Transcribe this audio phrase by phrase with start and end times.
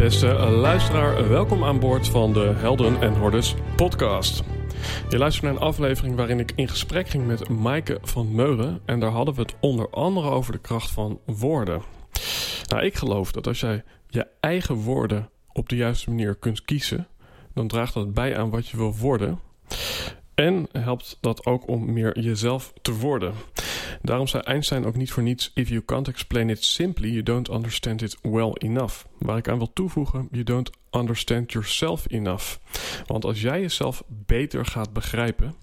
[0.00, 4.42] Beste luisteraar, welkom aan boord van de Helden en Hordes podcast.
[5.08, 9.00] Je luistert naar een aflevering waarin ik in gesprek ging met Maaike van Meulen en
[9.00, 11.82] daar hadden we het onder andere over de kracht van woorden.
[12.66, 17.06] Nou, ik geloof dat als jij je eigen woorden op de juiste manier kunt kiezen,
[17.54, 19.40] dan draagt dat bij aan wat je wil worden.
[20.34, 23.34] En helpt dat ook om meer jezelf te worden.
[24.02, 27.50] Daarom zei Einstein ook niet voor niets: If you can't explain it simply, you don't
[27.50, 29.04] understand it well enough.
[29.18, 32.56] Waar ik aan wil toevoegen: You don't understand yourself enough.
[33.06, 35.54] Want als jij jezelf beter gaat begrijpen,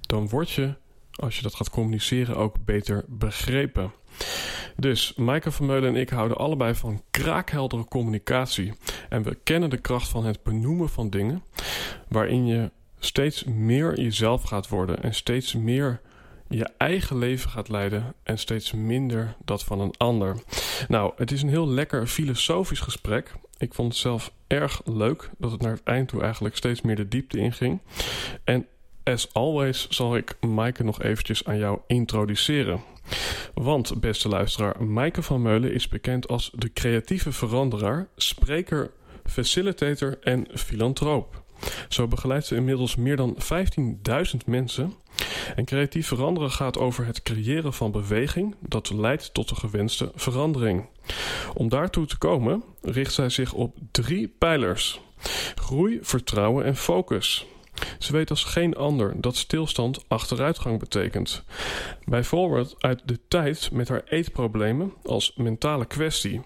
[0.00, 0.74] dan word je,
[1.10, 3.92] als je dat gaat communiceren, ook beter begrepen.
[4.76, 8.72] Dus Maaike Vermeulen en ik houden allebei van kraakheldere communicatie.
[9.08, 11.42] En we kennen de kracht van het benoemen van dingen,
[12.08, 16.00] waarin je steeds meer jezelf gaat worden en steeds meer
[16.52, 20.36] je eigen leven gaat leiden en steeds minder dat van een ander.
[20.88, 23.32] Nou, het is een heel lekker filosofisch gesprek.
[23.58, 26.96] Ik vond het zelf erg leuk dat het naar het eind toe eigenlijk steeds meer
[26.96, 27.80] de diepte inging.
[28.44, 28.66] En
[29.04, 32.80] as always zal ik Maaike nog eventjes aan jou introduceren.
[33.54, 38.90] Want, beste luisteraar, Maaike van Meulen is bekend als de creatieve veranderaar, spreker,
[39.24, 41.41] facilitator en filantroop.
[41.88, 44.92] Zo begeleidt ze inmiddels meer dan 15.000 mensen.
[45.56, 50.88] En creatief veranderen gaat over het creëren van beweging dat leidt tot de gewenste verandering.
[51.54, 55.00] Om daartoe te komen richt zij zich op drie pijlers:
[55.54, 57.46] groei, vertrouwen en focus.
[57.98, 61.44] Ze weet als geen ander dat stilstand achteruitgang betekent.
[62.04, 66.40] Bijvoorbeeld uit de tijd met haar eetproblemen als mentale kwestie.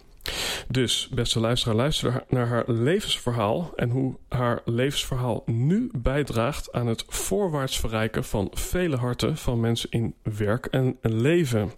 [0.68, 7.04] Dus, beste luisteraar, luister naar haar levensverhaal en hoe haar levensverhaal nu bijdraagt aan het
[7.08, 11.72] voorwaarts verrijken van vele harten van mensen in werk en leven.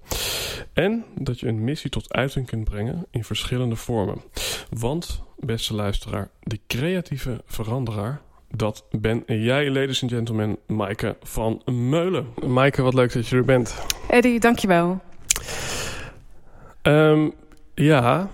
[0.72, 4.22] En dat je een missie tot uiting kunt brengen in verschillende vormen.
[4.70, 8.20] Want, beste luisteraar, de creatieve veranderaar
[8.50, 12.26] dat ben jij, ladies and gentlemen, Maaike van Meulen.
[12.46, 13.82] Maaike, wat leuk dat je er bent.
[14.08, 15.00] Eddie, dankjewel.
[16.82, 17.32] Um,
[17.74, 18.30] ja,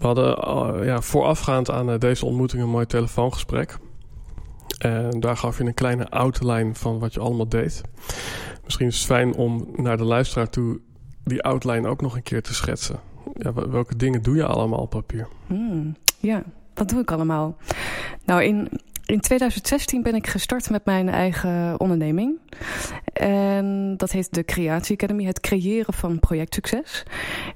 [0.00, 3.78] we hadden uh, ja, voorafgaand aan uh, deze ontmoeting een mooi telefoongesprek.
[4.78, 7.80] En daar gaf je een kleine outline van wat je allemaal deed.
[8.64, 10.80] Misschien is het fijn om naar de luisteraar toe
[11.24, 13.00] die outline ook nog een keer te schetsen.
[13.36, 15.28] Ja, welke dingen doe je allemaal op papier?
[15.46, 16.42] Hmm, ja,
[16.74, 17.56] wat doe ik allemaal?
[18.24, 18.68] Nou, in,
[19.06, 22.38] in 2016 ben ik gestart met mijn eigen onderneming.
[23.20, 27.02] En dat heet de Creatie Academy, het creëren van projectsucces.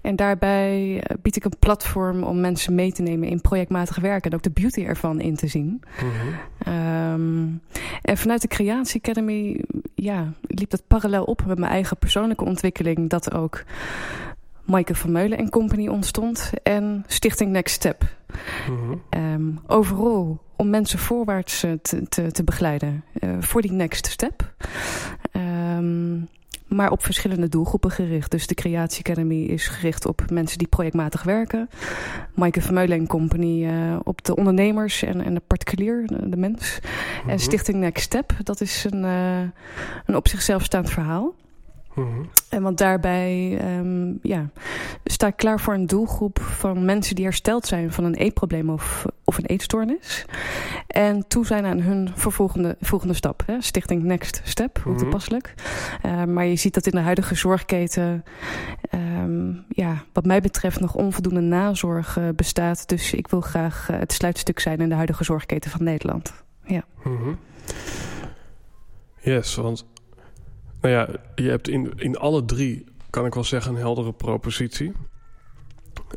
[0.00, 4.30] En daarbij eh, bied ik een platform om mensen mee te nemen in projectmatig werken
[4.30, 5.82] en ook de beauty ervan in te zien.
[6.02, 7.60] Mm um,
[8.02, 9.64] en vanuit de Creatie Academy
[9.94, 13.64] ja, liep dat parallel op met mijn eigen persoonlijke ontwikkeling, dat ook
[14.64, 18.02] Maaike van Meulen en Company ontstond en Stichting Next Step.
[18.68, 24.06] Mm um, overal om mensen voorwaarts eh, te, te, te begeleiden uh, voor die next
[24.06, 24.54] step.
[25.76, 26.28] Um,
[26.66, 28.30] maar op verschillende doelgroepen gericht.
[28.30, 31.68] Dus de Creatie Academy is gericht op mensen die projectmatig werken.
[32.34, 36.78] Maaike Vermeulen Company uh, op de ondernemers en, en de particulier, de, de mens.
[36.82, 36.90] Mm
[37.20, 37.30] -hmm.
[37.30, 39.40] En Stichting Next Step, dat is een, uh,
[40.06, 41.34] een op zichzelf staand verhaal.
[41.94, 42.28] Mm-hmm.
[42.54, 44.50] En want daarbij um, ja,
[45.04, 49.06] sta ik klaar voor een doelgroep van mensen die hersteld zijn van een eetprobleem of,
[49.24, 50.24] of een eetstoornis.
[50.86, 53.42] En toe zijn aan hun vervolgende volgende stap.
[53.46, 53.60] Hè?
[53.60, 55.02] Stichting Next Step, hoe mm-hmm.
[55.02, 55.54] toepasselijk.
[56.06, 58.24] Uh, maar je ziet dat in de huidige zorgketen,
[58.94, 62.88] um, ja, wat mij betreft, nog onvoldoende nazorg uh, bestaat.
[62.88, 66.32] Dus ik wil graag uh, het sluitstuk zijn in de huidige zorgketen van Nederland.
[66.64, 66.84] Ja.
[67.04, 67.38] Mm-hmm.
[69.20, 69.86] Yes, want
[70.84, 74.92] nou ja, je hebt in, in alle drie, kan ik wel zeggen, een heldere propositie.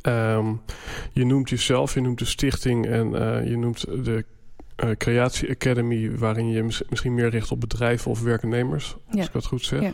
[0.01, 0.53] Ehm,
[1.11, 3.09] je noemt jezelf, je noemt de stichting en
[3.49, 4.25] je noemt de
[4.97, 9.63] Creatie Academy, waarin je misschien meer richt op bedrijven of werknemers, als ik dat goed
[9.63, 9.81] zeg.
[9.81, 9.93] Ja.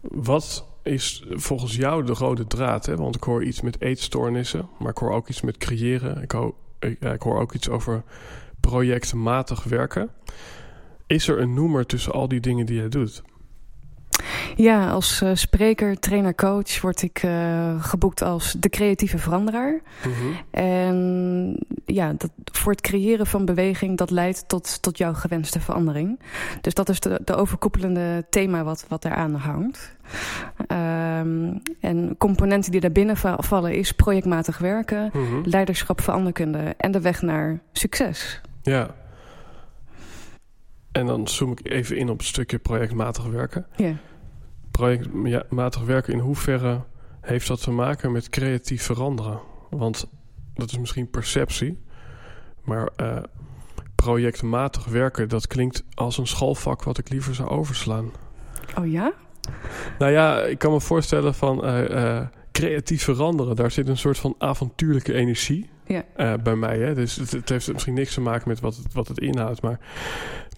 [0.00, 2.86] Wat is volgens jou de rode draad?
[2.86, 2.96] Hè?
[2.96, 6.22] Want ik hoor iets met eetstoornissen, maar ik hoor ook iets met creëren.
[6.22, 8.02] Ik, hoor, ik, ik hoor ook iets over
[8.60, 10.10] projectmatig werken.
[11.10, 13.22] Is er een noemer tussen al die dingen die jij doet?
[14.56, 19.80] Ja, als uh, spreker, trainer, coach word ik uh, geboekt als de creatieve veranderaar.
[20.06, 20.36] Mm -hmm.
[20.50, 26.20] En ja, dat, voor het creëren van beweging, dat leidt tot, tot jouw gewenste verandering.
[26.60, 29.96] Dus dat is de, de overkoepelende thema wat, wat eraan hangt.
[30.60, 35.42] Um, en componenten die daarbinnen vallen is projectmatig werken, mm -hmm.
[35.44, 38.40] leiderschap, veranderkunde en de weg naar succes.
[38.62, 38.99] Ja.
[40.92, 43.66] En dan zoom ik even in op het stukje projectmatig werken.
[43.76, 43.94] Ja
[44.70, 46.80] projectmatig werken, in hoeverre
[47.20, 49.40] heeft dat te maken met creatief veranderen?
[49.70, 50.06] Want
[50.54, 51.78] dat is misschien perceptie,
[52.64, 53.16] maar uh,
[53.94, 58.10] projectmatig werken, dat klinkt als een schoolvak wat ik liever zou overslaan.
[58.78, 59.12] Oh ja?
[59.98, 62.20] Nou ja, ik kan me voorstellen van uh, uh,
[62.52, 66.38] creatief veranderen, daar zit een soort van avontuurlijke energie ja.
[66.38, 66.78] bij mij.
[66.78, 66.94] Hè?
[66.94, 69.78] Dus het, het, heeft misschien niks te maken met wat het, wat het inhoudt, maar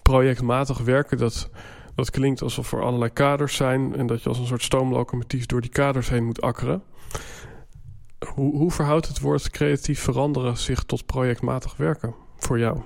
[0.01, 1.49] projectmatig werken, dat
[1.95, 5.61] dat klinkt alsof er allerlei kaders zijn en dat je als een soort stoomlocomotief door
[5.61, 6.83] die kaders heen moet akkeren.
[8.33, 12.81] Hoe, hoe verhoudt het woord creatief veranderen zich tot projectmatig werken voor jou?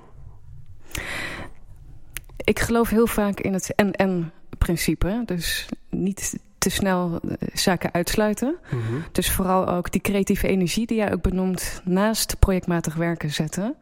[2.43, 5.23] Ik geloof heel vaak in het en-en-principe.
[5.25, 8.57] Dus niet te snel eh, zaken uitsluiten.
[8.69, 11.81] Mm Dus vooral ook die creatieve energie die jij ook benoemt...
[11.83, 13.75] naast projectmatig werken zetten.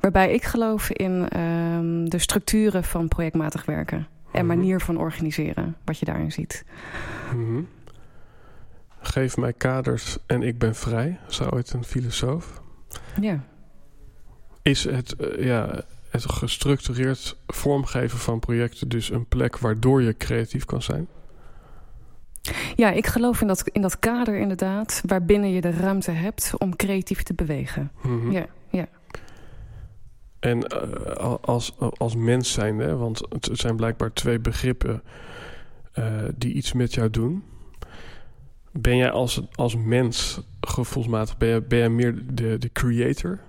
[0.00, 4.56] Waarbij ik geloof in um, de structuren van projectmatig werken en mhm.
[4.56, 6.64] manier van organiseren, wat je daarin ziet.
[7.34, 7.62] Mhm.
[9.00, 12.60] Geef mij kaders en ik ben vrij, zou het een filosoof.
[13.20, 13.44] Ja.
[14.62, 20.64] Is het, uh, ja, het gestructureerd vormgeven van projecten dus een plek waardoor je creatief
[20.64, 21.08] kan zijn?
[22.76, 26.76] Ja, ik geloof in dat, in dat kader inderdaad, waarbinnen je de ruimte hebt om
[26.76, 27.90] creatief te bewegen.
[28.02, 28.88] Mm Ja, ja.
[30.40, 35.02] En uh, als, als mens zijn, hè, want het zijn blijkbaar twee begrippen
[35.98, 37.44] uh, die iets met jou doen.
[38.72, 43.40] Ben jij als, als mens gevoelsmatig, ben jij, ben jij meer de, de creator?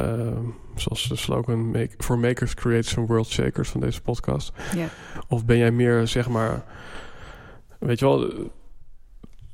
[0.00, 0.38] Uh,
[0.74, 4.52] zoals de slogan make, For Makers Create and World Shakers van deze podcast.
[4.76, 4.86] Ja.
[5.28, 6.64] Of ben jij meer, zeg maar,
[7.82, 8.50] weet je wel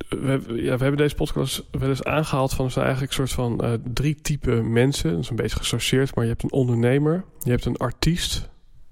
[0.08, 2.64] we, ja, we hebben deze podcast wel eens aangehaald van...
[2.64, 5.10] er zijn eigenlijk een soort van uh, drie typen mensen.
[5.10, 7.24] Dat is een beetje gesorteerd, maar je hebt een ondernemer...
[7.38, 8.48] je hebt een artiest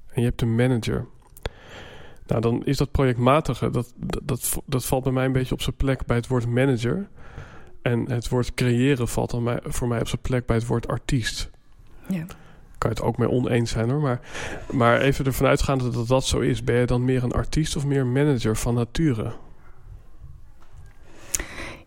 [0.08, 1.06] en je hebt een manager.
[2.26, 3.70] Nou, dan is dat projectmatige...
[3.70, 3.92] dat,
[4.22, 7.08] dat, dat, valt bij mij een beetje op zijn plek bij het woord manager...
[7.82, 11.50] En het woord creëren valt dan voor mij op zijn plek bij het woord artiest.
[12.08, 12.26] Ja.
[12.78, 14.00] Kan je het ook mee oneens zijn hoor.
[14.00, 14.20] Maar,
[14.72, 16.64] maar even ervan uitgaande dat dat zo is.
[16.64, 19.32] Ben je dan meer een artiest of meer manager van nature?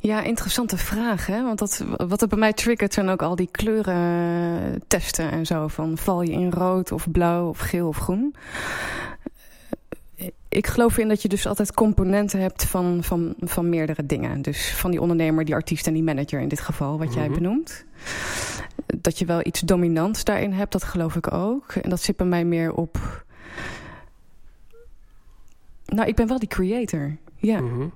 [0.02, 1.26] Ja, interessante vraag.
[1.26, 1.44] Hè?
[1.44, 5.68] Want dat, wat er bij mij triggert zijn ook al die kleurentesten en zo.
[5.68, 8.36] Van val je in rood of blauw of geel of groen.
[10.50, 14.42] Ik geloof in dat je dus altijd componenten hebt van, van, van meerdere dingen.
[14.42, 17.34] Dus van die ondernemer, die artiest en die manager in dit geval, wat jij mhm.
[17.34, 17.86] benoemt.
[18.86, 21.72] Dat je wel iets dominants daarin hebt, dat geloof ik ook.
[21.72, 23.24] En dat zit bij mij meer op...
[25.86, 27.18] Nou, ik ben wel die creator.
[27.36, 27.60] Ja.
[27.60, 27.88] Mhm.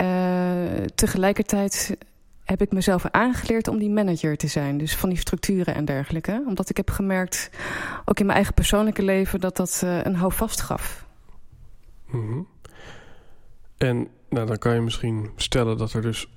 [0.00, 1.96] Uh, tegelijkertijd
[2.44, 4.78] heb ik mezelf aangeleerd om die manager te zijn.
[4.78, 6.44] Dus van die structuren en dergelijke.
[6.46, 7.50] Omdat ik heb gemerkt,
[8.04, 9.40] ook in mijn eigen persoonlijke leven...
[9.40, 11.06] dat dat uh, een houvast gaf.
[12.10, 12.46] Mm -hmm.
[13.78, 16.28] En nou, dan kan je misschien stellen dat er dus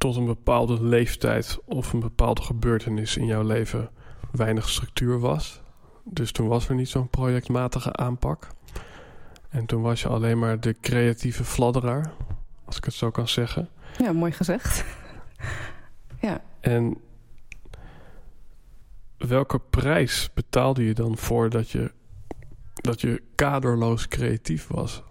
[0.00, 1.58] tot een bepaalde leeftijd...
[1.64, 3.90] of een bepaalde gebeurtenis in jouw leven
[4.32, 5.60] weinig structuur was.
[6.04, 8.48] Dus toen was er niet zo'n projectmatige aanpak.
[9.48, 12.12] En toen was je alleen maar de creatieve fladderaar,
[12.64, 13.68] als ik het zo kan zeggen.
[13.98, 14.84] Ja, mooi gezegd.
[16.28, 16.42] ja.
[16.60, 16.96] En
[19.18, 21.92] welke prijs betaalde je dan voor dat je,
[22.74, 25.02] dat je kaderloos creatief was?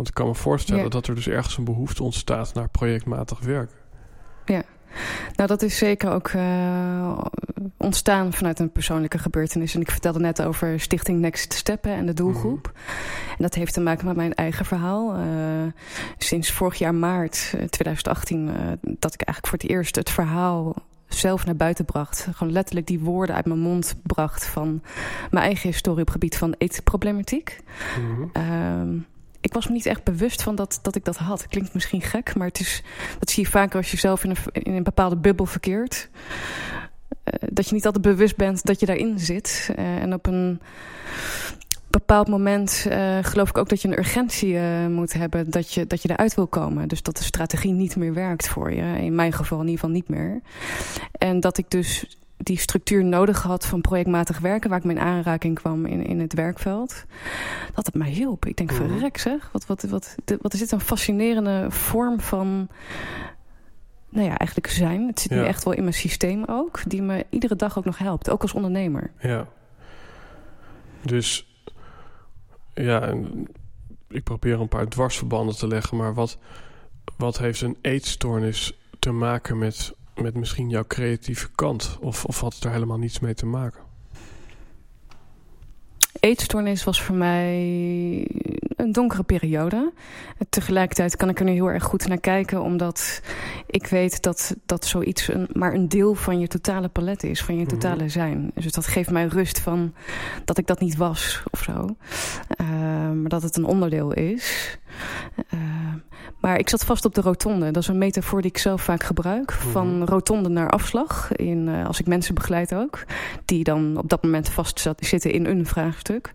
[0.00, 3.70] Want ik kan me voorstellen dat er dus ergens een behoefte ontstaat naar projectmatig werk.
[4.44, 4.62] Ja.
[5.34, 7.18] Nou, dat is zeker ook uh,
[7.76, 9.74] ontstaan vanuit een persoonlijke gebeurtenis.
[9.74, 12.72] En ik vertelde net over Stichting Next Steppen en de doelgroep.
[12.72, 13.30] Mhm.
[13.30, 15.16] En dat heeft te maken met mijn eigen verhaal.
[15.16, 15.22] Uh,
[16.18, 18.52] sinds vorig jaar maart 2018 uh,
[18.82, 20.74] dat ik eigenlijk voor het eerst het verhaal
[21.08, 22.28] zelf naar buiten bracht.
[22.34, 24.82] Gewoon letterlijk die woorden uit mijn mond bracht van
[25.30, 27.60] mijn eigen historie op gebied van eetproblematiek.
[28.00, 29.08] Mm
[29.40, 31.46] ik was me niet echt bewust van dat, dat ik dat had.
[31.46, 32.82] Klinkt misschien gek, maar het is,
[33.18, 36.08] dat zie je vaker als je zelf in een, in een bepaalde bubbel verkeert.
[37.10, 39.70] Uh, dat je niet altijd bewust bent dat je daarin zit.
[39.78, 40.60] Uh, en op een
[41.86, 46.02] bepaald moment uh, geloof ik ook dat je een urgentie moet hebben dat je, dat
[46.02, 46.88] je eruit wil komen.
[46.88, 48.98] Dus dat de strategie niet meer werkt voor je.
[49.00, 50.40] In mijn geval in ieder geval niet meer.
[51.12, 54.70] En dat ik dus die structuur nodig had van projectmatig werken...
[54.70, 57.04] waar ik mee in aanraking kwam in, in het werkveld...
[57.74, 58.46] dat het mij hielp.
[58.46, 62.68] Ik denk, verrek zeg, wat, wat, wat, wat is dit een fascinerende vorm van...
[64.08, 65.06] nou ja, eigenlijk zijn.
[65.06, 65.36] Het zit ja.
[65.36, 66.80] nu echt wel in mijn systeem ook...
[66.86, 69.10] die me iedere dag ook nog helpt, ook als ondernemer.
[69.20, 69.46] Ja.
[71.02, 71.46] Dus,
[72.74, 73.14] ja,
[74.08, 75.96] ik probeer een paar dwarsverbanden te leggen...
[75.96, 76.38] maar wat,
[77.16, 81.98] wat heeft een eetstoornis te maken met met misschien jouw creatieve kant?
[82.00, 83.88] Of, of had het er helemaal niets mee te maken?
[86.20, 87.56] Eetstoornis was voor mij
[88.76, 89.92] een donkere periode.
[90.48, 93.22] Tegelijkertijd kan ik er nu heel erg goed naar kijken, omdat
[93.66, 97.54] ik weet dat, dat zoiets een, maar een deel van je totale palet is, van
[97.56, 97.70] je mhm.
[97.70, 98.50] totale zijn.
[98.54, 99.94] Dus dat geeft mij rust van
[100.44, 101.96] dat ik dat niet was of zo.
[102.60, 102.68] Uh,
[103.10, 104.78] maar dat het een onderdeel is.
[105.54, 105.60] Uh,
[106.40, 107.70] maar ik zat vast op de rotonde.
[107.70, 109.58] Dat is een metafoor die ik zelf vaak gebruik.
[109.58, 109.68] Mhm.
[109.68, 111.32] Van rotonde naar afslag.
[111.32, 113.04] In, uh, als ik mensen begeleid ook.
[113.44, 116.32] Die dan op dat moment vast zitten in een vraagstuk.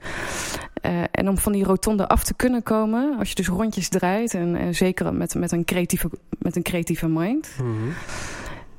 [0.85, 3.17] Uh, en om van die rotonde af te kunnen komen.
[3.19, 4.33] Als je dus rondjes draait.
[4.33, 6.09] En, en zeker met, met, een creatieve,
[6.39, 7.49] met een creatieve mind.
[7.63, 7.93] Mm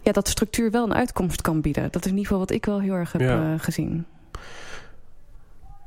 [0.02, 1.88] Ja, dat structuur wel een uitkomst kan bieden.
[1.90, 3.52] Dat is in ieder geval wat ik wel heel erg heb ja.
[3.52, 4.06] uh, gezien.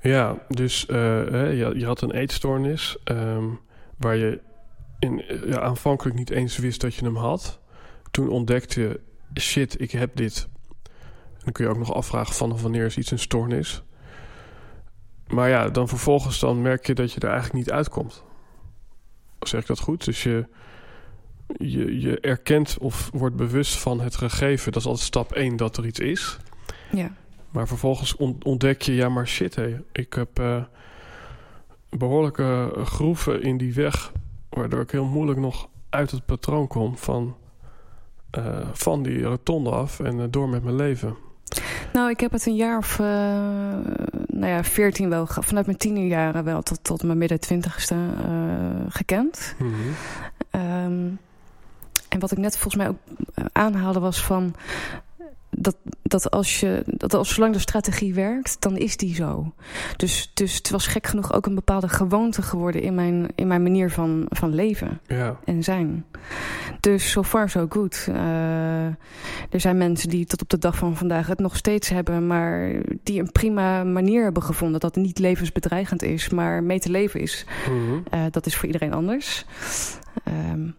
[0.02, 2.98] Ja, dus je, je, had een eetstoornis.
[3.06, 3.60] Um,
[4.00, 4.42] waar je
[5.00, 7.60] in, ja, aanvankelijk niet eens wist dat je hem had.
[8.12, 9.00] Toen ontdekte je,
[9.40, 10.48] shit, ik heb dit.
[11.24, 13.84] En dan kun je ook nog afvragen van wanneer is iets een stoornis.
[15.28, 18.24] Maar ja, dan vervolgens dan merk je dat je er eigenlijk niet uitkomt.
[19.40, 20.06] Zeg ik dat goed?
[20.06, 20.48] Dus je,
[21.58, 24.72] je, je erkent of wordt bewust van het gegeven.
[24.72, 26.38] Dat is altijd stap 1 dat er iets is.
[26.92, 27.12] Ja.
[27.52, 30.64] Maar vervolgens ontdek je, ja maar shit, hé, ik heb uh,
[31.90, 34.12] behoorlijke groeven in die weg
[34.50, 37.36] Waardoor ik heel moeilijk nog uit het patroon kom van,
[38.38, 41.16] uh, van die rotonde af en uh, door met mijn leven.
[41.94, 43.08] Nou, ik heb het een jaar of uh,
[44.28, 47.96] nou ja, veertien wel, vanuit mijn tienerjaren wel tot, tot mijn midden twintigste
[48.90, 49.56] gekend.
[49.60, 50.62] Mm -hmm.
[50.62, 51.20] um,
[52.10, 53.00] en wat ik net volgens mij ook
[53.52, 54.56] aanhaalde was van
[55.50, 59.54] dat, dat, als je, dat als zolang de strategie werkt, dan is die zo.
[59.96, 63.64] Dus, dus het was gek genoeg ook een bepaalde gewoonte geworden in mijn, in mijn
[63.64, 65.40] manier van, van leven ja.
[65.46, 66.06] en zijn.
[66.80, 68.06] Dus so far so good.
[68.10, 68.86] Uh,
[69.50, 72.82] er zijn mensen die tot op de dag van vandaag het nog steeds hebben, maar
[73.04, 77.20] die een prima manier hebben gevonden dat het niet levensbedreigend is, maar mee te leven
[77.20, 77.46] is.
[77.70, 78.04] Mm -hmm.
[78.14, 79.46] uh, dat is voor iedereen anders.
[80.52, 80.76] Um,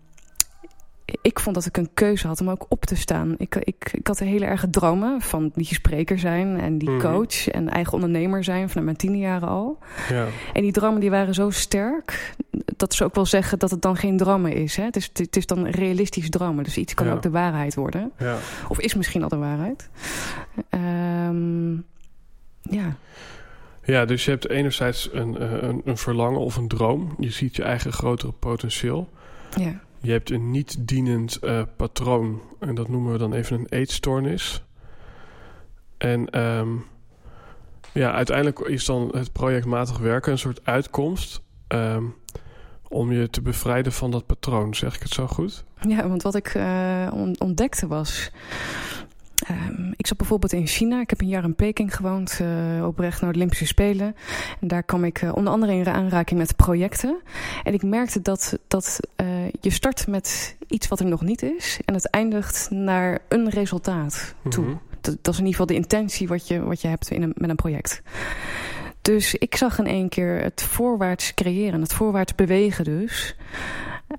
[1.22, 3.34] ik vond dat ik een keuze had om ook op te staan.
[3.38, 7.00] Ik, ik, ik had hele erge dromen van die spreker zijn en die mhm.
[7.00, 9.78] coach en eigen ondernemer zijn vanuit mijn tien jaren al.
[10.08, 10.26] Ja.
[10.52, 12.34] En die dromen die waren zo sterk
[12.76, 14.76] dat ze ook wel zeggen dat het dan geen dromen is.
[14.76, 14.84] Hè?
[14.84, 16.64] Het, is het is dan realistisch dromen.
[16.64, 17.12] Dus iets kan ja.
[17.12, 18.12] ook de waarheid worden.
[18.18, 18.36] Ja.
[18.68, 19.88] Of is misschien al de waarheid.
[20.70, 21.84] Um,
[22.62, 22.96] ja.
[23.84, 27.14] Ja, dus je hebt enerzijds een, eh, een, een verlangen of een droom.
[27.18, 29.08] Je ziet je eigen grotere potentieel.
[29.56, 29.80] Ja.
[30.00, 32.40] Je hebt een niet dienend uh, patroon.
[32.58, 34.64] En dat noemen we dan even een eetstoornis.
[35.98, 36.84] En um,
[37.92, 41.42] ja, uiteindelijk is dan het projectmatig werken een soort uitkomst...
[41.68, 42.14] Um,
[42.90, 44.74] om je te bevrijden van dat patroon.
[44.74, 45.64] Zeg ik het zo goed?
[45.88, 48.30] Ja, want wat ik uh, ontdekte was...
[49.50, 51.00] Um, ik zat bijvoorbeeld in China.
[51.00, 54.14] Ik heb een jaar in Peking gewoond, uh, op weg naar de Olympische Spelen.
[54.60, 57.20] En daar kwam ik uh, onder andere in aanraking met projecten.
[57.62, 59.26] En ik merkte dat, dat uh,
[59.60, 61.80] je start met iets wat er nog niet is.
[61.84, 64.64] En het eindigt naar een resultaat toe.
[64.64, 64.80] Mm -hmm.
[65.00, 67.32] dat, dat, is in ieder geval de intentie wat je, wat je hebt in een,
[67.36, 68.02] met een project.
[69.02, 73.36] Dus ik zag in één keer het voorwaarts creëren, het voorwaarts bewegen dus.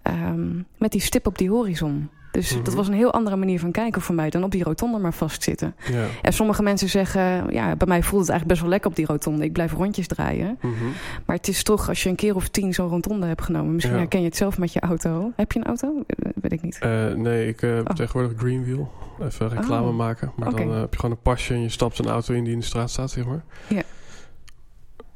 [0.04, 2.10] Um, met die stip op die horizon.
[2.32, 2.64] Dus mm -hmm.
[2.66, 5.14] dat was een heel andere manier van kijken voor mij dan op die rotonde maar
[5.14, 5.76] vastzitten.
[5.92, 6.06] Ja.
[6.22, 9.06] En sommige mensen zeggen, ja, bij mij voelt het eigenlijk best wel lekker op die
[9.06, 9.44] rotonde.
[9.44, 10.58] Ik blijf rondjes draaien.
[10.62, 10.92] Mm -hmm.
[11.26, 13.96] Maar het is toch, als je een keer of tien zo'n rotonde hebt genomen, misschien
[13.96, 14.02] ja.
[14.02, 15.32] herken je het zelf met je auto.
[15.36, 16.04] Heb je een auto?
[16.42, 16.80] Weet ik niet.
[16.84, 17.96] Uh, nee, ik heb uh, oh.
[17.96, 18.92] tegenwoordig Greenwheel.
[19.22, 19.96] Even reclame oh.
[19.96, 20.32] maken.
[20.36, 20.66] Maar okay.
[20.66, 22.60] dan uh, heb je gewoon een pasje en je stapt een auto in die in
[22.60, 23.44] de straat staat, zeg maar.
[23.68, 23.82] Ja.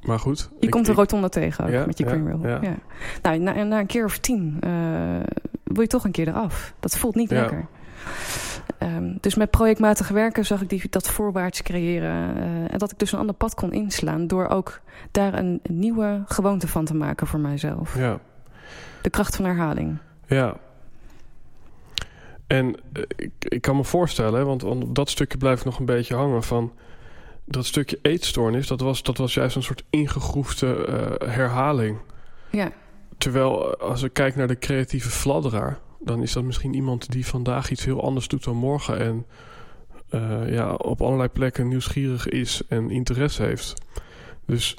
[0.02, 0.50] Maar goed.
[0.60, 2.40] Je ik, komt de rotonde ik, tegen ook, ja, met je Greenwheel.
[2.42, 2.76] Ja, ja.
[3.22, 5.20] Nou, na, na, een keer of tien uh,
[5.66, 6.74] wil je toch een keer eraf.
[6.80, 7.68] Dat voelt niet lekker.
[8.78, 12.38] Ehm, dus met projectmatig werken zag ik die, dat voorwaarts creëren.
[12.38, 12.44] Uh,
[12.74, 14.28] en dat ik dus een ander pad kon inslaan.
[14.28, 14.82] Door ook
[15.12, 17.98] daar een, nieuwe gewoonte van te maken voor mijzelf.
[17.98, 18.20] Ja.
[19.02, 19.98] De kracht van herhaling.
[20.28, 20.58] Ja.
[22.48, 25.86] En uh, ik, ik, kan me voorstellen, want op dat stukje blijf ik nog een
[25.86, 26.74] beetje hangen van
[27.46, 31.98] dat stukje eetstoornis, dat was, dat was juist een soort ingegroefde uh, herhaling.
[32.50, 32.72] Ja.
[33.18, 37.70] Terwijl als ik kijk naar de creatieve fladderaar, dan is dat misschien iemand die vandaag
[37.70, 39.00] iets heel anders doet dan morgen.
[39.00, 39.26] En
[40.12, 43.74] uh, ja, op allerlei plekken nieuwsgierig is en interesse heeft.
[44.46, 44.78] Dus.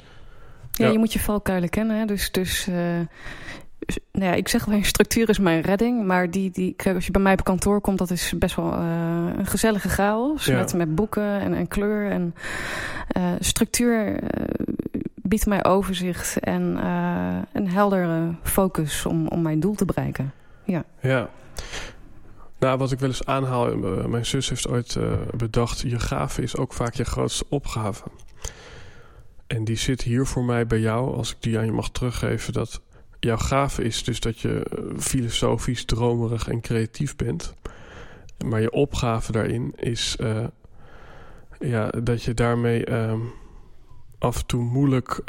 [0.71, 1.97] Ja, ja je moet je valkuilen kennen.
[1.97, 2.05] Hè?
[2.05, 2.75] Dus, dus uh,
[4.11, 6.05] nou ja, ik zeg wel, structuur is mijn redding.
[6.05, 9.25] Maar die, die, als je bij mij op kantoor komt, dat is best wel uh,
[9.37, 10.45] een gezellige chaos.
[10.45, 10.57] Ja.
[10.57, 12.11] Met, met boeken en, en kleur.
[12.11, 12.35] En
[13.39, 14.19] structuur
[15.27, 16.61] biedt mij overzicht en
[17.53, 20.33] een heldere focus om, om mijn doel te bereiken.
[20.63, 20.83] Ja.
[21.01, 21.29] Ja.
[22.59, 26.41] Nou, wat ik wel eens aanhaal, eh, mijn zus heeft ooit uh, bedacht: je gave
[26.41, 28.03] is ook vaak je grootste opgave.
[29.47, 32.53] En die zit hier voor mij bij jou, als ik die aan je mag teruggeven,
[32.53, 32.81] dat
[33.19, 37.53] jouw gave is dus dat je eh, filosofisch, dromerig en creatief bent.
[38.45, 40.17] Maar je opgave daarin is
[41.59, 43.13] ja, dat je daarmee uh,
[44.19, 45.21] af en toe moeilijk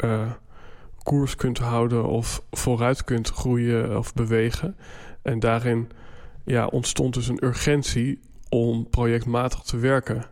[1.03, 4.75] koers kunt houden of vooruit kunt groeien of bewegen.
[5.21, 5.89] En daarin
[6.45, 8.19] ja, ontstond dus een urgentie
[8.49, 10.25] om projectmatig te werken.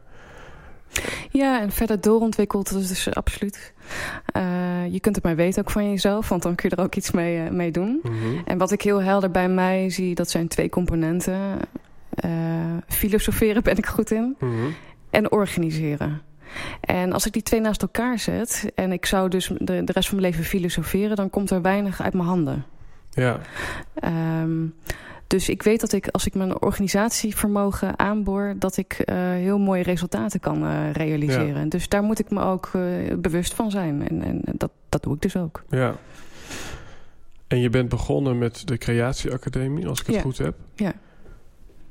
[1.32, 3.74] Ja, en verder doorontwikkeld, dus, dus absoluut.
[4.38, 6.96] Uh, je kunt het maar weten ook van jezelf, want dan kun je er ook
[6.96, 8.00] iets mee, uh, mee doen.
[8.04, 8.42] Mm -hmm.
[8.46, 11.60] En wat ik heel helder bij mij zie, dat zijn twee componenten.
[12.26, 12.32] Uh,
[12.88, 14.36] filosoferen ben ik goed in.
[14.40, 14.76] Mm -hmm.
[15.10, 16.22] En organiseren.
[16.82, 20.10] En als ik die twee naast elkaar zet en ik zou dus de, de rest
[20.10, 22.66] van mijn leven filosoferen, dan komt er weinig uit mijn handen.
[23.10, 23.40] Ja.
[24.44, 24.74] Um,
[25.28, 28.56] dus ik weet dat ik, als ik mijn organisatievermogen aanboor...
[28.58, 31.64] dat ik uh, heel mooie resultaten kan uh, realiseren.
[31.64, 31.70] Ja.
[31.70, 32.84] Dus daar moet ik me ook uh,
[33.18, 34.08] bewust van zijn.
[34.08, 35.64] En, en dat, dat doe ik dus ook.
[35.70, 35.96] Ja.
[37.48, 40.22] En je bent begonnen met de Creatieacademie, als ik het ja.
[40.22, 40.56] goed heb.
[40.76, 40.94] Ja.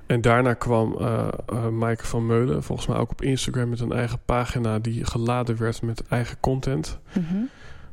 [0.07, 3.69] En daarna kwam uh, uh, Maaike van Meulen, volgens mij ook op Instagram...
[3.69, 6.99] met een eigen pagina die geladen werd met eigen content.
[7.13, 7.49] Mm -hmm.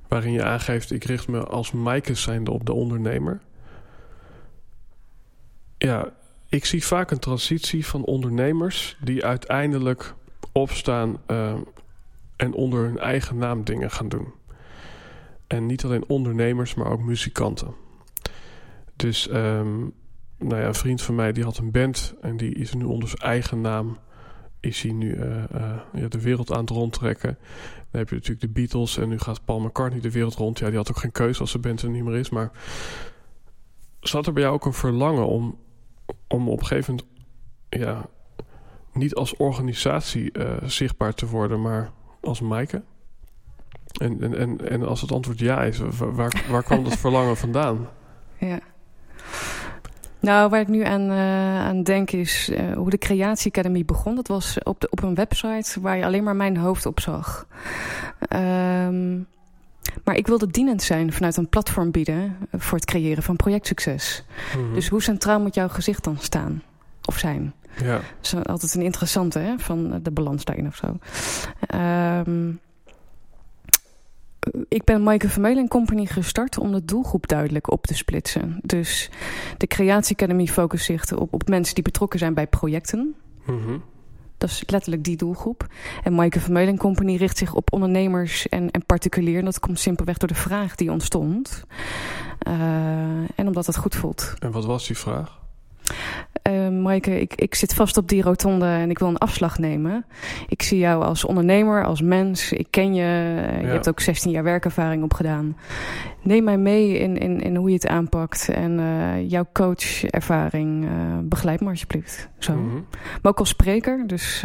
[0.08, 3.40] Waarin je aangeeft, ik richt me als Maaike zijnde op de ondernemer.
[5.78, 6.14] Ja,
[6.50, 8.98] ik zie vaak een transitie van ondernemers...
[9.02, 10.14] die uiteindelijk
[10.52, 11.54] opstaan uh,
[12.36, 14.28] en onder hun eigen naam dingen gaan doen.
[15.48, 17.74] En niet alleen ondernemers, maar ook muzikanten.
[18.96, 19.30] Dus...
[19.30, 19.94] Um,
[20.44, 23.10] nou ja, een vriend van mij die had een band en die is nu onder
[23.10, 23.98] zijn eigen naam
[24.60, 27.38] is hij nu uh, uh, ja, de wereld aan het rondtrekken.
[27.92, 30.60] Dan heb je natuurlijk de Beatles en nu gaat Paul McCartney de wereld rond.
[30.60, 32.30] Ja, die had ook geen keuze als de band er niet meer is.
[32.30, 32.52] Maar
[34.00, 35.58] zat er bij jou ook een verlangen om,
[36.28, 37.28] om op een gegeven moment
[37.70, 38.10] ja,
[38.94, 42.84] niet als organisatie uh, zichtbaar te worden, maar als Maaike?
[44.02, 47.88] En, en, en, en als het antwoord ja is, waar, waar kwam dat verlangen vandaan?
[48.38, 48.60] Ja.
[50.24, 54.16] Nou, waar ik nu aan, uh, aan denk is uh, hoe de Creatie Academy begon.
[54.16, 57.48] Dat was op, de, op een website waar je alleen maar mijn hoofd op zag.
[58.36, 59.28] Um,
[60.04, 64.24] maar ik wilde dienend zijn vanuit een platform bieden voor het creëren van projectsucces.
[64.28, 64.58] Mhm.
[64.58, 64.74] Mm -hmm.
[64.74, 66.64] Dus hoe centraal moet jouw gezicht dan staan
[67.06, 67.54] of zijn?
[67.84, 67.94] Ja.
[67.94, 70.98] Dat is altijd een interessante, hè, van de balans daarin of zo.
[72.28, 72.60] Um,
[74.68, 78.60] ik ben Maaike Vermeulen Company gestart om de doelgroep duidelijk op te splitsen.
[78.62, 79.10] Dus
[79.58, 83.16] de Creatie Academy focust zich op, op mensen die betrokken zijn bij projecten.
[83.46, 83.84] Mm -hmm.
[84.38, 85.68] Dat is letterlijk die doelgroep.
[86.04, 89.40] En Maaike Vermeulen Company richt zich op ondernemers en, en particulier.
[89.40, 91.64] En dat komt simpelweg door de vraag die ontstond.
[92.48, 92.54] Uh,
[93.36, 94.34] en omdat het goed voelt.
[94.40, 95.40] En wat was die vraag?
[96.50, 100.06] Uh, Maaike, ik, ik zit vast op die rotonde en ik wil een afslag nemen.
[100.48, 102.52] Ik zie jou als ondernemer, als mens.
[102.52, 103.04] Ik ken je.
[103.60, 103.72] Je ja.
[103.72, 105.58] hebt ook 16 jaar werkervaring opgedaan.
[106.22, 108.50] Neem mij mee in, in, in hoe je het aanpakt.
[108.50, 110.90] En uh, jouw coachervaring, uh,
[111.24, 112.30] begeleid me alsjeblieft.
[112.38, 112.54] Zo.
[112.54, 112.86] Mm -hmm.
[113.22, 114.08] Maar ook als spreker.
[114.08, 114.44] Dus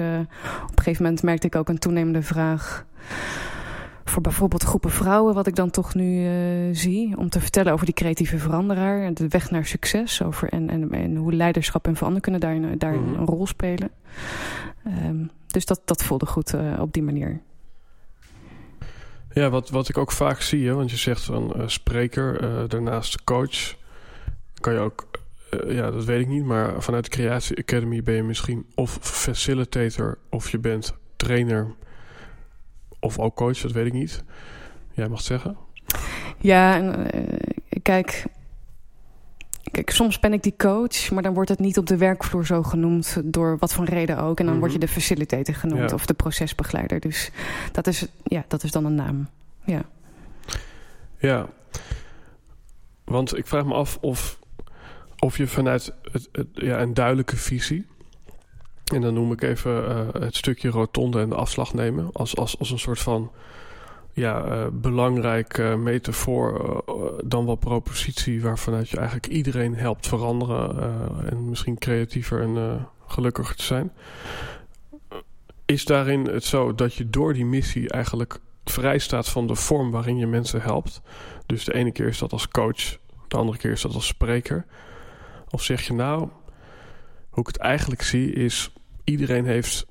[0.63, 2.87] op een gegeven moment merkte ik ook een toenemende vraag
[4.09, 7.87] voor bijvoorbeeld groepen vrouwen, wat ik dan toch nu uh, zie, om te vertellen over
[7.87, 11.97] die creatieve veranderaar en de weg naar succes over en, en, en hoe leiderschap en
[11.97, 13.15] veranderen kunnen daar, daar Mhm.
[13.21, 13.91] een rol spelen.
[15.07, 17.41] Um, dus dat, dat voelde goed uh, op die manier.
[19.33, 23.25] Ja, wat, wat ik ook vaak zie, hè, want je zegt van uh, spreker, daarnaast
[23.25, 23.75] coach,
[24.61, 25.09] kan je ook,
[25.67, 30.19] ja, dat weet ik niet, maar vanuit de Creatie Academy ben je misschien of facilitator
[30.31, 31.75] of je bent trainer
[33.01, 34.25] of ook coach, dat weet ik niet.
[34.93, 35.57] Jij mag het zeggen.
[36.39, 38.25] Ja, en, uh, kijk,
[39.71, 42.63] Kijk, soms ben ik die coach, maar dan wordt het niet op de werkvloer zo
[42.63, 44.41] genoemd, door wat voor reden ook.
[44.41, 44.87] En dan word je mhm.
[44.87, 47.01] de facilitator genoemd of de procesbegeleider.
[47.01, 47.31] Dus
[47.73, 49.29] dat is, ja, dat is dan een naam.
[49.65, 49.83] Ja.
[51.19, 51.49] Ja,
[53.05, 54.39] want ik vraag me af of,
[55.19, 57.87] of je vanuit het, ja, een duidelijke visie.
[58.89, 62.11] En dan noem ik even uh, het stukje rotonde en de afslag nemen.
[62.13, 63.31] Als, als, als een soort van
[64.13, 66.83] ja, uh, belangrijk metafoor,
[67.25, 70.93] dan wel propositie, waarvanuit je eigenlijk iedereen helpt veranderen
[71.31, 73.93] en misschien creatiever en gelukkiger te zijn.
[75.67, 79.91] Is daarin het zo dat je door die missie eigenlijk vrij staat van de vorm
[79.91, 81.01] waarin je mensen helpt?
[81.47, 82.99] Dus de ene keer is dat als coach,
[83.29, 84.65] de andere keer is dat als spreker.
[85.51, 86.29] Of zeg je nou,
[87.39, 88.73] hoe ik het eigenlijk zie is,
[89.05, 89.87] iedereen heeft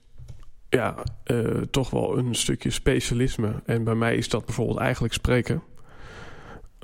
[0.69, 3.61] ja, uh, toch wel een stukje specialisme.
[3.65, 5.63] En bij mij is dat bijvoorbeeld eigenlijk spreken.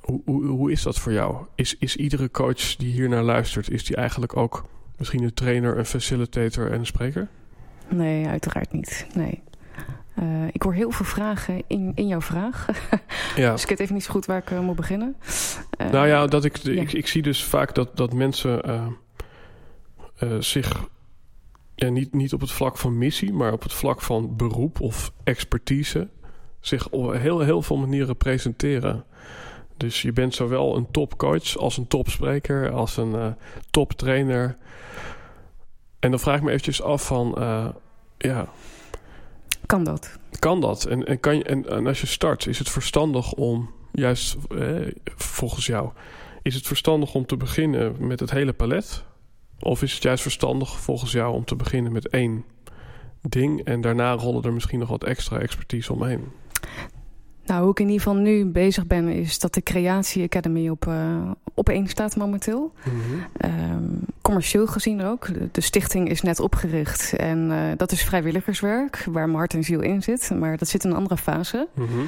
[0.01, 1.45] Hoe, hoe, hoe is dat voor jou?
[1.55, 4.65] Is, is iedere coach die hier naar luistert, is die eigenlijk ook
[4.97, 7.27] misschien een trainer, een facilitator en een spreker?
[7.89, 9.07] Nee, uiteraard niet.
[9.13, 9.43] Nee.
[10.19, 12.67] Uh, ik hoor heel veel vragen in, in jouw vraag.
[13.35, 13.51] ja.
[13.51, 15.15] dus ik weet even niet zo goed waar ik uh, moet beginnen.
[15.91, 16.81] Nou ja, dat ik, ja.
[16.81, 18.61] ik, ik zie dus vaak dat, dat mensen
[20.39, 20.87] zich
[21.75, 25.11] ja, niet, niet op het vlak van missie, maar op het vlak van beroep of
[25.23, 26.09] expertise
[26.59, 29.05] zich op heel, heel veel manieren presenteren.
[29.77, 33.27] Dus je bent zowel een topcoach als een topspreker, als een uh,
[33.71, 34.57] toptrainer.
[35.99, 37.67] En dan vraag ik me eventjes af van, uh,
[38.17, 38.47] ja...
[39.65, 40.19] Kan dat?
[40.39, 40.85] Kan dat?
[40.85, 44.87] En, en, kan je, en, en, als je start, is het verstandig om, juist eh,
[45.15, 45.89] volgens jou...
[46.41, 49.03] is het verstandig om te beginnen met het hele palet...
[49.63, 52.45] Of is het juist verstandig volgens jou om te beginnen met één
[53.21, 56.23] ding en daarna rollen er misschien nog wat extra expertise omheen?
[57.45, 60.85] Nou, hoe ik in ieder geval nu bezig ben, is dat de Creatie Academy op,
[60.85, 62.73] uh, op één staat momenteel.
[62.83, 65.27] Mm commercieel gezien ook.
[65.51, 69.81] De, stichting is net opgericht en uh, dat is vrijwilligerswerk, waar mijn hart en ziel
[69.81, 70.31] in zit.
[70.39, 71.67] Maar dat zit in een andere fase.
[71.73, 72.05] Mm -hmm.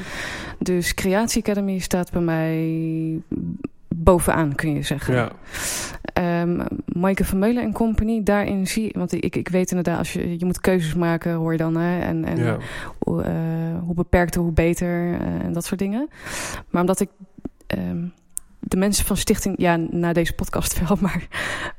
[0.59, 3.21] Dus Creatie Academy staat bij mij
[3.95, 5.15] bovenaan, kun je zeggen.
[5.15, 5.31] Ja.
[6.41, 8.91] Um, Maaike Vermeulen en Company, daarin zie.
[8.97, 11.77] Want ik, ik weet inderdaad, als je, je moet keuzes maken, hoor je dan.
[11.77, 12.59] Hè, en en
[12.99, 16.09] hoe, uh, hoe beperkter, hoe beter uh, en dat soort dingen.
[16.69, 17.09] Maar omdat ik...
[17.77, 18.13] Um,
[18.67, 21.27] de mensen van Stichting, ja, na deze podcast wel, maar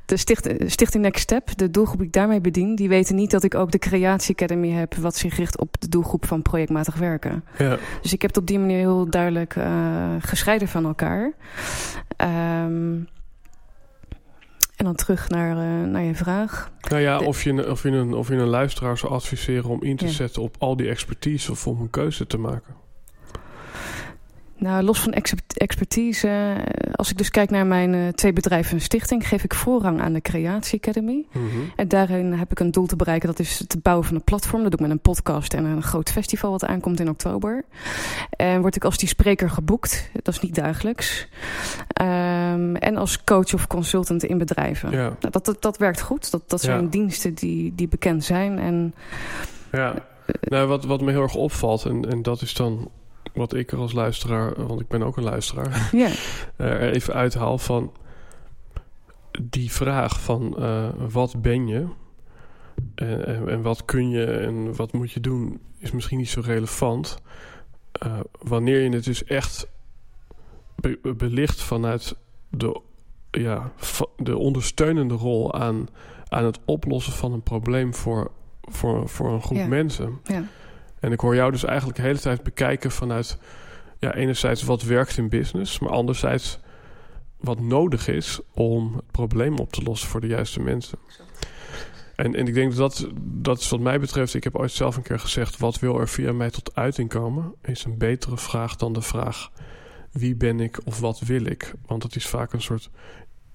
[0.05, 3.43] de Stichting, Stichting Next Step, de doelgroep die ik daarmee bedien, die weten niet dat
[3.43, 7.45] ik ook de Creatie Academy heb, wat zich richt op de doelgroep van projectmatig werken.
[7.59, 7.79] Ja.
[8.03, 11.33] Dus ik heb het op die manier heel duidelijk uh, gescheiden van elkaar.
[12.17, 13.09] Um,
[14.77, 16.71] en dan terug naar, uh, naar je vraag.
[16.89, 19.97] Nou ja, of je, of, je een, of je een luisteraar zou adviseren om in
[19.97, 20.11] te ja.
[20.11, 22.75] zetten op al die expertise of om een keuze te maken.
[24.59, 25.13] Nou, los van
[25.57, 29.55] expertise, eh, als ik dus kijk naar mijn uh, twee bedrijven en stichting, geef ik
[29.55, 31.25] voorrang aan de Creatie Academy.
[31.33, 31.73] Mm -hmm.
[31.77, 34.63] En daarin heb ik een doel te bereiken, dat is het bouwen van een platform.
[34.63, 37.65] Dat doe ik met een podcast en een groot festival wat aankomt in oktober.
[38.31, 41.29] En word ik als die spreker geboekt, dat is niet dagelijks.
[42.03, 44.91] Um, en als coach of consultant in bedrijven.
[44.91, 44.97] Ja.
[44.97, 46.89] Nou, dat, dat, dat, werkt goed, dat, dat zijn ja.
[46.89, 48.59] diensten die, die bekend zijn.
[48.59, 48.95] En,
[49.73, 49.95] ja,
[50.41, 52.91] nou, wat, wat me heel erg opvalt, en, en dat is dan
[53.37, 56.11] wat ik er als luisteraar, want ik ben ook een luisteraar, ja.
[56.57, 57.93] er even uithaal van
[59.43, 61.87] die vraag van uh, wat ben je
[62.95, 66.41] en, en, en, wat kun je en wat moet je doen, is misschien niet zo
[66.45, 67.19] relevant.
[68.07, 69.69] Uh, wanneer je het dus echt
[70.75, 72.17] be belicht vanuit
[72.49, 72.81] de,
[73.31, 73.73] ja,
[74.17, 75.89] de ondersteunende rol aan,
[76.29, 79.67] aan het oplossen van een probleem voor, voor, voor een groep ja.
[79.67, 80.21] mensen.
[80.25, 80.45] Ja
[81.01, 83.39] en ik hoor jou dus eigenlijk de hele tijd bekijken vanuit...
[83.99, 86.59] Ja, enerzijds wat werkt in business, maar anderzijds
[87.37, 90.99] wat nodig is om het probleem op te lossen voor de juiste mensen.
[92.17, 94.97] En, en ik denk dat, dat dat is wat mij betreft, ik heb ooit zelf
[94.97, 98.77] een keer gezegd, wat wil er via mij tot uiting komen, is een betere vraag
[98.77, 99.51] dan de vraag
[100.13, 101.75] wie ben ik of wat wil ik.
[101.87, 102.91] Want het is vaak een soort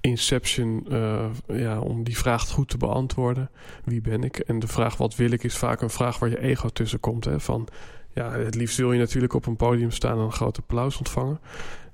[0.02, 3.50] Inception, uh, ja, om die vraag goed te beantwoorden.
[3.84, 4.38] Wie ben ik?
[4.38, 7.26] En de vraag wat wil ik is vaak een vraag waar je ego tussen komt.
[7.26, 7.40] Hè?
[7.40, 7.68] Van,
[8.14, 11.40] ja, het liefst wil je natuurlijk op een podium staan en een groot applaus ontvangen.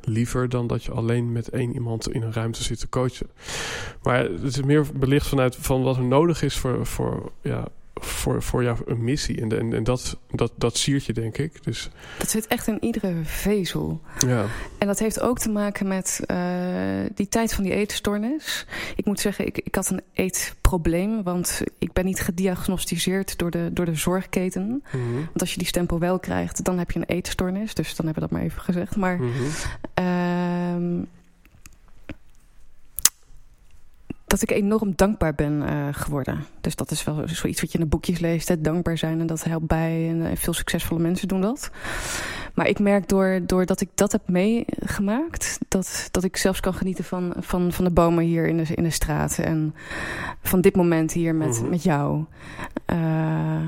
[0.01, 3.27] Liever dan dat je alleen met één iemand in een ruimte zit te coachen.
[4.03, 7.67] Maar het is meer belicht vanuit van wat er nodig is voor, voor ja,
[7.99, 9.41] voor, voor jou een missie.
[9.41, 11.63] En, en, en dat, dat, dat siert je, denk ik.
[11.63, 11.89] Dus...
[12.17, 14.01] Dat zit echt in iedere vezel.
[14.27, 14.45] Ja.
[14.77, 16.37] En dat heeft ook te maken met uh,
[17.15, 18.65] die tijd van die eetstoornis.
[18.95, 21.23] Ik moet zeggen, ik, ik had een eetprobleem.
[21.23, 24.67] Want ik ben niet gediagnosticeerd door de, door de zorgketen.
[24.67, 25.15] Mm -hmm.
[25.15, 27.73] Want als je die stempel wel krijgt, dan heb je een eetstoornis.
[27.73, 28.95] Dus dan hebben we dat maar even gezegd.
[28.95, 29.17] Maar...
[29.17, 30.99] Mm -hmm.
[30.99, 31.07] uh,
[34.27, 36.45] dat ik enorm dankbaar ben uh, geworden.
[36.61, 38.47] Dus dat is wel zoiets wat je in de boekjes leest.
[38.47, 38.61] Hè?
[38.61, 40.09] Dankbaar zijn en dat helpt bij.
[40.09, 41.71] En uh, veel succesvolle mensen doen dat.
[42.53, 45.59] Maar ik merk door, doordat ik dat heb meegemaakt...
[45.67, 48.83] Dat, dat ik zelfs kan genieten van, van, van de bomen hier in de, in
[48.83, 49.37] de straat.
[49.37, 49.75] En
[50.41, 51.69] van dit moment hier met, mm -hmm.
[51.69, 52.23] met jou.
[52.93, 53.61] Uh,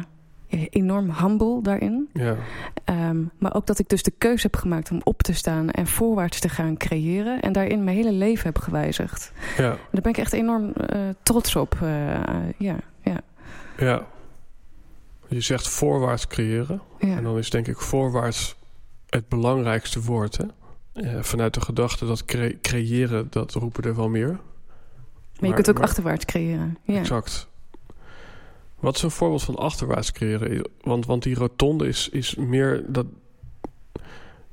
[0.49, 2.09] enorm humble daarin.
[2.13, 2.35] Ja.
[2.85, 5.88] Um, maar ook dat ik dus de keuze heb gemaakt om op te staan en
[5.88, 7.41] voorwaarts te gaan creëren.
[7.41, 9.31] En daarin mijn hele leven heb gewijzigd.
[9.57, 9.69] Ja.
[9.91, 11.79] Daar ben ik echt enorm uh, trots op.
[11.83, 11.89] Uh,
[12.57, 13.21] ja, ja.
[13.77, 14.05] ja.
[15.27, 16.81] Je zegt voorwaarts creëren.
[16.99, 17.15] Ja.
[17.15, 18.55] En dan is denk ik voorwaarts
[19.09, 20.38] het belangrijkste woord.
[20.38, 20.45] Hè?
[21.23, 24.27] Vanuit de gedachte dat cre creëren, dat roepen er wel meer.
[24.27, 24.39] Maar,
[25.39, 26.77] maar je kunt ook maar, achterwaarts creëren.
[26.83, 26.99] Ja.
[26.99, 27.48] Exact.
[28.79, 30.69] Wat is een voorbeeld van achterwaarts creëren?
[30.81, 33.05] Want, want die rotonde is, is meer dat.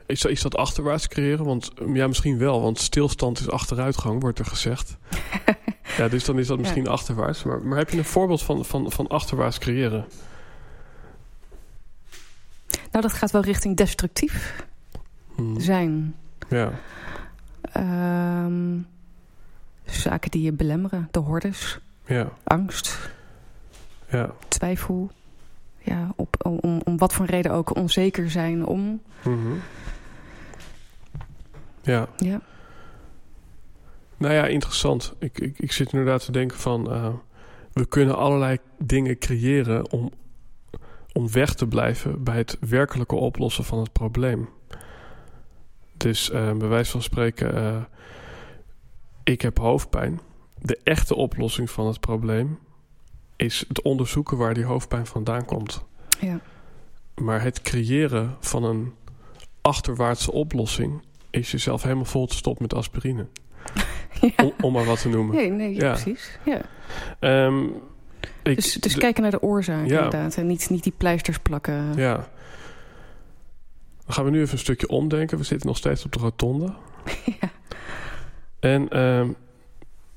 [0.06, 1.44] Is, is dat achterwaarts creëren?
[1.44, 4.96] Want ja, misschien wel, want stilstand is achteruitgang, wordt er gezegd.
[5.98, 6.90] ja, dus dan is dat misschien ja.
[6.90, 7.42] achterwaarts.
[7.42, 10.06] Maar, maar heb je een voorbeeld van, van, van achterwaarts creëren?
[12.90, 14.64] Nou, dat gaat wel richting destructief
[15.36, 15.60] Hmm.
[15.60, 16.14] zijn.
[16.48, 16.72] Ja.
[18.44, 18.86] Um,
[19.84, 22.32] zaken die je belemmeren, de hordes, Ja.
[22.44, 23.10] angst,
[24.16, 24.30] Ja.
[24.48, 25.10] twijfel.
[25.78, 29.02] Ja, op, om, om wat voor reden ook onzeker zijn om.
[29.24, 29.52] Mhm.
[31.82, 32.08] Ja.
[32.16, 32.40] Ja.
[34.16, 35.14] Nou ja, interessant.
[35.18, 36.90] Ik, ik, ik zit inderdaad te denken van...
[36.90, 37.08] eh,
[37.72, 40.10] we kunnen allerlei dingen creëren om,
[41.12, 42.22] om weg te blijven...
[42.24, 44.48] bij het werkelijke oplossen van het probleem.
[45.96, 47.54] Dus eh, bij wijze van spreken...
[47.54, 47.82] eh,
[49.24, 50.20] ik heb hoofdpijn.
[50.58, 52.58] De echte oplossing van het probleem...
[53.36, 55.84] is het onderzoeken waar die hoofdpijn vandaan komt.
[56.20, 56.40] Ja.
[57.14, 58.94] Maar het creëren van een
[59.60, 61.02] achterwaartse oplossing...
[61.30, 63.26] is jezelf helemaal vol te stoppen met aspirine.
[64.20, 64.44] ja.
[64.44, 65.34] Om, om maar wat te noemen.
[65.36, 65.90] Nee, nee, Ja.
[65.92, 66.38] precies.
[66.44, 66.60] Ja.
[67.20, 67.64] Ehm,
[68.42, 69.96] ik, Dus, dus kijken naar de oorzaak Ja.
[69.96, 70.36] inderdaad.
[70.36, 71.94] En niet, niet die pleisters plakken.
[71.94, 72.14] Ja.
[74.04, 75.38] Dan gaan we nu even een stukje omdenken.
[75.38, 76.72] We zitten nog steeds op de rotonde.
[77.40, 77.50] Ja.
[78.60, 79.30] En ehm,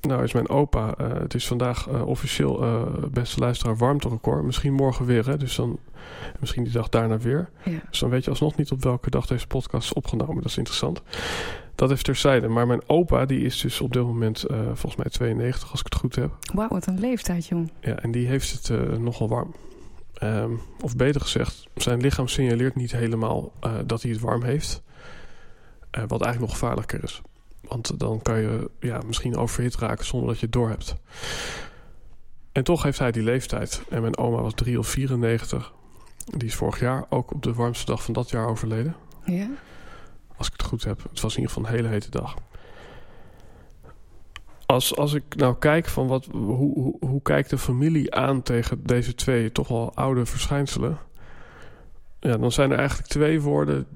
[0.00, 0.94] nou is mijn opa...
[0.94, 4.44] eh, het is vandaag eh, officieel, eh, beste luisteraar, warmterecord.
[4.44, 5.36] Misschien morgen weer, hè.
[5.36, 5.78] Dus dan...
[6.40, 7.50] Misschien die dag daarna weer.
[7.64, 7.80] Ja.
[7.90, 10.36] Dus dan weet je alsnog niet op welke dag deze podcast is opgenomen.
[10.36, 11.02] Dat is interessant.
[11.74, 12.48] Dat even terzijde.
[12.48, 15.94] Maar mijn opa, die is dus op dit moment volgens mij 92, als ik het
[15.94, 16.36] goed heb.
[16.54, 17.70] Wauw, wat een leeftijd, jong.
[17.80, 19.54] Ja, en die heeft het nogal warm.
[20.14, 23.52] Ehm, of beter gezegd, zijn lichaam signaleert niet helemaal
[23.86, 24.82] dat hij het warm heeft.
[25.90, 27.22] Wat eigenlijk nog gevaarlijker is.
[27.70, 30.94] Want dan kan je ja, misschien overhit raken zonder dat je het doorhebt.
[32.52, 33.82] En toch heeft hij die leeftijd.
[33.88, 35.72] En mijn oma was 3 of 94.
[36.24, 38.96] Die is vorig jaar ook op de warmste dag van dat jaar overleden.
[39.24, 39.48] Ja?
[40.36, 41.02] Als ik het goed heb.
[41.02, 42.36] Het was in ieder geval een hele hete dag.
[44.66, 48.86] Als, als ik nou kijk van wat, hoe, hoe, hoe kijkt de familie aan tegen
[48.86, 50.98] deze twee toch wel oude verschijnselen.
[52.20, 53.86] Ja, dan zijn er eigenlijk twee woorden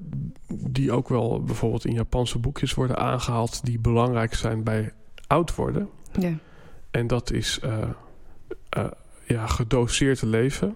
[0.47, 3.65] die ook wel bijvoorbeeld in Japanse boekjes worden aangehaald.
[3.65, 4.93] Die belangrijk zijn bij
[5.27, 5.89] oud worden.
[6.19, 6.37] Ja.
[6.91, 7.81] En dat is eh,
[8.69, 8.85] eh,
[9.27, 10.75] ja, gedoseerd leven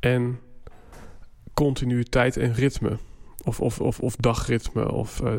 [0.00, 0.38] en
[1.54, 2.98] continuïteit en ritme.
[3.44, 4.92] Of, of, of, of dagritme.
[4.92, 5.32] Of, eh,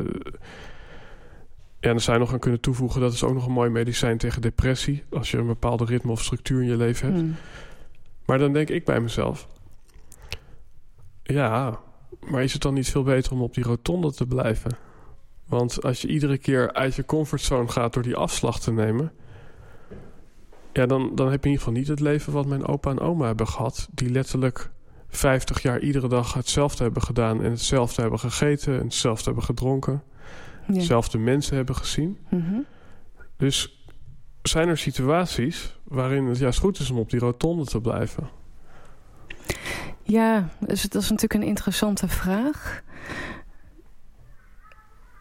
[1.80, 3.00] ja, dan zou je nog aan kunnen toevoegen...
[3.00, 5.04] dat is ook nog een mooi medicijn tegen depressie...
[5.10, 7.20] als je een bepaalde ritme of structuur in je leven hebt.
[7.20, 7.30] Hm.
[8.26, 9.48] Maar dan denk ik bij mezelf...
[11.26, 11.80] ja,
[12.30, 14.76] maar is het dan niet veel beter om op die rotonde te blijven?
[15.46, 17.92] Want als je iedere keer uit je comfortzone gaat...
[17.92, 19.12] door die afslag te nemen...
[20.72, 22.32] ja, dan, dan heb je in ieder geval niet het leven...
[22.32, 23.88] wat mijn opa en oma hebben gehad...
[23.92, 24.70] die letterlijk
[25.08, 27.42] 50 jaar iedere dag hetzelfde hebben gedaan...
[27.42, 30.02] en hetzelfde hebben gegeten en hetzelfde hebben gedronken...
[30.66, 30.74] Ja.
[30.74, 32.18] dezelfde mensen hebben gezien.
[32.30, 32.60] Mhm.
[33.36, 33.84] Dus
[34.42, 38.28] zijn er situaties waarin het juist goed is om op die rotonde te blijven?
[40.06, 42.82] Ja, dus dat is natuurlijk een interessante vraag.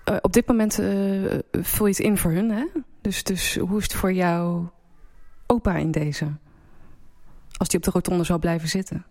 [0.03, 2.65] Eh, op dit moment eh, vul je het in voor hun, hè?
[3.01, 4.65] Dus, dus hoe is het voor jou
[5.45, 6.31] opa in deze?
[7.57, 9.05] Als die op de rotonde zou blijven zitten.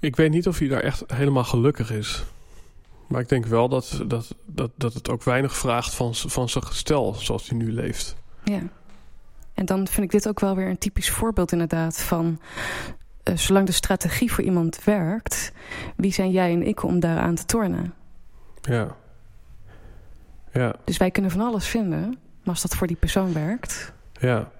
[0.00, 2.24] Ik weet niet of hij daar echt helemaal gelukkig is.
[3.06, 6.64] Maar ik denk wel dat, dat, dat, dat het ook weinig vraagt van, van zijn
[6.64, 8.16] gestel zoals hij nu leeft.
[8.44, 8.62] Ja.
[9.56, 12.40] En dan vind ik dit ook wel weer een typisch voorbeeld inderdaad van...
[13.22, 15.52] eh, zolang de strategie voor iemand werkt...
[15.96, 17.94] wie zijn jij en ik om daaraan te tornen?
[18.60, 18.96] Ja.
[20.52, 22.00] Ja, Dus wij kunnen van alles vinden...
[22.42, 23.92] maar als dat voor die persoon werkt...
[24.20, 24.50] ja.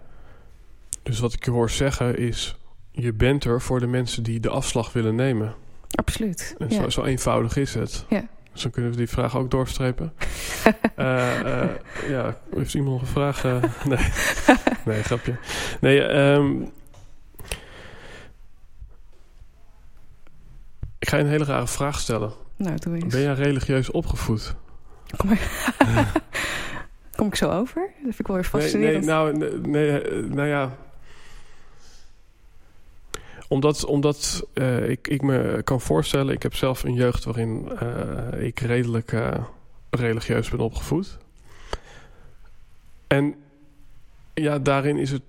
[1.02, 2.56] Dus wat ik je hoor zeggen is...
[2.90, 5.54] je bent er voor de mensen die de afslag willen nemen.
[5.94, 6.54] absoluut.
[6.58, 6.82] En Ja.
[6.82, 8.04] zo, zo eenvoudig is het.
[8.08, 8.24] Ja.
[8.56, 10.12] Dus dan kunnen we die vraag ook doorstrepen.
[10.96, 11.68] uh, uh,
[12.08, 13.44] ja, heeft iemand nog een vraag?
[13.44, 13.98] Uh, nee.
[14.84, 15.36] nee, grapje.
[15.80, 16.70] Nee, um,
[20.98, 22.32] ik ga je een hele rare vraag stellen.
[22.56, 23.14] Nou, doe eens.
[23.14, 24.54] Ben jij religieus opgevoed?
[25.16, 25.30] Kom,
[27.16, 27.82] Kom ik zo over?
[27.82, 29.04] Dat vind ik wel weer fascinerend.
[29.04, 30.76] Nee, nee nou, nee, nou ja
[33.48, 38.46] omdat, omdat uh, ik, ik me kan voorstellen, ik heb zelf een jeugd waarin uh,
[38.46, 39.30] ik redelijk uh,
[39.90, 41.18] religieus ben opgevoed.
[43.06, 43.34] En
[44.34, 45.22] ja, daarin is het,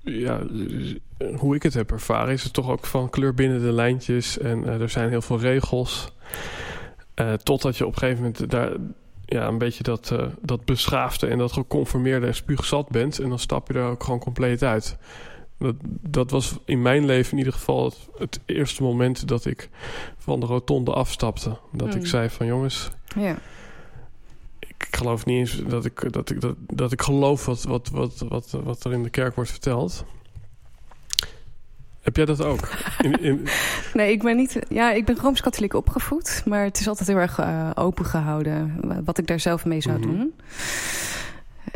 [0.00, 0.42] ja,
[1.36, 4.38] hoe ik het heb ervaren, is het toch ook van kleur binnen de lijntjes.
[4.38, 6.12] En er zijn heel veel regels.
[7.42, 8.72] totdat je op een gegeven moment daar
[9.24, 13.18] ja, een beetje dat, dat beschaafde en dat geconformeerde en spuugzat bent.
[13.18, 14.96] En dan stap je er ook gewoon compleet uit.
[15.58, 19.68] Dat, dat was in mijn leven in ieder geval het, het, eerste moment dat ik
[20.18, 21.58] van de rotonde afstapte.
[21.72, 22.06] Dat ik hmm.
[22.06, 23.38] zei van jongens, ja.
[24.58, 28.24] ik geloof niet eens dat ik, dat ik, dat, dat ik geloof wat, wat, wat,
[28.28, 30.04] wat, wat er in de kerk wordt verteld.
[32.00, 32.68] Heb jij dat ook?
[32.98, 33.46] In, in...
[33.94, 34.58] nee, ik ben niet.
[34.68, 39.18] Ja, ik ben rooms-katholiek opgevoed, maar het is altijd heel erg uh, open gehouden wat
[39.18, 40.16] ik daar zelf mee zou mm -hmm.
[40.16, 40.34] doen.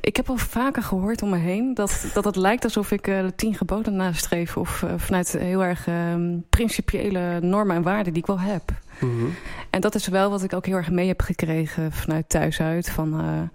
[0.09, 3.33] Ik heb al vaker gehoord om me heen dat, dat het lijkt alsof ik de
[3.37, 4.57] tien geboden nastreef.
[4.57, 6.14] Of uh, vanuit heel erg uh,
[6.51, 8.62] principiële normen en waarden die ik wel heb.
[9.01, 9.35] Mm -hmm.
[9.71, 12.90] En dat is wel wat ik ook heel erg mee heb gekregen vanuit thuis uit.
[12.90, 13.51] Van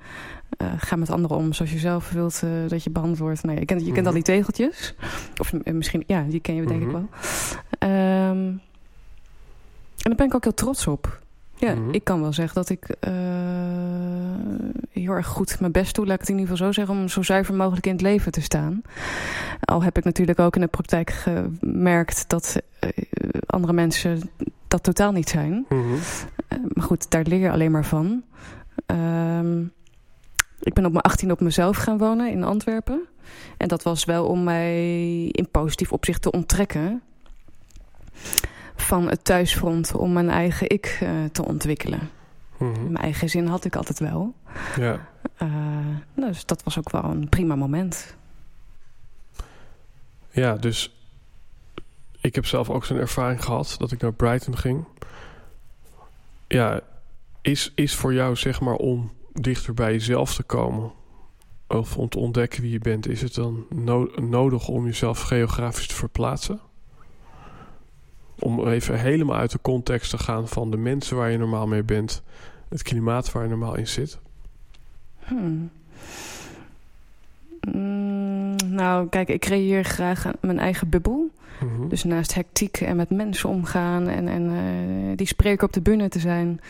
[0.78, 3.44] ga met anderen om zoals je zelf wilt dat je behandeld wordt.
[3.44, 4.08] Nee, je kent, je kent mm -hmm.
[4.08, 4.96] al die tegeltjes.
[5.38, 7.04] Of misschien, ja, die ken je denk mm -hmm.
[7.04, 7.08] ik
[7.80, 7.90] wel.
[7.90, 8.62] Um,
[9.98, 11.23] en daar ben ik ook heel trots op.
[11.64, 11.94] Ja, mm -hmm.
[11.94, 13.14] ik kan wel zeggen dat ik uh,
[14.90, 17.08] heel erg goed mijn best doe, laat ik het in ieder geval zo zeggen, om
[17.08, 18.82] zo zuiver mogelijk in het leven te staan.
[19.60, 22.90] Al heb ik natuurlijk ook in de praktijk gemerkt dat uh,
[23.46, 24.30] andere mensen
[24.68, 25.52] dat totaal niet zijn.
[25.52, 25.94] Mm -hmm.
[25.94, 28.24] uh, maar goed, daar leer je alleen maar van.
[30.60, 33.02] ik ben op mijn 18 op mezelf gaan wonen in Antwerpen.
[33.58, 37.02] En dat was wel om mij in positief opzicht te onttrekken
[38.84, 42.10] van het thuisfront om mijn eigen ik uh, te ontwikkelen.
[42.58, 42.84] Mm -hmm.
[42.84, 44.34] Mijn eigen zin had ik altijd wel.
[44.76, 45.08] Ja.
[45.42, 45.50] Uh,
[46.16, 48.16] dus dat was ook wel een prima moment.
[50.32, 50.96] Ja, dus
[52.22, 54.86] ik heb zelf ook zo'n ervaring gehad dat ik naar Brighton ging.
[56.48, 56.82] Ja,
[57.42, 60.92] is, is voor jou zeg maar om dichter bij jezelf te komen...
[61.68, 63.08] of om te ontdekken wie je bent...
[63.08, 66.60] is het dan no nodig om jezelf geografisch te verplaatsen?
[68.44, 71.84] Om even helemaal uit de context te gaan van de mensen waar je normaal mee
[71.84, 72.22] bent,
[72.70, 74.20] het klimaat waar je normaal in zit?
[75.24, 75.70] Hmm.
[77.72, 81.32] Mm, nou, kijk, ik creëer graag mijn eigen bubbel.
[81.60, 81.90] Mm -hmm.
[81.90, 86.10] Dus naast hectiek en met mensen omgaan en, en uh, die spreken op de bühne
[86.10, 86.62] te zijn,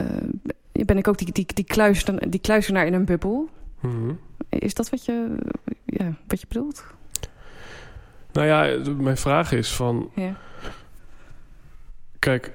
[0.00, 3.48] uh, ben ik ook die, die, die, kluister, die kluizenaar in een bubbel.
[3.80, 4.18] Mm -hmm.
[4.48, 5.36] Is dat wat je,
[5.84, 6.84] ja, wat je bedoelt?
[8.38, 10.10] Nou ja, mijn vraag is van...
[10.14, 10.36] Ja.
[12.18, 12.52] Kijk,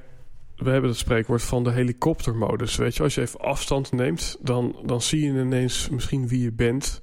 [0.56, 2.76] we hebben het spreekwoord van de helikoptermodus.
[2.76, 6.52] Weet je, als je even afstand neemt, dan, dan zie je ineens misschien wie je
[6.52, 7.02] bent.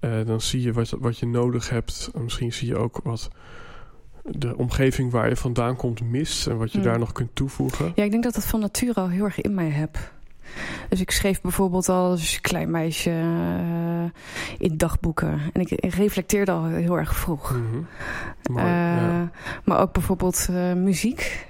[0.00, 2.10] Uh, dan zie je wat, wat je nodig hebt.
[2.14, 3.30] En misschien zie je ook wat
[4.22, 6.46] de omgeving waar je vandaan komt mist.
[6.46, 6.84] En wat je mm.
[6.84, 7.92] daar nog kunt toevoegen.
[7.94, 9.98] Ja, ik denk dat dat van nature al heel erg in mij heb.
[10.90, 14.10] Dus ik schreef bijvoorbeeld al als klein meisje uh,
[14.58, 15.40] in dagboeken.
[15.52, 17.52] En ik, reflecteerde al heel erg vroeg.
[17.52, 17.86] Mm -hmm.
[18.50, 19.30] Mooi, uh, ja.
[19.64, 21.48] Maar ook bijvoorbeeld uh, muziek.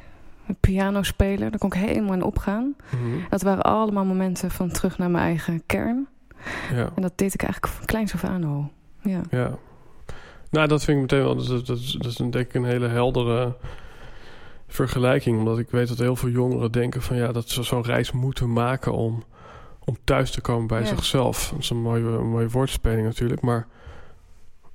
[0.61, 2.63] Piano spelen, daar kon ik helemaal in opgaan.
[2.65, 3.25] Mm -hmm.
[3.29, 6.09] Dat waren allemaal momenten van terug naar mijn eigen kern.
[6.75, 6.91] Ja.
[6.95, 8.71] En dat deed ik eigenlijk van kleins af aan al.
[9.03, 9.21] Ja.
[9.31, 9.59] ja.
[10.51, 11.37] Nou, dat vind ik meteen wel...
[11.37, 13.57] Dat, dat, dat, dat is denk ik een hele heldere
[14.71, 15.39] vergelijking.
[15.39, 18.53] Omdat ik weet dat heel veel jongeren denken van ja, dat ze zo'n reis moeten
[18.53, 19.25] maken om,
[19.85, 20.87] om thuis te komen bij ja.
[20.87, 21.49] zichzelf.
[21.51, 23.41] Dat is een mooie, een mooie woordspeling natuurlijk.
[23.41, 23.67] Maar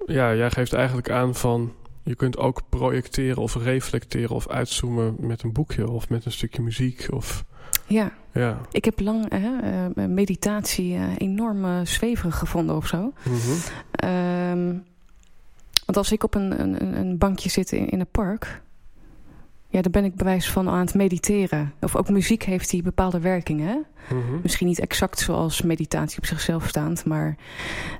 [0.05, 5.43] ja, jij geeft eigenlijk aan van je kunt ook projecteren of reflecteren of uitzoomen met
[5.43, 7.07] een boekje of met een stukje muziek.
[7.09, 7.45] Of,
[7.87, 8.11] ja.
[8.33, 12.97] ja, ik heb lang hè, meditatie uh, enorm uh, zweverig gevonden of zo.
[12.97, 14.09] Mm -hmm.
[14.09, 14.83] um,
[15.85, 18.61] want als ik op een, een, een bankje zit in, in een park
[19.67, 21.73] ja, daar ben ik bewijs van aan het mediteren.
[21.81, 23.85] Of ook muziek heeft die bepaalde werkingen.
[24.09, 24.39] Mm -hmm.
[24.41, 27.37] Misschien niet exact zoals meditatie op zichzelf staand, maar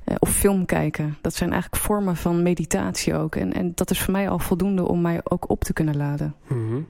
[0.05, 1.17] uh, of film kijken.
[1.21, 3.35] Dat zijn eigenlijk vormen van meditatie ook.
[3.35, 6.35] En, en dat is voor mij al voldoende om mij ook op te kunnen laden.
[6.47, 6.87] Mm -hmm.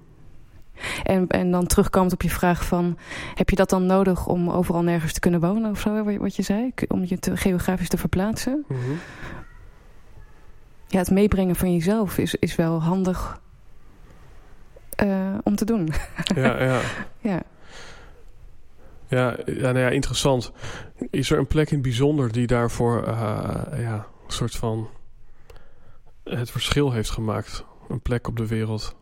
[1.04, 2.98] En, en dan terugkomend op je vraag van...
[3.36, 6.42] heb je dat dan nodig om overal nergens te kunnen wonen of zo, wat je
[6.42, 6.72] zei?
[6.88, 8.66] Om je te, geografisch te verplaatsen?
[8.68, 8.98] Mm -hmm.
[10.88, 13.42] Ja, het meebrengen van jezelf is, is wel handig
[15.04, 15.94] uh, om te doen.
[16.36, 16.82] Ja, ja.
[17.32, 17.42] ja.
[19.08, 20.52] Ja, ja, nou ja, interessant.
[21.10, 23.14] Is er een plek in het bijzonder die daarvoor uh,
[23.78, 24.90] ja, een soort van
[26.24, 27.64] het verschil heeft gemaakt?
[27.90, 28.96] Een plek op de wereld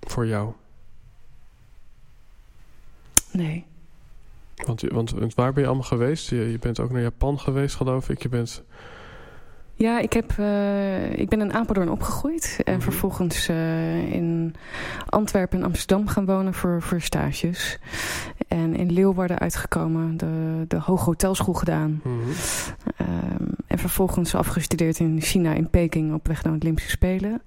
[0.00, 0.52] voor jou?
[3.30, 3.64] Nee.
[4.66, 6.30] Want, want, waar ben je allemaal geweest?
[6.30, 8.22] Je, je bent ook naar Japan geweest, geloof ik.
[8.22, 8.62] Je bent
[9.74, 12.60] ja, ik, heb, uh, ik ben in Apeldoorn opgegroeid.
[12.64, 12.82] En mhm.
[12.82, 14.54] vervolgens uh, in
[15.08, 17.78] Antwerpen en Amsterdam gaan wonen voor, voor stages.
[18.48, 22.00] En in Leeuwarden uitgekomen, de, de Hoge Hotelschool gedaan.
[22.04, 22.22] Mm
[23.74, 27.42] en vervolgens afgestudeerd in China, in Peking, op weg naar de Olympische Spelen.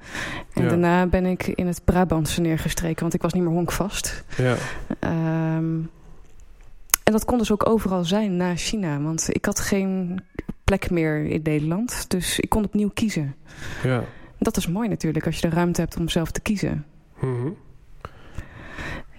[0.53, 4.23] En daarna ben ik in het Brabantse neergestreken, want ik was niet meer honkvast.
[4.38, 4.55] Ja.
[5.55, 5.89] Um,
[7.08, 9.01] en dat kon dus ook overal zijn na China.
[9.01, 10.20] Want ik had geen
[10.64, 12.10] plek meer in Nederland.
[12.10, 13.36] Dus ik kon opnieuw kiezen.
[13.84, 14.03] Ja.
[14.39, 16.86] Dat is mooi natuurlijk, als je de ruimte hebt om zelf te kiezen.
[17.20, 17.55] Mm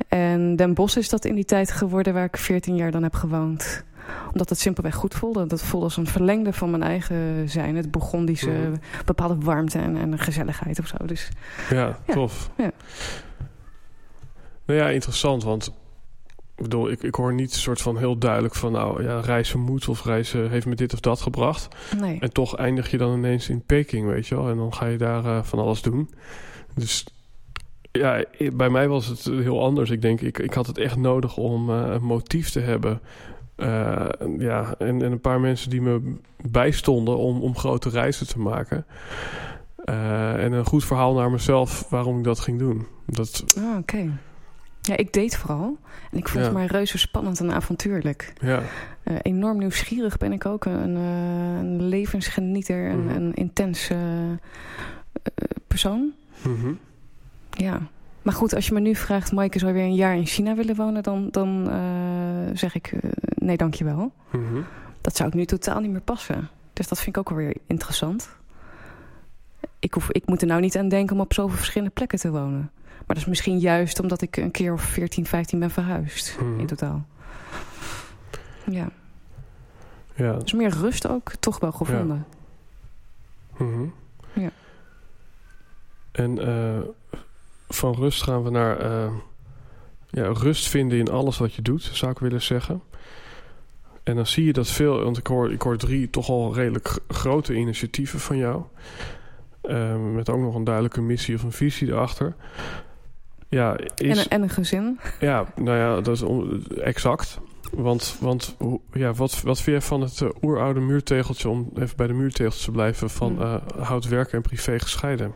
[0.08, 3.14] En Den Bosch is dat in die tijd geworden waar ik 14 jaar dan heb
[3.14, 3.84] gewoond
[4.32, 5.46] omdat het simpelweg goed voelde.
[5.46, 7.76] Dat voelde als een verlengde van mijn eigen zijn.
[7.76, 11.06] Het begon die mm bepaalde warmte en, en gezelligheid of zo.
[11.06, 11.28] Dus,
[11.70, 12.50] ja, tof.
[12.56, 12.70] Ja.
[14.64, 15.42] Nou ja, interessant.
[15.42, 15.72] Want
[16.58, 18.72] ik bedoel, ik, ik hoor niet een soort van heel duidelijk van...
[18.72, 21.68] nou ja, reizen moet of reizen heeft me dit of dat gebracht.
[22.00, 22.20] Nee.
[22.20, 24.48] En toch eindig je dan ineens in Peking, weet je wel.
[24.48, 26.10] En dan ga je daar uh, van alles doen.
[26.74, 27.06] Dus
[27.92, 29.90] ja, bij mij was het heel anders.
[29.90, 33.00] Ik denk, ik, ik had het echt nodig om uh, een motief te hebben...
[33.56, 34.06] Uh,
[34.38, 36.14] ja, en, en een paar mensen die me
[36.50, 38.86] bijstonden om, om grote reizen te maken.
[39.84, 42.86] en een goed verhaal naar mezelf waarom ik dat ging doen.
[43.06, 44.10] Dat, oh, oké.
[44.88, 45.78] Ja, ik deed vooral.
[46.10, 48.32] En ik vond het maar reuze spannend en avontuurlijk.
[48.40, 48.62] Ja.
[49.04, 50.64] Uh, enorm nieuwsgierig ben ik ook.
[50.64, 53.14] Een, uh, een levensgenieter, een, mhm.
[53.14, 54.40] een intense uh,
[55.66, 56.12] persoon.
[56.42, 56.72] Mhm.
[57.50, 57.80] Ja.
[58.22, 59.32] Maar goed, als je me nu vraagt...
[59.32, 61.02] Maaike, zou je weer een jaar in China willen wonen?
[61.02, 61.70] Dan, dan
[62.54, 62.92] zeg ik
[63.34, 64.12] nee, dankjewel.
[64.30, 64.64] Mm
[65.00, 66.48] Dat zou ik nu totaal niet meer passen.
[66.72, 68.28] Dus dat vind ik ook wel weer interessant.
[69.78, 72.30] Ik, hoef, ik moet er nou niet aan denken om op zoveel verschillende plekken te
[72.30, 72.70] wonen.
[73.08, 76.60] Maar dat is misschien juist omdat ik een keer of 14, 15 ben verhuisd mhm.
[76.60, 77.06] in totaal.
[78.70, 78.88] Ja.
[80.14, 80.32] ja.
[80.32, 82.26] Dus meer rust ook toch wel gevonden.
[83.58, 83.64] Ja.
[83.64, 83.86] Mhm.
[84.32, 84.50] ja.
[86.12, 86.78] En uh,
[87.68, 89.12] van rust gaan we naar uh,
[90.10, 92.82] ja, rust vinden in alles wat je doet, zou ik willen zeggen.
[94.02, 96.98] En dan zie je dat veel, want ik hoor, ik hoor drie toch al redelijk
[97.08, 98.62] grote initiatieven van jou.
[99.62, 102.34] Uh, met ook nog een duidelijke missie of een visie erachter.
[103.48, 105.00] Ja, is, en, een, en een gezin.
[105.20, 106.22] Ja, nou ja, dat is
[106.76, 107.40] exact.
[107.72, 108.56] Want, want
[108.92, 111.48] ja, wat, wat vind je van het uh, oeroude muurtegeltje...
[111.48, 113.10] om even bij de muurtegels te blijven...
[113.10, 115.34] van uh, hout werken en privé gescheiden?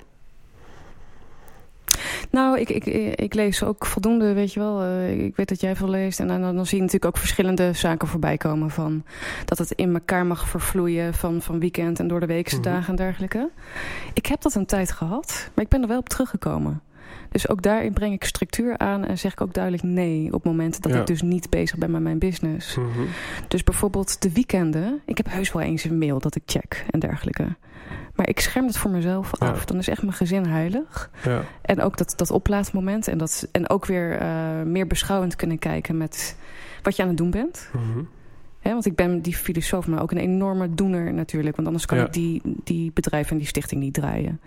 [2.30, 2.86] Nou, ik, ik,
[3.18, 4.84] ik lees ook voldoende, weet je wel.
[4.84, 6.20] Uh, ik weet dat jij veel leest.
[6.20, 8.70] En dan, dan zie je natuurlijk ook verschillende zaken voorbij komen.
[8.70, 9.04] Van
[9.44, 12.64] dat het in elkaar mag vervloeien van, van weekend en door de weekse mhm.
[12.64, 13.50] dagen en dergelijke.
[14.12, 16.82] Ik heb dat een tijd gehad, maar ik ben er wel op teruggekomen.
[17.32, 20.82] Dus ook daarin breng ik structuur aan en zeg ik ook duidelijk nee op momenten
[20.82, 22.76] dat ik dus niet bezig ben met mijn business.
[22.76, 22.88] Mhm.
[23.48, 25.00] Dus bijvoorbeeld de weekenden.
[25.04, 27.56] Ik heb heus wel eens een mail dat ik check en dergelijke.
[28.14, 29.64] Maar ik scherm het voor mezelf af.
[29.64, 31.10] Dan is echt mijn gezin heilig.
[31.24, 31.44] Ja.
[31.62, 33.08] En ook dat, dat oplaadmoment.
[33.08, 36.36] En, dat, en ook weer uh, meer beschouwend kunnen kijken met
[36.82, 37.68] wat je aan het doen bent.
[37.72, 38.08] Mm
[38.70, 41.56] want ik ben die filosoof, maar ook een enorme doener natuurlijk.
[41.56, 44.40] Want anders kan ik die, die bedrijf en die stichting niet draaien.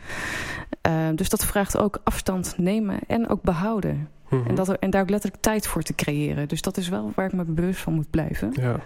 [0.88, 4.09] Uh, dus dat vraagt ook afstand nemen en ook behouden.
[4.30, 4.47] Mhm.
[4.47, 6.47] en, dat er, en daar ook letterlijk tijd voor te creëren.
[6.47, 8.51] Dus dat is wel waar ik me bewust van moet blijven.
[8.53, 8.80] Ja.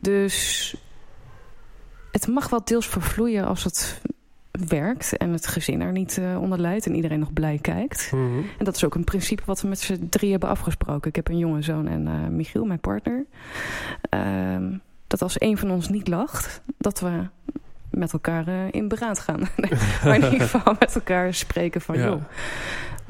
[0.00, 0.76] Dus
[2.12, 4.00] het mag wel deels vervloeien als het
[4.68, 8.12] werkt en het gezin er niet uh, onder leidt en iedereen nog blij kijkt.
[8.12, 8.38] Mhm.
[8.58, 11.08] En dat is ook een principe wat we met z'n drie hebben afgesproken.
[11.08, 13.24] Ik heb een jonge zoon en uh, Michiel, mijn partner.
[14.14, 14.56] Uh,
[15.06, 17.22] dat als een van ons niet lacht, dat we
[17.90, 19.40] met elkaar uh, in beraad gaan.
[20.04, 21.98] maar in ieder geval met elkaar spreken van...
[21.98, 22.22] joh,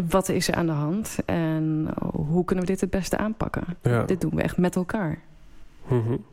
[0.09, 3.65] wat is er aan de hand en hoe kunnen we dit het beste aanpakken?
[3.83, 4.03] Ja.
[4.03, 5.19] Dit doen we echt met elkaar.
[5.89, 6.25] Mm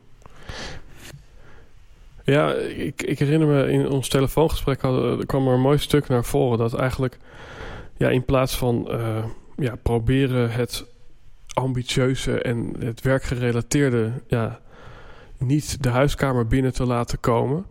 [2.24, 6.08] ja, ik, ik herinner me in ons telefoongesprek hadden, er kwam er een mooi stuk
[6.08, 7.18] naar voren dat eigenlijk
[7.98, 9.26] ja, in plaats van uh,
[9.58, 10.86] ja, proberen het
[11.54, 14.60] ambitieuze en het werkgerelateerde ja,
[15.38, 17.66] niet de huiskamer binnen te laten komen,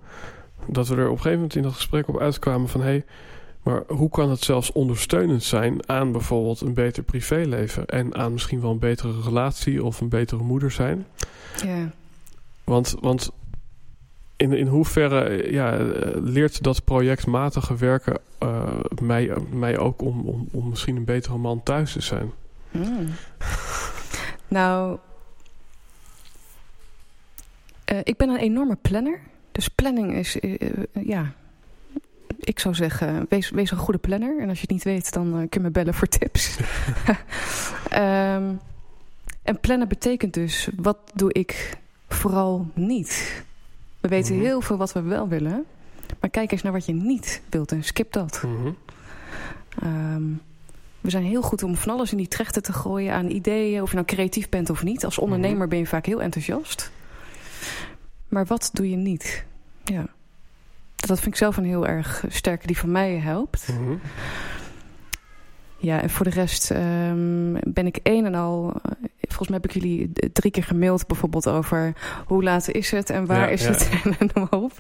[0.67, 3.05] dat we er op een gegeven moment in dat gesprek op uitkwamen van hé, hey,
[3.63, 8.61] maar hoe kan het zelfs ondersteunend zijn aan bijvoorbeeld een beter privéleven en aan misschien
[8.61, 11.07] wel een betere relatie of een betere moeder zijn?
[11.65, 11.93] Ja.
[12.65, 13.31] Want, want
[14.43, 15.77] in, in hoeverre ja,
[16.23, 21.63] leert dat projectmatige werken uh, mij, mij ook om, om, om misschien een betere man
[21.63, 22.33] thuis te zijn?
[22.71, 23.09] Hmm.
[24.49, 24.99] nou,
[27.93, 29.21] Uh, ik ben een enorme planner.
[29.53, 30.59] Dus planning is, uh,
[30.93, 31.33] ja,
[32.39, 34.41] ik zou zeggen, wees, wees een goede planner.
[34.41, 36.59] En als je het niet weet, dan kun je me bellen voor tips.
[37.93, 38.61] um,
[39.51, 41.79] en plannen betekent dus, wat doe ik
[42.09, 43.45] vooral niet?
[44.03, 44.45] We weten Mhm.
[44.45, 45.65] heel veel wat we wel willen.
[46.21, 48.43] Maar kijk eens naar wat je niet wilt en skip dat.
[48.47, 48.71] Mhm.
[49.79, 50.23] Ehm,
[51.01, 53.83] we zijn heel goed om van alles in die trechten te gooien aan ideeën.
[53.83, 55.05] Of je nou creatief bent of niet.
[55.05, 55.69] Als ondernemer Mhm.
[55.69, 56.91] ben je vaak heel enthousiast.
[58.29, 59.45] Maar wat doe je niet?
[59.85, 60.07] Ja.
[60.97, 63.69] Dat vind ik zelf een heel erg sterke die van mij helpt.
[65.77, 68.73] Ja, en voor de rest ehm, ben ik een en al...
[69.29, 71.93] Volgens mij heb ik jullie drie keer gemaild bijvoorbeeld over...
[72.27, 73.71] hoe laat is het en waar Ja, is ja.
[73.71, 74.73] het en noem maar op.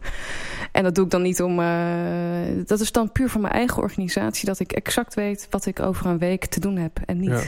[0.72, 1.60] En dat doe ik dan niet om...
[1.60, 4.46] eh, dat is dan puur voor mijn eigen organisatie...
[4.46, 7.30] dat ik exact weet wat ik over een week te doen heb en niet.
[7.30, 7.42] Ja.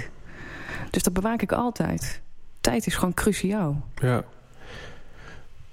[0.90, 2.20] Dus dat bewaak ik altijd.
[2.61, 3.84] Tijd is gewoon cruciaal.
[3.95, 4.24] Ja.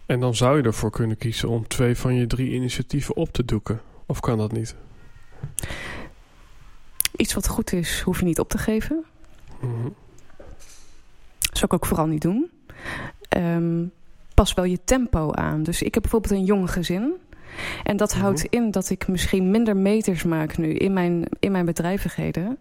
[0.05, 3.45] En dan zou je ervoor kunnen kiezen om twee van je drie initiatieven op te
[3.45, 3.81] doeken.
[4.05, 4.75] Of kan dat niet?
[7.15, 9.03] Iets wat goed is, hoef je niet op te geven.
[9.59, 9.87] Mhm.
[11.61, 12.49] Zou ik ook vooral niet doen.
[13.29, 13.85] Ehm,
[14.33, 15.63] pas wel je tempo aan.
[15.63, 17.13] Dus ik heb bijvoorbeeld een jong gezin.
[17.83, 18.21] En dat Mhm.
[18.21, 22.57] houdt in dat ik misschien minder meters maak nu in mijn, in mijn bedrijvigheden.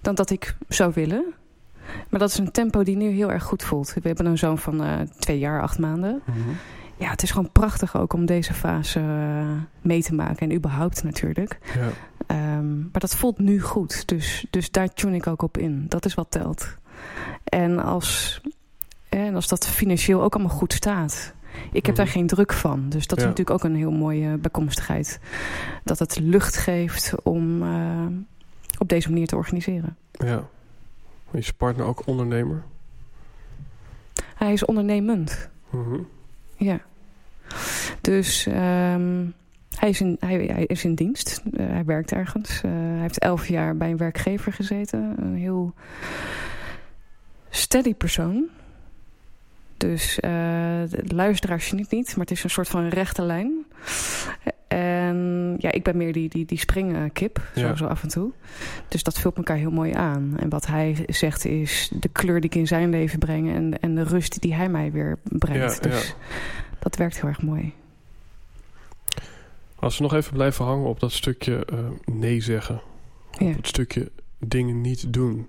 [0.00, 1.24] Dan dat ik zou willen.
[2.08, 3.94] Maar dat is een tempo die nu heel erg goed voelt.
[3.94, 6.22] We hebben een zoon van eh, twee jaar, acht maanden.
[6.26, 6.38] Mhm.
[6.96, 9.46] Ja, het is gewoon prachtig ook om deze fase eh,
[9.80, 10.48] mee te maken.
[10.50, 11.58] En überhaupt natuurlijk.
[11.74, 11.88] Ja.
[12.26, 14.08] Ehm, maar dat voelt nu goed.
[14.08, 15.84] Dus, dus daar tune ik ook op in.
[15.88, 16.76] Dat is wat telt.
[17.44, 18.40] En als,
[19.08, 21.32] en als dat financieel ook allemaal goed staat.
[21.72, 22.04] Ik heb Mhm.
[22.04, 22.88] daar geen druk van.
[22.88, 23.24] Dus dat Ja.
[23.24, 25.20] is natuurlijk ook een heel mooie bijkomstigheid.
[25.84, 28.06] Dat het lucht geeft om eh,
[28.78, 29.96] op deze manier te organiseren.
[30.12, 30.48] ja.
[31.30, 32.62] Is je partner ook ondernemer?
[34.34, 35.48] Hij is ondernemend.
[35.70, 35.98] Mhm.
[36.56, 36.80] Ja.
[38.00, 39.24] Dus ehm,
[39.76, 41.42] hij, is in, hij, hij is in dienst.
[41.56, 42.60] Eh, hij werkt ergens.
[42.62, 45.14] Eh, hij heeft elf jaar bij een werkgever gezeten.
[45.18, 45.74] Een heel
[47.56, 48.44] steady persoon.
[49.76, 50.30] Dus eh,
[50.88, 53.64] de luisteraars zien het niet, maar het is een soort van rechte lijn.
[54.68, 57.76] En ja, ik ben meer die, die, die springkip, zo, Ja.
[57.76, 58.32] zo af en toe.
[58.88, 60.34] Dus dat vult elkaar heel mooi aan.
[60.38, 63.54] En wat hij zegt is de kleur die ik in zijn leven breng...
[63.54, 65.74] en, en de rust die hij mij weer brengt.
[65.74, 66.14] Ja, dus ja.
[66.78, 67.72] dat werkt heel erg mooi.
[69.74, 72.80] Als we nog even blijven hangen op dat stukje eh, nee zeggen.
[73.38, 73.46] Ja.
[73.48, 75.48] Op het stukje dingen niet doen.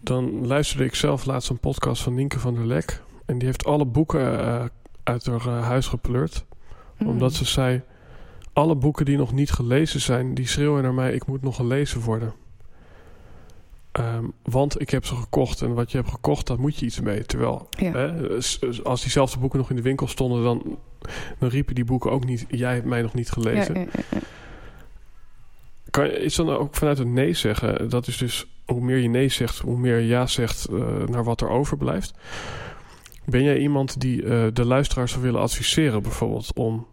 [0.00, 3.02] Dan luisterde ik zelf laatst een podcast van Nienke van der Lek.
[3.26, 4.64] En die heeft alle boeken eh,
[5.02, 6.44] uit haar eh, huis gepleurd.
[6.98, 7.08] Mm.
[7.08, 7.82] Omdat ze zei...
[8.52, 10.34] Alle boeken die nog niet gelezen zijn...
[10.34, 11.12] die schreeuwen naar mij...
[11.12, 12.32] ik moet nog gelezen worden.
[13.92, 15.62] Ehm, want ik heb ze gekocht.
[15.62, 17.24] En wat je hebt gekocht, daar moet je iets mee.
[17.24, 17.92] Terwijl Ja.
[17.92, 18.28] hè,
[18.82, 20.42] als diezelfde boeken nog in de winkel stonden...
[20.42, 20.78] dan,
[21.38, 22.44] dan riepen die boeken ook niet...
[22.48, 23.74] jij hebt mij nog niet gelezen.
[23.74, 24.18] ja, ja, ja.
[25.90, 27.88] Kan je, is dan ook vanuit het nee zeggen...
[27.90, 29.58] dat is dus hoe meer je nee zegt...
[29.58, 32.14] hoe meer je ja zegt eh, naar wat er overblijft.
[33.24, 36.02] Ben jij iemand die eh, de luisteraars zou willen adviseren...
[36.02, 36.86] bijvoorbeeld om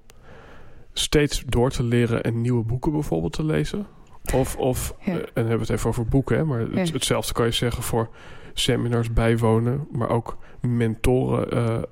[0.94, 2.24] steeds door te leren...
[2.24, 3.88] en nieuwe boeken bijvoorbeeld te lezen?
[4.34, 5.12] Of, of Ja.
[5.12, 6.38] eh, en dan hebben we het even over boeken...
[6.38, 6.94] Hè, maar het- Ja.
[6.94, 8.10] hetzelfde kan je zeggen voor
[8.54, 9.88] seminars bijwonen...
[9.92, 11.86] maar ook mentoren...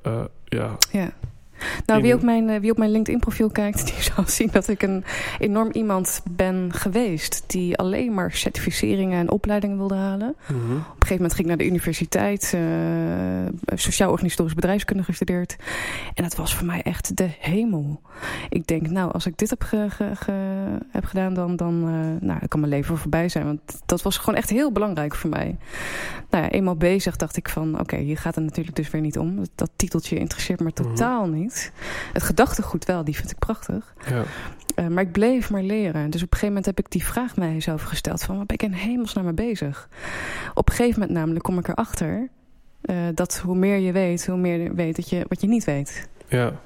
[0.45, 1.11] ja, Ja.
[1.85, 4.67] Nou, wie In- op, mijn, eh, wie op mijn LinkedIn-profiel kijkt, die zal zien dat
[4.67, 5.03] ik een
[5.39, 7.43] enorm iemand ben geweest.
[7.47, 10.35] Die alleen maar certificeringen en opleidingen wilde halen.
[10.47, 12.59] mhm, Op een gegeven moment ging ik naar de universiteit, eh,
[13.77, 15.55] sociaal-organisatorisch bedrijfskunde gestudeerd.
[16.13, 18.01] En dat was voor mij echt de hemel.
[18.49, 22.27] Ik denk, nou, als ik dit heb, ge- ge- ge- heb gedaan, dan, dan, eh,
[22.27, 23.45] nou, kan mijn leven voorbij zijn.
[23.45, 25.55] Want dat was gewoon echt heel belangrijk voor mij.
[26.29, 29.17] Nou ja, eenmaal bezig dacht ik van, oké, hier gaat het natuurlijk dus weer niet
[29.17, 29.35] om.
[29.35, 30.83] Dat, dat titeltje interesseert me Mhm.
[30.83, 31.44] totaal niet.
[32.13, 33.93] Het gedachtegoed wel, die vind ik prachtig.
[34.09, 34.23] ja,
[34.75, 36.09] Eh, maar ik bleef maar leren.
[36.09, 38.63] Dus op een gegeven moment heb ik die vraag mijzelf gesteld: van waar ben ik
[38.63, 39.89] in hemelsnaam mee bezig?
[40.53, 42.29] Op een gegeven moment namelijk kom ik erachter
[42.81, 45.63] eh dat hoe meer je weet, hoe meer je weet dat je wat je niet
[45.63, 46.07] weet.
[46.27, 46.59] ja.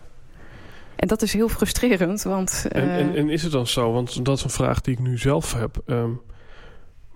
[0.96, 4.26] En dat is heel frustrerend, want En, eh, en, en is het dan zo, want
[4.26, 5.82] dat is een vraag die ik nu zelf heb.
[5.86, 6.12] ehm,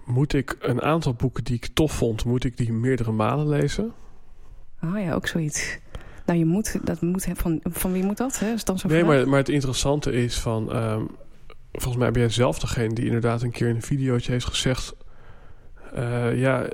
[0.05, 3.93] moet ik een aantal boeken die ik tof vond, moet ik die meerdere malen lezen?
[4.83, 5.77] oh ja, ook zoiets.
[6.25, 8.39] Nou, je moet, dat moet, van, van wie moet dat?
[8.39, 8.51] Hè?
[8.53, 10.71] Is dan zo'n Nee, maar, maar het interessante is van...
[10.71, 11.01] ehm,
[11.71, 14.95] volgens mij ben jij zelf degene die inderdaad een keer in een videootje heeft gezegd...
[15.95, 16.67] eh, ja,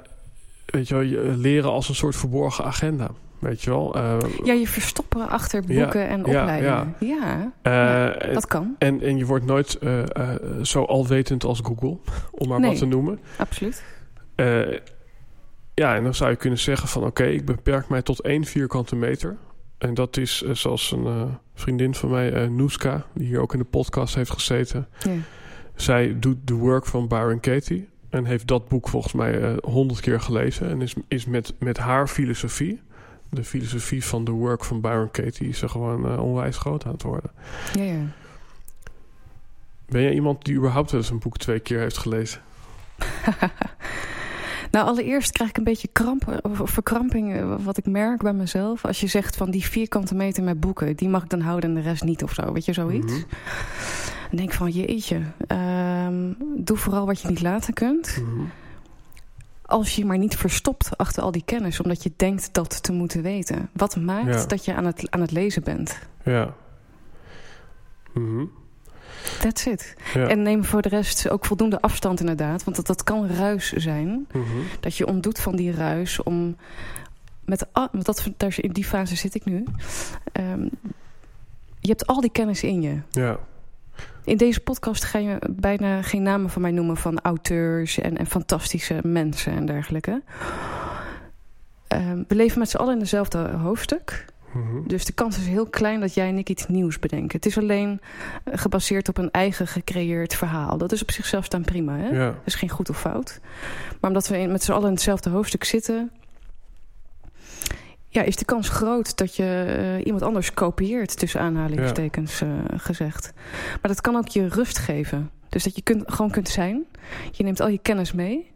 [0.66, 3.10] weet je wel, je- leren als een soort verborgen agenda.
[3.40, 3.96] Weet je wel?
[3.96, 6.96] Eh, Ja, je verstoppen achter Ja, boeken en opleidingen.
[7.00, 8.76] Ja, eh, ja, dat kan.
[8.80, 11.98] en, en je wordt nooit eh, eh, zo alwetend als Google,
[12.32, 12.70] om maar Nee.
[12.70, 13.20] wat te noemen.
[13.38, 13.84] Absoluut.
[15.80, 17.04] Eh, ja, en dan zou je kunnen zeggen van...
[17.04, 19.38] oké, ik beperk mij tot één vierkante meter.
[19.78, 21.24] En dat is uh, zoals een uh,
[21.54, 24.88] vriendin van mij, uh, Noeska, die hier ook in de podcast heeft gezeten.
[25.00, 25.12] Ja.
[25.76, 27.90] Zij doet de work van Byron Katie.
[28.10, 30.70] En heeft dat boek volgens mij honderd keer gelezen.
[30.70, 32.82] En is, is met, met haar filosofie,
[33.30, 37.04] de filosofie van de work van Byron Katie, is ze gewoon onwijs groot aan het
[37.04, 37.32] worden.
[37.74, 38.06] Ja, ja.
[39.86, 42.42] Ben jij iemand die überhaupt wel eens een boek twee keer heeft gelezen?
[44.72, 48.86] nou, allereerst krijg ik een beetje kramp, verkramping, eh, wat ik merk bij mezelf.
[48.86, 51.76] Als je zegt van die vierkante meter met boeken, die mag ik dan houden en
[51.76, 52.54] de rest niet of zo.
[52.54, 53.14] Weet je, zoiets.
[53.14, 53.24] Mhm.
[54.30, 55.22] Dan denk ik van, jeetje,
[56.08, 58.18] um, doe vooral wat je niet laten kunt.
[58.22, 58.46] Mhm.
[59.62, 63.22] Als je maar niet verstopt achter al die kennis, omdat je denkt dat te moeten
[63.22, 63.70] weten.
[63.74, 64.46] Wat maakt Ja.
[64.46, 66.00] dat je aan het, aan het lezen bent?
[66.24, 66.54] Ja.
[68.14, 68.46] Mhm.
[69.40, 69.96] That's it.
[70.14, 70.28] Ja.
[70.28, 72.64] En neem voor de rest ook voldoende afstand inderdaad.
[72.64, 74.28] Want dat, dat kan ruis zijn.
[74.32, 74.44] Mhm.
[74.80, 76.56] Dat je ontdoet van die ruis om...
[77.46, 79.64] Met, dat, daar, in die fase zit ik nu.
[80.32, 80.64] Ehm,
[81.80, 83.00] je hebt al die kennis in je.
[83.10, 83.40] Ja.
[84.24, 86.98] In deze podcast ga je bijna geen namen van mij noemen...
[86.98, 90.22] van auteurs en, en fantastische mensen en dergelijke.
[91.88, 94.26] Ehm, we leven met z'n allen in dezelfde hoofdstuk.
[94.54, 94.88] Mhm.
[94.88, 97.36] Dus de kans is heel klein dat jij en ik iets nieuws bedenken.
[97.38, 98.02] Het is alleen
[98.44, 100.78] eh, gebaseerd op een eigen gecreëerd verhaal.
[100.78, 102.10] Dat is op zichzelf staan prima, hè?
[102.10, 102.26] Ja.
[102.26, 103.40] Dat is geen goed of fout.
[104.00, 106.12] Maar omdat we met z'n allen in hetzelfde hoofdstuk zitten...
[108.12, 111.18] Ja, is de kans groot dat je eh, iemand anders kopieert...
[111.18, 113.34] tussen aanhalingstekens eh, gezegd.
[113.82, 115.30] Maar dat kan ook je rust geven.
[115.50, 116.86] Dus dat je kunt, gewoon kunt zijn.
[117.32, 118.52] Je neemt al je kennis mee.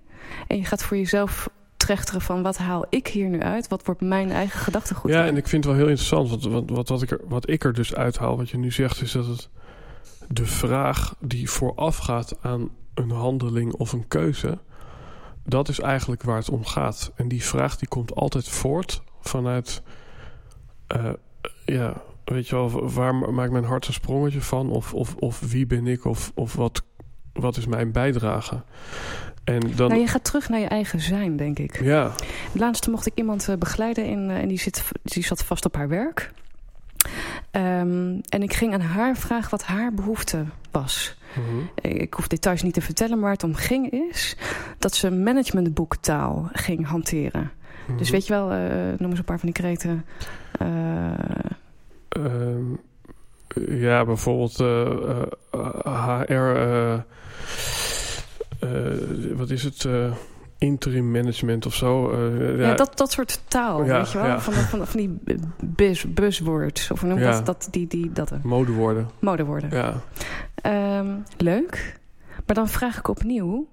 [0.47, 1.49] En je gaat voor jezelf
[1.85, 2.41] trechteren van...
[2.41, 3.67] wat haal ik hier nu uit?
[3.67, 5.11] Wat wordt mijn eigen gedachtegoed?
[5.11, 6.29] Ja, en ik vind het wel heel interessant.
[6.29, 9.01] Want wat, wat, wat, ik er, wat ik er dus uithaal, wat je nu zegt,
[9.01, 9.49] is dat het
[10.27, 14.59] de vraag die voorafgaat aan een handeling of een keuze,
[15.45, 17.11] dat is eigenlijk waar het om gaat.
[17.15, 19.81] En die vraag die komt altijd voort vanuit,
[20.87, 21.09] eh,
[21.65, 24.69] ja, weet je wel, waar ma- maakt mijn hart een sprongetje van?
[24.69, 26.05] Of, of, of wie ben ik?
[26.05, 26.83] Of, of wat,
[27.33, 28.63] wat is mijn bijdrage?
[29.43, 31.81] En dan, Nou, je gaat terug naar je eigen zijn, denk ik.
[31.81, 32.11] ja,
[32.53, 35.75] Laatst mocht ik iemand eh, begeleiden in, eh, en die, zit, die zat vast op
[35.75, 36.31] haar werk.
[37.51, 41.17] Ehm, en ik ging aan haar vragen wat haar behoefte was.
[41.35, 44.35] mhm, Ik hoef details niet te vertellen, maar waar het om ging is...
[44.77, 47.51] dat ze managementboektaal ging hanteren.
[47.87, 47.97] mhm.
[47.97, 48.67] Dus weet je wel, eh,
[48.97, 50.05] noem eens een paar van die kreten.
[50.59, 51.11] Eh,
[52.09, 52.73] Ehm,
[53.81, 54.81] ja, bijvoorbeeld eh,
[55.51, 56.99] eh, HR, eh, eh,
[59.35, 59.85] wat is het?
[59.85, 60.11] eh,
[60.57, 62.11] interim management of zo.
[62.11, 64.27] eh, ja, dat, dat soort taal, Ja, weet je wel?
[64.27, 64.39] ja.
[64.39, 65.19] Van, van, van die
[65.63, 66.91] buzz, buzzwords.
[66.91, 67.31] Of noem Ja.
[67.31, 67.45] dat?
[67.45, 67.67] dat?
[67.71, 69.09] Die, die, dat eh, modewoorden.
[69.19, 69.69] modewoorden.
[69.71, 69.93] Ja.
[70.55, 71.99] Ehm, leuk.
[72.45, 73.67] Maar dan vraag ik opnieuw...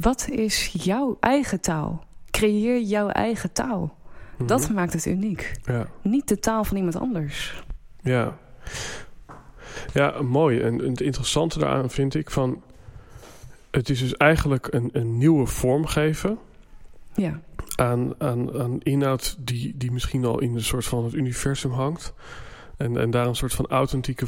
[0.00, 2.04] Wat is jouw eigen taal?
[2.30, 3.96] Creëer jouw eigen taal.
[4.36, 4.46] Mhm.
[4.46, 5.52] Dat maakt het uniek.
[5.64, 5.86] Ja.
[6.02, 7.62] Niet de taal van iemand anders.
[8.02, 8.36] Ja.
[9.94, 10.60] Ja, mooi.
[10.60, 12.62] En het interessante daaraan vind ik van...
[13.76, 16.38] Het is dus eigenlijk een, een nieuwe vorm geven...
[17.14, 17.40] Ja,
[17.74, 22.14] aan, aan, aan inhoud die, die misschien al in een soort van het universum hangt.
[22.76, 24.26] En, en daar een soort van authentieke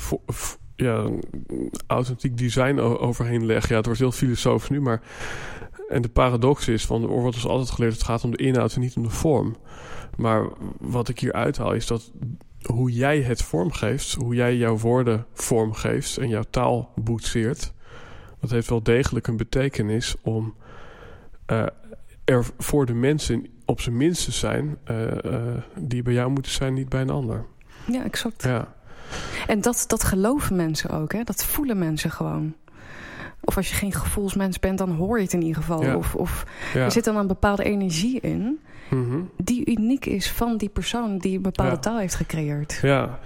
[0.77, 1.11] ja,
[1.87, 3.69] authentiek design overheen leggen.
[3.71, 5.03] Ja, het wordt heel filosofisch nu, maar...
[5.89, 7.93] En de paradox is, van wordt ons altijd geleerd...
[7.93, 9.57] het gaat om de inhoud en niet om de vorm.
[10.17, 12.13] Maar wat ik hier uithaal is dat
[12.63, 14.15] hoe jij het vormgeeft...
[14.15, 17.73] hoe jij jouw woorden vormgeeft en jouw taal boetseert...
[18.41, 20.55] dat heeft wel degelijk een betekenis om...
[21.47, 21.67] eh,
[22.25, 24.79] er voor de mensen op zijn minst te zijn...
[24.85, 25.43] eh, eh,
[25.79, 27.45] die bij jou moeten zijn, niet bij een ander.
[27.87, 28.43] ja exact.
[28.43, 28.75] Ja,
[29.47, 31.23] En dat, dat geloven mensen ook, hè?
[31.25, 32.55] Dat voelen mensen gewoon.
[33.41, 35.83] Of als je geen gevoelsmens bent, dan hoor je het in ieder geval.
[35.83, 35.97] Ja.
[35.97, 36.81] Of, of ja.
[36.85, 38.59] er zit dan een bepaalde energie in...
[38.91, 39.21] Mhm.
[39.37, 41.79] die uniek is van die persoon die een bepaalde Ja.
[41.79, 42.79] taal heeft gecreëerd.
[42.83, 43.19] Ja.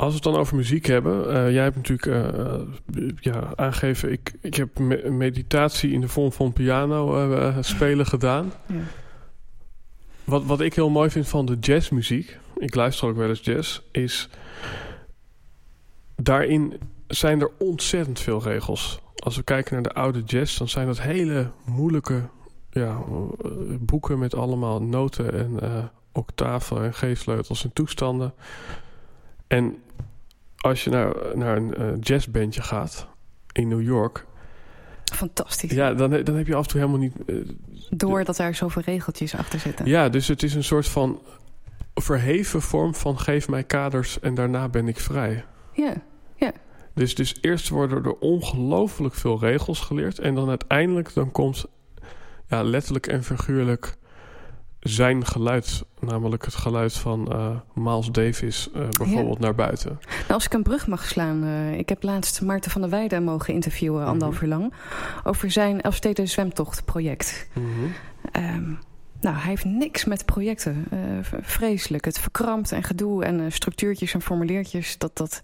[0.00, 1.34] Als we het dan over muziek hebben.
[1.34, 4.12] eh, jij hebt natuurlijk eh, ja, aangegeven...
[4.12, 7.30] Ik, ik heb me- meditatie in de vorm van piano
[7.60, 8.52] spelen gedaan.
[8.66, 8.74] Ja.
[10.24, 12.38] Wat, wat ik heel mooi vind van de jazzmuziek...
[12.56, 13.80] Ik luister ook wel eens jazz...
[13.92, 14.28] Is...
[16.16, 19.00] Daarin zijn er ontzettend veel regels.
[19.16, 20.58] Als we kijken naar de oude jazz...
[20.58, 22.28] Dan zijn dat hele moeilijke
[22.70, 22.98] ja,
[23.80, 24.18] boeken...
[24.18, 28.34] met allemaal noten en octaven en G-sleutels en toestanden...
[29.50, 29.76] En
[30.60, 33.08] als je naar, naar een eh, jazzbandje gaat
[33.52, 34.26] in New York,
[35.12, 35.70] Fantastisch.
[35.72, 37.14] ja, dan, dan heb je af en toe helemaal niet.
[37.26, 37.36] eh,
[37.90, 39.86] Doordat daar zoveel regeltjes achter zitten.
[39.86, 41.20] ja, dus het is een soort van
[41.94, 45.44] verheven vorm van geef mij kaders en daarna ben ik vrij.
[45.72, 45.94] Ja.
[46.94, 51.66] Dus, dus eerst worden er ongelooflijk veel regels geleerd en dan uiteindelijk dan komt
[52.48, 53.94] ja, letterlijk en figuurlijk
[54.80, 59.98] zijn geluid, namelijk het geluid van uh, Miles Davis, uh, bijvoorbeeld naar buiten.
[60.08, 63.24] Nou, als ik een brug mag slaan, uh, ik heb laatst Maarten van der Weijden
[63.24, 64.32] mogen interviewen, mm -hmm.
[64.42, 64.72] uur lang,
[65.24, 67.48] over zijn Elfsteden zwemtocht-project.
[67.54, 67.92] Mm -hmm.
[68.56, 68.78] um,
[69.20, 70.86] nou, hij heeft niks met projecten.
[70.92, 70.98] Uh,
[71.40, 72.04] vreselijk.
[72.04, 74.98] Het verkrampt en gedoe en uh, structuurtjes en formuleertjes.
[74.98, 75.40] Dat, dat,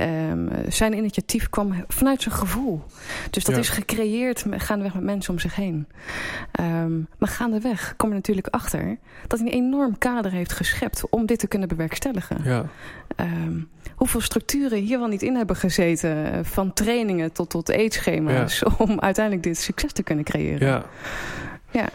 [0.00, 2.82] um, zijn initiatief kwam vanuit zijn gevoel.
[3.30, 3.60] Dus dat ja.
[3.60, 5.86] is gecreëerd gaandeweg met mensen om zich heen.
[6.60, 8.98] Um, maar gaandeweg kom je natuurlijk achter...
[9.26, 12.36] dat hij een enorm kader heeft geschept om dit te kunnen bewerkstelligen.
[12.44, 12.64] Ja.
[13.16, 16.44] Um, hoeveel structuren hier wel niet in hebben gezeten...
[16.44, 18.58] van trainingen tot, tot eetschema's...
[18.58, 18.74] Ja.
[18.78, 20.68] om uiteindelijk dit succes te kunnen creëren.
[20.68, 20.84] Ja.
[21.70, 21.88] Ja.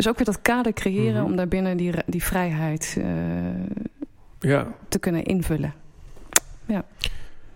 [0.00, 1.24] Dus ook weer dat kader creëren Mhm.
[1.24, 3.04] om daarbinnen die, die vrijheid uh,
[4.38, 4.74] ja.
[4.88, 5.74] te kunnen invullen.
[6.66, 6.84] Ja,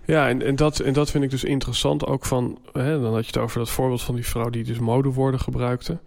[0.04, 2.58] ja en, en, dat, en dat vind ik dus interessant ook van...
[2.72, 5.98] Hè, dan had je het over dat voorbeeld van die vrouw die dus modewoorden gebruikte.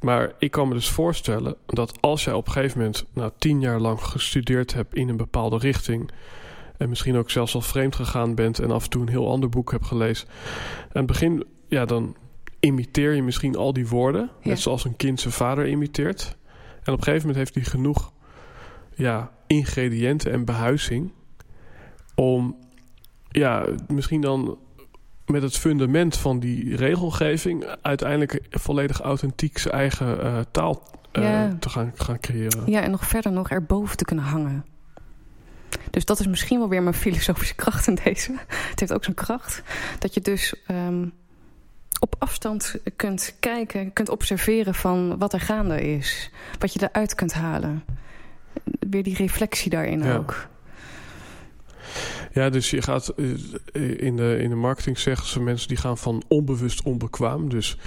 [0.00, 3.04] Maar ik kan me dus voorstellen dat als jij op een gegeven moment...
[3.12, 6.10] nou tien jaar lang gestudeerd hebt in een bepaalde richting...
[6.76, 8.58] en misschien ook zelfs al vreemd gegaan bent...
[8.58, 10.28] en af en toe een heel ander boek hebt gelezen...
[10.78, 12.16] en het begin, ja dan
[12.60, 14.30] imiteer je misschien al die woorden.
[14.40, 14.48] Ja.
[14.48, 16.36] Net zoals een kind zijn vader imiteert.
[16.82, 18.12] En op een gegeven moment heeft hij genoeg
[18.94, 21.12] ja, ingrediënten en behuizing...
[22.14, 22.56] om
[23.28, 24.58] ja, misschien dan
[25.26, 27.64] met het fundament van die regelgeving...
[27.82, 30.82] uiteindelijk volledig authentiek zijn eigen uh, taal
[31.12, 31.56] uh, Ja.
[31.60, 32.62] te gaan, gaan creëren.
[32.70, 34.64] ja, en nog verder nog erboven te kunnen hangen.
[35.90, 38.32] Dus dat is misschien wel weer mijn filosofische kracht in deze.
[38.70, 39.62] Het heeft ook zijn kracht.
[39.98, 41.12] Dat je dus um,
[42.00, 46.30] op afstand kunt kijken, kunt observeren van wat er gaande is.
[46.58, 47.84] Wat je eruit kunt halen.
[48.90, 50.16] Weer die reflectie daarin Ja.
[50.16, 50.48] ook.
[52.32, 55.98] Ja, dus je gaat eh, in de, in de marketing zeggen ze mensen die gaan
[55.98, 57.48] van onbewust onbekwaam.
[57.48, 57.78] Dus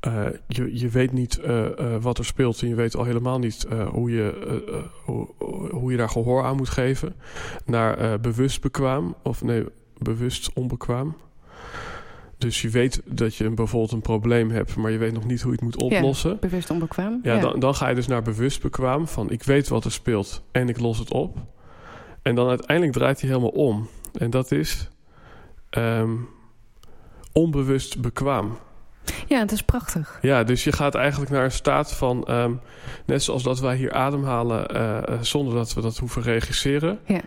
[0.00, 1.66] eh, je, je weet niet eh,
[2.00, 4.62] wat er speelt en je weet al helemaal niet hoe, je,
[5.04, 5.28] hoe,
[5.70, 7.14] hoe je daar gehoor aan moet geven.
[7.64, 9.64] Naar bewust bekwaam, of nee,
[9.98, 11.16] bewust onbekwaam.
[12.38, 15.40] Dus je weet dat je een, bijvoorbeeld een probleem hebt, maar je weet nog niet
[15.40, 16.38] hoe je het moet oplossen.
[16.40, 17.20] Bewust onbekwaam.
[17.22, 19.08] Ja, Dan, dan ga je dus naar bewust bekwaam.
[19.08, 21.36] Van ik weet wat er speelt en ik los het op.
[22.22, 23.88] En dan uiteindelijk draait hij helemaal om.
[24.12, 24.88] En dat is
[25.70, 26.10] ehm,
[27.32, 28.58] onbewust bekwaam.
[29.26, 30.18] ja, het is prachtig.
[30.22, 32.24] Ja, dus je gaat eigenlijk naar een staat van...
[32.26, 32.52] ehm,
[33.06, 36.98] net zoals dat wij hier ademhalen eh, eh, zonder dat we dat hoeven regisseren...
[37.06, 37.20] Ja.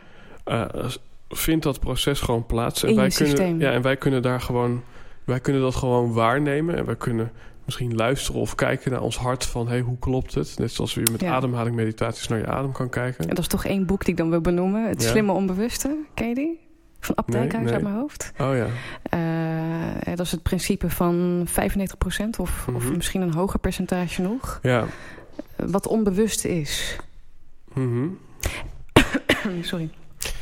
[0.44, 0.86] eh,
[1.30, 2.84] vindt dat proces gewoon plaats.
[2.84, 3.60] En In je wij kunnen.
[3.60, 4.84] Ja, en wij kunnen daar gewoon...
[5.32, 6.76] Wij kunnen dat gewoon waarnemen.
[6.78, 7.32] En wij kunnen
[7.66, 9.68] misschien luisteren of kijken naar ons hart van...
[9.68, 10.56] hey, hoe klopt het?
[10.58, 11.34] Net zoals je met Ja.
[11.34, 13.22] ademhaling meditaties naar je adem kan kijken.
[13.24, 14.88] En dat is toch één boek die ik dan wil benoemen.
[14.88, 15.10] Het Ja.
[15.10, 15.98] slimme onbewuste.
[16.14, 16.60] Ken je die?
[17.00, 18.32] Van Ab Nee, uit mijn hoofd.
[18.38, 18.68] Oh ja.
[19.04, 22.96] Eh, dat is het principe van 95% of, of Mhm.
[22.96, 24.60] misschien een hoger percentage nog.
[24.62, 24.86] Ja.
[25.56, 26.98] Wat onbewust is.
[27.74, 28.08] Mhm.
[29.62, 29.90] Sorry.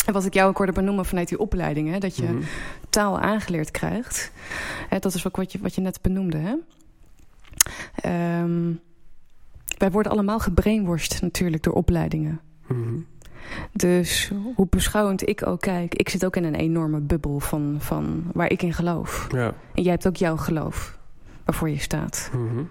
[0.10, 1.92] En wat ik jou ook hoorde benoemen vanuit die opleiding.
[1.92, 2.42] Hè, dat je Mhm.
[2.90, 4.32] taal aangeleerd krijgt.
[4.90, 6.38] Hè, dat is ook wat je, wat je net benoemde.
[6.38, 6.56] Hè?
[7.96, 8.74] Ehm,
[9.78, 12.40] wij worden allemaal gebrainworst natuurlijk door opleidingen.
[12.68, 12.94] Mhm.
[13.72, 15.96] Dus hoe beschouwend ik ook kijk...
[15.96, 19.28] ik zit ook in een enorme bubbel van, van waar ik in geloof.
[19.32, 19.54] Ja.
[19.74, 20.98] En jij hebt ook jouw geloof
[21.46, 22.30] waarvoor je staat.
[22.34, 22.64] Mhm.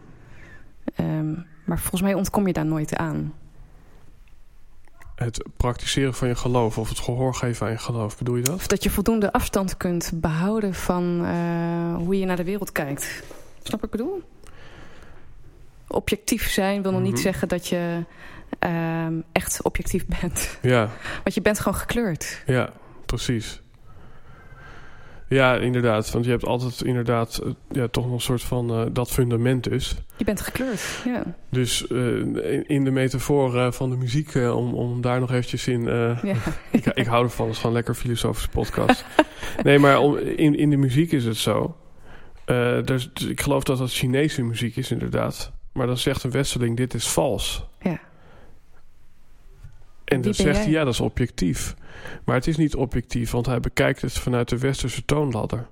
[0.94, 1.32] Ehm,
[1.64, 3.32] maar volgens mij ontkom je daar nooit aan.
[5.18, 8.54] Het praktiseren van je geloof of het gehoor geven aan je geloof, bedoel je dat?
[8.54, 13.22] Of dat je voldoende afstand kunt behouden van eh, hoe je naar de wereld kijkt.
[13.62, 14.22] Snap ik bedoel?
[15.88, 17.10] Objectief zijn wil nog Mhm.
[17.10, 18.04] niet zeggen dat je
[18.58, 20.58] ehm, echt objectief bent.
[20.62, 20.88] Ja,
[21.22, 22.42] Want je bent gewoon gekleurd.
[22.46, 22.72] ja,
[23.06, 23.60] precies.
[25.28, 26.10] Ja, inderdaad.
[26.10, 29.64] Want je hebt altijd inderdaad eh, ja, toch nog een soort van eh, dat fundament
[29.64, 29.96] dus.
[30.16, 31.22] Je bent gekleurd, ja.
[31.50, 35.82] Dus eh, in, de metafoor van de muziek, om, om daar nog eventjes in...
[35.82, 36.16] ja.
[36.70, 39.04] ik, ik hou ervan, het is gewoon lekker filosofische podcast.
[39.62, 41.76] nee, maar om, in, in de muziek is het zo.
[42.84, 45.52] Dus, dus ik geloof dat dat Chinese muziek is inderdaad.
[45.72, 47.66] Maar dan zegt een westerling, dit is vals.
[47.80, 48.00] Ja.
[50.08, 50.62] En dan zegt jij?
[50.64, 51.74] hij, ja, dat is objectief.
[52.24, 55.66] Maar het is niet objectief, want hij bekijkt het vanuit de westerse toonladder.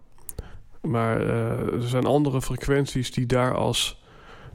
[0.81, 4.03] Maar eh, er zijn andere frequenties die daar als...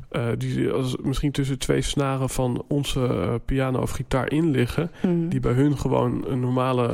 [0.09, 4.91] eh, die als misschien tussen twee snaren van onze eh, piano of gitaar in liggen
[5.01, 5.27] Mhm.
[5.29, 6.93] die bij hun gewoon een normale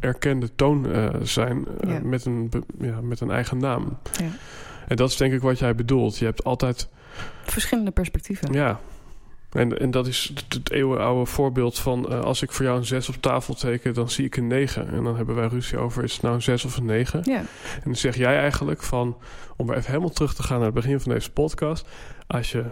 [0.00, 0.86] erkende toon
[1.22, 2.00] zijn Ja.
[2.02, 3.98] met, een, ja, met een eigen naam.
[4.18, 4.28] Ja.
[4.88, 6.18] En dat is denk ik wat jij bedoelt.
[6.18, 6.88] Je hebt altijd,
[7.44, 8.52] Verschillende perspectieven.
[8.52, 8.80] ja.
[9.56, 12.84] En, en dat is het, het eeuwenoude voorbeeld van eh, als ik voor jou een
[12.84, 14.88] 6 op tafel teken, dan zie ik een 9.
[14.88, 17.20] En dan hebben wij ruzie over is het nou een 6 of een 9.
[17.24, 17.38] Ja.
[17.38, 19.16] En dan zeg jij eigenlijk van,
[19.56, 21.88] om weer even helemaal terug te gaan naar het begin van deze podcast.
[22.26, 22.64] Als je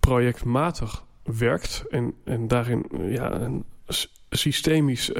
[0.00, 3.64] projectmatig werkt en, en daarin ja, een
[4.30, 5.10] systemisch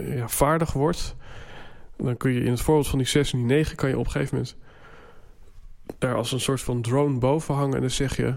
[0.00, 1.16] ja, vaardig wordt,
[1.96, 4.04] dan kun je in het voorbeeld van die 6 en die 9 kan je op
[4.04, 4.56] een gegeven moment
[5.98, 8.34] daar als een soort van drone boven hangen en dan zeg je: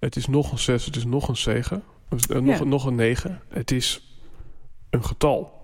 [0.00, 1.82] Het is nog een 6, het is nog een 7,
[2.28, 3.40] nog, nog een 9.
[3.48, 4.16] Het is
[4.90, 5.56] een getal.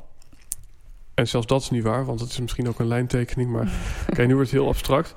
[1.15, 3.51] En zelfs dat is niet waar, want het is misschien ook een lijntekening.
[3.51, 3.69] Maar
[4.15, 5.15] kijk, nu wordt het heel abstract.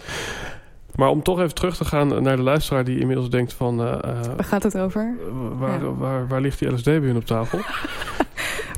[0.95, 3.81] Maar om toch even terug te gaan naar de luisteraar die inmiddels denkt van...
[3.81, 5.15] Uh, waar gaat het over?
[5.57, 7.59] Waar, waar, waar, ligt die LSD bij hun op tafel?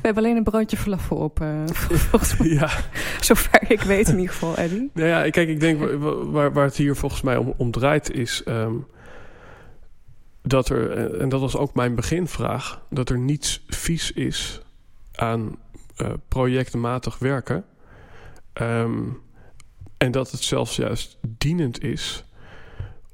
[0.00, 1.48] We hebben alleen een broodje falafel op, uh,
[2.10, 2.48] volgens mij.
[2.48, 2.70] Ja.
[3.20, 4.90] Zover ik weet in ieder geval, Eddie.
[4.94, 5.80] Nou ja, kijk, ik denk
[6.30, 8.42] waar, waar het hier volgens mij om, om draait is...
[8.48, 8.86] Um,
[10.42, 12.82] dat er, en dat was ook mijn beginvraag...
[12.90, 14.60] dat er niets vies is
[15.14, 15.56] aan
[15.96, 17.64] uh, projectmatig werken.
[18.54, 19.22] Um,
[19.96, 22.24] en dat het zelfs juist dienend is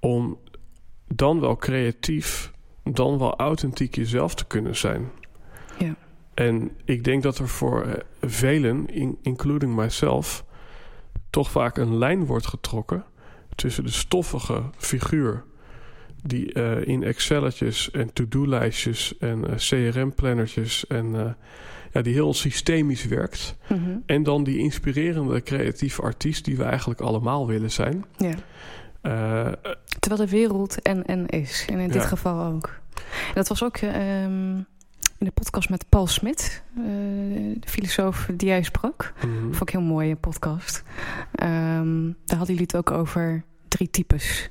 [0.01, 0.39] om
[1.09, 2.53] dan wel creatief,
[2.85, 5.11] dan wel authentiek jezelf te kunnen zijn.
[5.79, 5.97] Ja.
[6.35, 8.87] En ik denk dat er voor eh, velen,
[9.22, 10.45] including myself,
[11.31, 13.05] toch vaak een lijn wordt getrokken
[13.55, 15.45] tussen de stoffige figuur
[16.27, 21.37] die uh, in Excelletjes en to-do-lijstjes en uh, CRM-plannertjes en
[21.93, 23.57] ja, die heel systemisch werkt.
[23.68, 23.99] Mhm.
[24.07, 28.05] En dan die inspirerende creatieve artiest die we eigenlijk allemaal willen zijn.
[28.16, 28.35] Ja.
[29.99, 31.66] Terwijl de wereld en en is.
[31.70, 32.81] En in dit geval ook.
[33.35, 34.66] dat was ook um,
[35.18, 39.12] in de podcast met Paul Smit, de filosoof die jij sprak.
[39.27, 40.83] Mm Vond ik heel mooie podcast.
[41.43, 44.51] Um, daar hadden jullie het ook over drie types.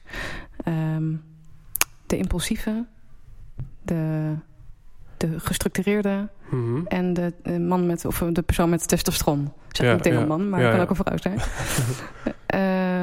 [0.67, 1.23] Um,
[2.15, 2.85] de impulsieve,
[3.81, 4.33] de
[5.17, 6.85] de gestructureerde mhm.
[6.85, 9.53] en de, man met, of de persoon met testosteron.
[9.71, 10.19] Zeg ja, meteen ja.
[10.19, 11.39] een man, maar ja, kan ook een vrouw zijn.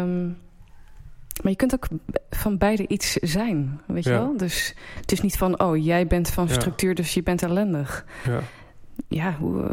[0.03, 0.37] um,
[1.43, 1.89] maar je kunt ook
[2.31, 4.37] van beide iets zijn, weet je wel?
[4.37, 8.05] Dus het is niet van, oh, jij bent van structuur, dus je bent ellendig.
[8.25, 8.41] Ja,
[9.09, 9.71] ja hoe,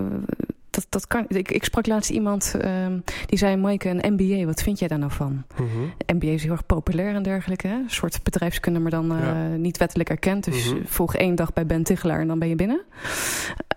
[0.79, 1.25] dat, dat kan.
[1.27, 4.99] Ik, ik sprak laatst iemand um, die zei: Maaike, een MBA, wat vind jij daar
[4.99, 5.31] nou van?
[5.31, 5.93] Mm -hmm.
[6.15, 7.67] MBA is heel erg populair en dergelijke.
[7.67, 7.73] Hè?
[7.73, 10.43] Een soort bedrijfskunde, maar dan uh, niet wettelijk erkend.
[10.43, 12.81] Dus mm volg één dag bij Ben Tichelaar en dan ben je binnen.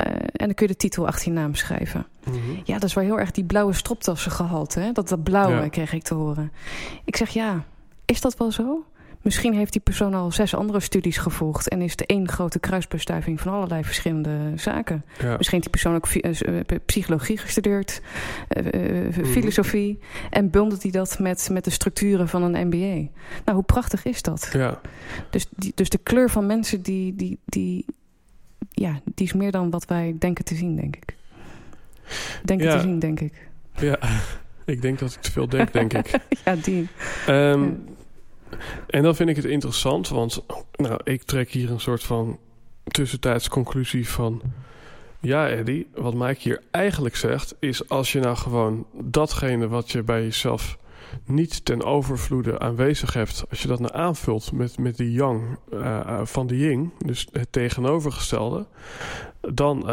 [0.06, 2.06] Uh, en dan kun je de titel achter je naam schrijven.
[2.24, 2.60] Mm -hmm.
[2.64, 4.80] Ja, dat is wel heel erg die blauwe stroptassen gehalte.
[4.80, 4.92] Hè?
[4.92, 5.68] Dat, dat blauwe ja.
[5.68, 6.52] kreeg ik te horen.
[7.04, 7.64] Ik zeg ja,
[8.04, 8.84] is dat wel zo?
[9.22, 11.68] Misschien heeft die persoon al zes andere studies gevolgd...
[11.68, 15.04] en is de één grote kruisbestuiving van allerlei verschillende zaken.
[15.16, 18.00] Misschien heeft die persoon ook uh, psychologie gestudeerd,
[18.56, 19.98] uh, uh, filosofie...
[20.30, 23.10] en bundelt hij dat met, met de structuren van een MBA.
[23.44, 24.50] Nou, hoe prachtig is dat?
[24.52, 24.80] Ja.
[25.30, 27.84] Dus, die, dus de kleur van mensen, die, die, die,
[28.70, 31.16] ja, die is meer dan wat wij denken te zien, denk ik.
[32.44, 32.76] Denken ja.
[32.76, 33.48] te zien, denk ik.
[33.76, 33.98] Ja,
[34.64, 36.18] ik denk dat ik te veel denk, denk ik.
[36.44, 36.88] ja, die.
[37.28, 37.84] Um,
[38.86, 42.38] en dan vind ik het interessant, want nou, ik trek hier een soort van
[42.84, 44.42] tussentijds conclusie van...
[45.20, 47.54] Ja, Eddie, wat Mike hier eigenlijk zegt...
[47.58, 50.78] is als je nou gewoon datgene wat je bij jezelf
[51.24, 53.44] niet ten overvloede aanwezig hebt...
[53.50, 56.92] als je dat nou aanvult met, met de yang uh, van de yin...
[56.98, 58.66] dus het tegenovergestelde...
[59.40, 59.84] dan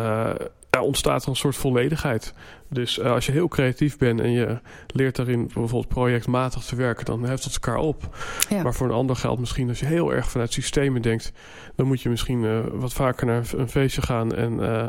[0.70, 2.34] ja, ontstaat er een soort volledigheid.
[2.70, 7.06] Dus uh, als je heel creatief bent en je leert daarin bijvoorbeeld projectmatig te werken,
[7.06, 8.18] dan heft het elkaar op.
[8.50, 8.64] Ja.
[8.64, 11.32] Maar voor een ander geldt misschien als je heel erg vanuit systemen denkt,
[11.76, 14.86] dan moet je misschien uh, wat vaker naar een feestje gaan en uh,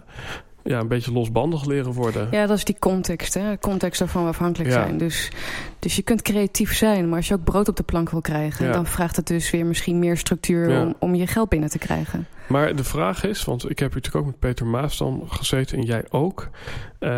[0.65, 2.29] ja, een beetje losbandig leren worden.
[2.31, 3.59] Ja, dat is die context, hè?
[3.59, 4.99] Context waarvan we afhankelijk zijn.
[4.99, 5.31] Dus,
[5.79, 8.67] dus je kunt creatief zijn, maar als je ook brood op de plank wil krijgen,
[8.67, 8.73] ja.
[8.73, 10.83] dan vraagt het dus weer misschien meer structuur ja.
[10.83, 12.27] om, om je geld binnen te krijgen.
[12.51, 15.85] Maar de vraag is, want ik heb natuurlijk ook met Peter Maas dan gezeten en
[15.85, 16.49] jij ook.
[17.01, 17.11] Uh,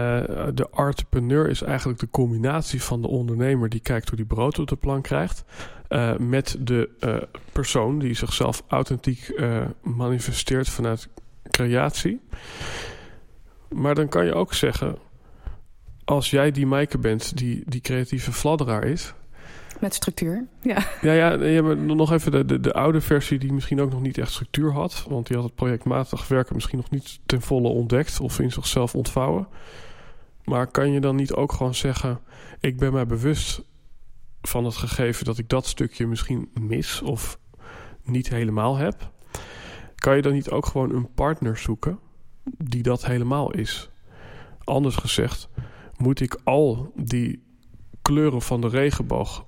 [0.55, 4.69] de entrepreneur is eigenlijk de combinatie van de ondernemer die kijkt hoe die brood op
[4.69, 5.45] de plank krijgt.
[5.89, 7.17] Uh, met de uh,
[7.53, 9.43] persoon die zichzelf authentiek
[9.83, 11.09] manifesteert vanuit
[11.51, 12.21] creatie.
[13.69, 14.97] Maar dan kan je ook zeggen,
[16.05, 19.15] als jij die Maaike bent die die creatieve fladderaar is...
[19.81, 20.87] Met structuur, ja.
[21.01, 24.01] Ja, ja je hebt nog even de, de, de, oude versie die misschien ook nog
[24.01, 25.05] niet echt structuur had.
[25.09, 28.95] Want die had het projectmatig werken misschien nog niet ten volle ontdekt of in zichzelf
[28.95, 29.47] ontvouwen.
[30.45, 32.21] Maar kan je dan niet ook gewoon zeggen,
[32.61, 33.63] ik ben mij bewust
[34.43, 37.39] van het gegeven dat ik dat stukje misschien mis of
[38.03, 39.11] niet helemaal heb.
[39.95, 41.99] Kan je dan niet ook gewoon een partner zoeken
[42.45, 43.91] die dat helemaal is.
[44.65, 45.49] Anders gezegd,
[45.97, 47.43] moet ik al die
[48.03, 49.47] kleuren van de regenboog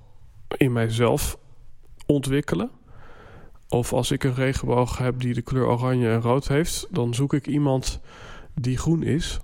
[0.57, 1.37] in mijzelf
[2.05, 2.69] ontwikkelen?
[3.69, 7.33] Of als ik een regenboog heb die de kleur oranje en rood heeft, dan zoek
[7.33, 7.99] ik iemand
[8.53, 9.39] die groen is.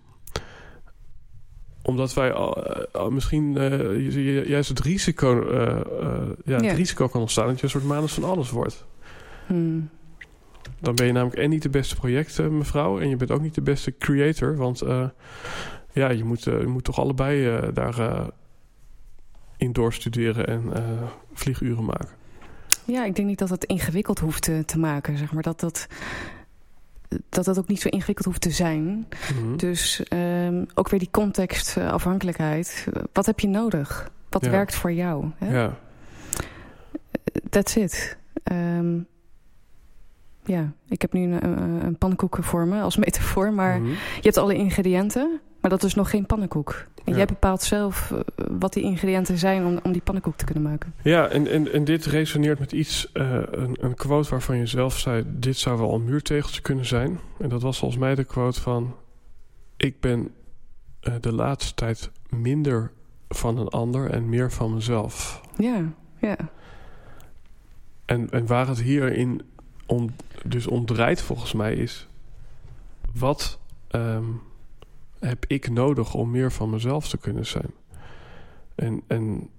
[1.81, 5.79] Omdat wij uh, misschien uh, juist het risico, uh,
[6.45, 8.85] ja, het risico kan ontstaan dat je een soort manus van alles wordt.
[9.47, 9.89] Hmm.
[10.79, 12.99] Dan ben je namelijk en niet de beste projectmevrouw...
[12.99, 14.55] en je bent ook niet de beste creator.
[14.55, 14.83] Want
[15.93, 18.25] ja, je moet, je moet toch allebei daar
[19.61, 20.71] in doorstuderen en
[21.33, 22.09] vlieguren maken.
[22.85, 25.17] Ja, ik denk niet dat het ingewikkeld hoeft te, te maken.
[25.17, 25.43] Zeg maar.
[25.43, 25.87] Dat dat
[27.29, 28.83] dat dat ook niet zo ingewikkeld hoeft te zijn.
[28.83, 29.05] Mm
[29.37, 29.57] -hmm.
[29.57, 32.87] Dus um, ook weer die contextafhankelijkheid.
[33.13, 34.11] Wat heb je nodig?
[34.29, 34.51] Wat ja.
[34.51, 35.25] werkt voor jou?
[35.35, 35.53] Hè?
[35.59, 35.77] Ja.
[37.49, 38.17] That's it.
[38.51, 39.07] Um,
[40.43, 43.53] ja, ik heb nu een, een, een voor me als metafoor.
[43.53, 43.89] Maar Mhm.
[43.89, 46.85] je hebt alle ingrediënten, maar dat is nog geen pannenkoek.
[47.03, 47.17] En Ja.
[47.17, 48.19] jij bepaalt zelf eh,
[48.59, 50.93] wat die ingrediënten zijn om, om die pannenkoek te kunnen maken.
[51.03, 54.97] Ja, en, en, en dit resoneert met iets, eh, een, een quote waarvan je zelf
[54.97, 55.23] zei...
[55.27, 57.19] dit zou wel een muurtegeltje kunnen zijn.
[57.39, 58.95] En dat was volgens mij de quote van...
[59.77, 60.31] ik ben
[60.99, 62.91] eh, de laatste tijd minder
[63.29, 65.41] van een ander en meer van mezelf.
[65.57, 65.83] Ja,
[66.19, 66.37] ja.
[68.05, 69.41] En, en waar het hierin
[69.85, 70.09] om,
[70.45, 72.07] dus om draait volgens mij is...
[73.13, 74.25] wat ehm,
[75.21, 77.73] heb ik nodig om meer van mezelf te kunnen zijn?
[78.75, 79.49] En, en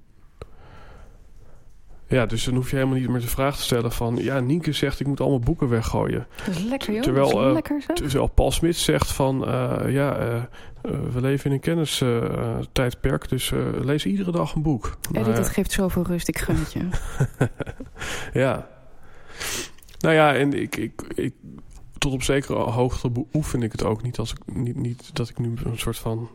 [2.13, 4.17] ja, dus dan hoef je helemaal niet meer de vraag te stellen van...
[4.17, 6.27] ja, Nienke zegt ik moet allemaal boeken weggooien.
[6.47, 7.03] Dat is lekker, joh.
[7.03, 7.83] Terwijl, dat is eh, lekker.
[7.95, 9.47] Terwijl Paul Smit zegt van...
[9.47, 10.43] eh, ja, eh,
[10.83, 14.97] we leven in een kennistijdperk, dus lees iedere dag een boek.
[15.11, 15.35] Nou ja.
[15.35, 16.29] dat geeft zoveel rust.
[16.29, 16.89] Ik gun het je.
[18.41, 18.69] ja.
[19.99, 21.35] Nou ja, en ik, ik, ik,
[22.03, 24.19] tot op zekere hoogte beoefen ik het ook niet.
[24.19, 26.29] Als ik, niet, niet dat ik nu een soort van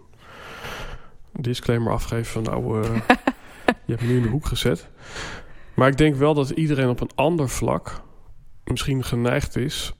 [1.31, 2.95] disclaimer afgeef van nou, eh,
[3.85, 4.89] je hebt me nu in de hoek gezet.
[5.73, 8.01] Maar ik denk wel dat iedereen op een ander vlak
[8.63, 9.93] misschien geneigd is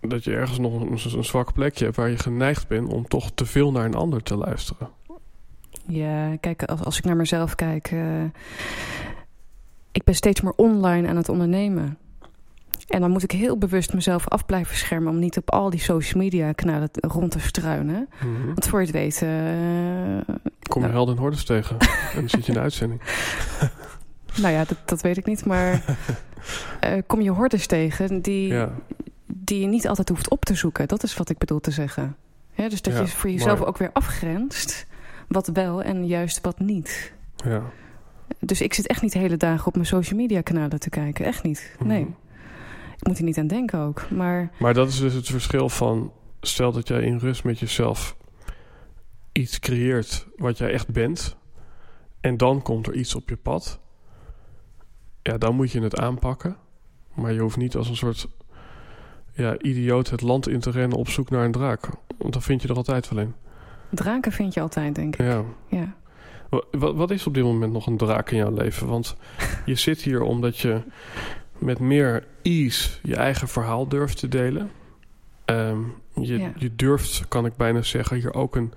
[0.00, 3.30] dat je ergens nog een, een zwak plekje hebt waar je geneigd bent om toch
[3.34, 4.90] te veel naar een ander te luisteren.
[5.86, 7.90] Ja, kijk, als, als ik naar mezelf kijk...
[7.90, 8.24] eh,
[9.92, 11.98] ik ben steeds meer online aan het ondernemen.
[12.86, 15.12] En dan moet ik heel bewust mezelf af blijven schermen...
[15.12, 18.08] om niet op al die social media kanalen rond te struinen.
[18.24, 18.46] Mhm.
[18.46, 19.22] Want voor je het weet...
[19.22, 19.28] eh,
[20.62, 20.92] Kom je Nou.
[20.92, 21.76] helden en hordes tegen
[22.14, 23.00] en dan zit je in de uitzending.
[24.42, 25.44] nou ja, dat, dat weet ik niet.
[25.44, 25.82] Maar
[26.80, 28.70] eh, kom je hordes tegen die, Ja,
[29.26, 30.88] die je niet altijd hoeft op te zoeken.
[30.88, 32.16] Dat is wat ik bedoel te zeggen.
[32.54, 34.86] Ja, dus dat Ja, je voor jezelf ook weer afgrenst...
[35.28, 37.12] wat wel en juist wat niet.
[37.44, 37.62] ja.
[38.38, 41.24] Dus ik zit echt niet de hele dagen op mijn social media kanalen te kijken.
[41.24, 41.76] Echt niet.
[41.84, 42.00] Nee.
[42.02, 42.10] Mhm.
[42.98, 44.10] Ik moet er niet aan denken ook.
[44.10, 46.12] Maar Maar dat is dus het verschil van...
[46.40, 48.16] stel dat jij in rust met jezelf
[49.32, 51.36] iets creëert wat jij echt bent...
[52.20, 53.80] en dan komt er iets op je pad...
[55.22, 56.56] ja, dan moet je het aanpakken.
[57.14, 58.28] Maar je hoeft niet als een soort
[59.32, 61.88] ja, idioot het land in te rennen op zoek naar een draak.
[62.18, 63.34] Want dan vind je er altijd wel in.
[63.90, 65.26] draken vind je altijd, denk ik.
[65.26, 65.42] Ja.
[65.68, 65.94] Ja.
[66.50, 68.86] Wa- Wat, wat is op dit moment nog een draak in jouw leven?
[68.86, 69.16] Want
[69.64, 70.82] je zit hier omdat je
[71.58, 74.70] met meer ease je eigen verhaal durft te delen.
[75.44, 75.80] Ehm,
[76.14, 76.52] je, Ja.
[76.56, 78.72] je durft, kan ik bijna zeggen, hier ook een...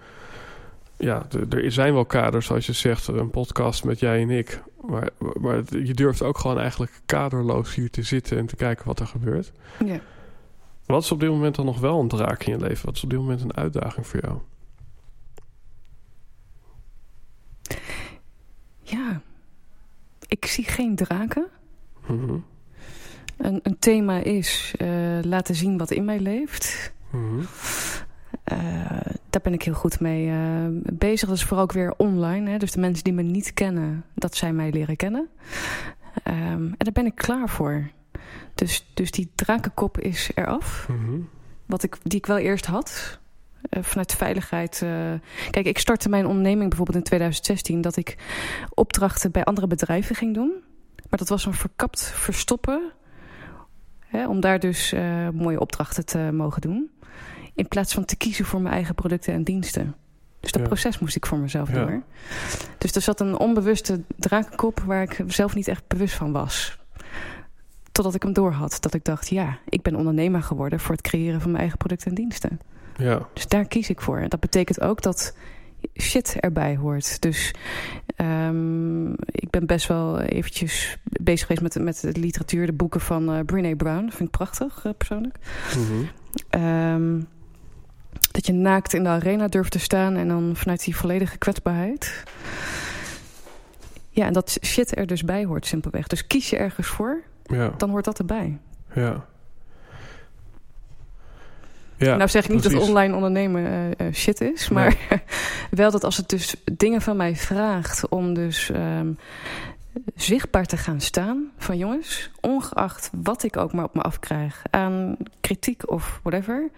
[0.97, 4.63] Ja, er zijn wel kaders, zoals je zegt, een podcast met jij en ik.
[4.87, 5.09] Maar,
[5.41, 9.07] maar je durft ook gewoon eigenlijk kaderloos hier te zitten en te kijken wat er
[9.07, 9.51] gebeurt.
[9.85, 9.99] ja.
[10.85, 12.85] Wat is op dit moment dan nog wel een draak in je leven?
[12.85, 14.37] Wat is op dit moment een uitdaging voor jou?
[18.81, 19.21] Ja.
[20.27, 21.47] Ik zie geen draken.
[22.07, 22.37] Mhm.
[23.39, 24.87] Een, een thema is eh,
[25.21, 26.93] laten zien wat in mij leeft.
[27.09, 27.39] Mhm.
[28.43, 28.57] Eh,
[29.29, 31.27] daar ben ik heel goed mee eh, bezig.
[31.27, 32.49] Dat is vooral ook weer online.
[32.49, 32.57] Hè?
[32.57, 35.27] Dus de mensen die me niet kennen, dat zij mij leren kennen.
[36.23, 37.89] Ehm, en daar ben ik klaar voor.
[38.55, 40.87] Dus, dus die drakenkop is eraf.
[40.89, 41.19] Mhm.
[41.65, 43.19] Wat ik, die ik wel eerst had.
[43.69, 44.85] eh, vanuit veiligheid.
[45.51, 47.81] Kijk, ik startte mijn onderneming bijvoorbeeld in 2016...
[47.81, 48.17] dat ik
[48.73, 50.51] opdrachten bij andere bedrijven ging doen.
[51.09, 52.91] Maar dat was een verkapt verstoppen.
[54.09, 56.89] Hè, om daar dus eh, mooie opdrachten te mogen doen.
[57.55, 59.95] In plaats van te kiezen voor mijn eigen producten en diensten.
[60.39, 60.67] Dus dat Ja.
[60.67, 61.85] proces moest ik voor mezelf Ja.
[61.85, 62.03] doen.
[62.77, 64.79] Dus er zat een onbewuste drakenkop...
[64.79, 66.77] waar ik zelf niet echt bewust van was.
[67.91, 68.77] Totdat ik hem doorhad.
[68.79, 70.79] Dat ik dacht, ja, ik ben ondernemer geworden...
[70.79, 72.59] voor het creëren van mijn eigen producten en diensten.
[72.97, 74.17] Ja, Dus daar kies ik voor.
[74.17, 75.35] En dat betekent ook dat
[76.01, 77.21] shit erbij hoort.
[77.21, 77.53] Dus
[78.15, 83.45] ehm, ik ben best wel eventjes bezig geweest met, met de literatuur, de boeken van
[83.45, 84.05] Brene Brown.
[84.05, 85.37] Dat vind ik prachtig, eh, persoonlijk.
[85.77, 86.03] Mhm.
[86.49, 87.21] Ehm,
[88.31, 92.23] dat je naakt in de arena durft te staan en dan vanuit die volledige kwetsbaarheid.
[94.09, 96.07] Ja, en dat shit er dus bij hoort, simpelweg.
[96.07, 98.57] Dus kies je ergens voor, ja, dan hoort dat erbij.
[98.93, 99.25] ja.
[101.99, 104.69] Ja, nou zeg ik niet dat online ondernemen eh, eh, shit is.
[104.69, 104.97] Maar
[105.71, 109.11] wel dat als het dus dingen van mij vraagt om dus ehm,
[110.15, 115.17] zichtbaar te gaan staan van jongens, ongeacht wat ik ook maar op me afkrijg aan
[115.41, 116.69] kritiek of whatever.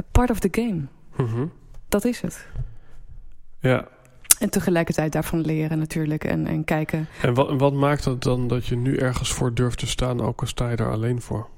[0.00, 0.82] A part of the game.
[1.16, 1.46] Mhm.
[1.88, 2.46] Dat is het.
[3.60, 3.88] Ja.
[4.38, 7.08] En tegelijkertijd daarvan leren natuurlijk en, en kijken.
[7.22, 10.40] En wat, wat maakt het dan dat je nu ergens voor durft te staan, ook
[10.40, 11.48] al sta je daar alleen voor?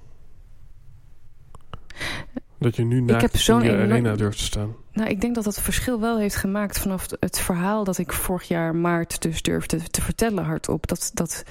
[2.59, 4.75] Dat je nu naakt heb zo'n in je enorm- arena durft te staan.
[4.93, 8.49] Nou, ik denk dat dat verschil wel heeft gemaakt vanaf het verhaal dat ik vorig
[8.49, 10.87] jaar maart dus durfde te vertellen hardop.
[10.87, 11.45] Dat, dat,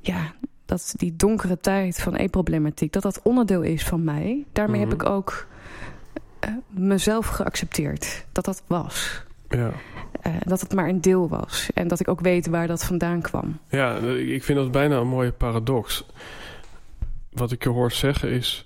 [0.00, 4.44] ja, dat die donkere tijd van e-problematiek, dat dat onderdeel is van mij.
[4.52, 4.90] Daarmee Mhm.
[4.90, 5.46] heb ik ook
[6.40, 8.24] eh, mezelf geaccepteerd.
[8.32, 9.22] Dat dat was.
[9.48, 9.72] Ja.
[10.20, 11.68] Eh, dat het maar een deel was.
[11.74, 13.58] En dat ik ook weet waar dat vandaan kwam.
[13.68, 16.04] Ja, ik vind dat bijna een mooie paradox.
[17.30, 18.65] Wat ik je hoor zeggen is...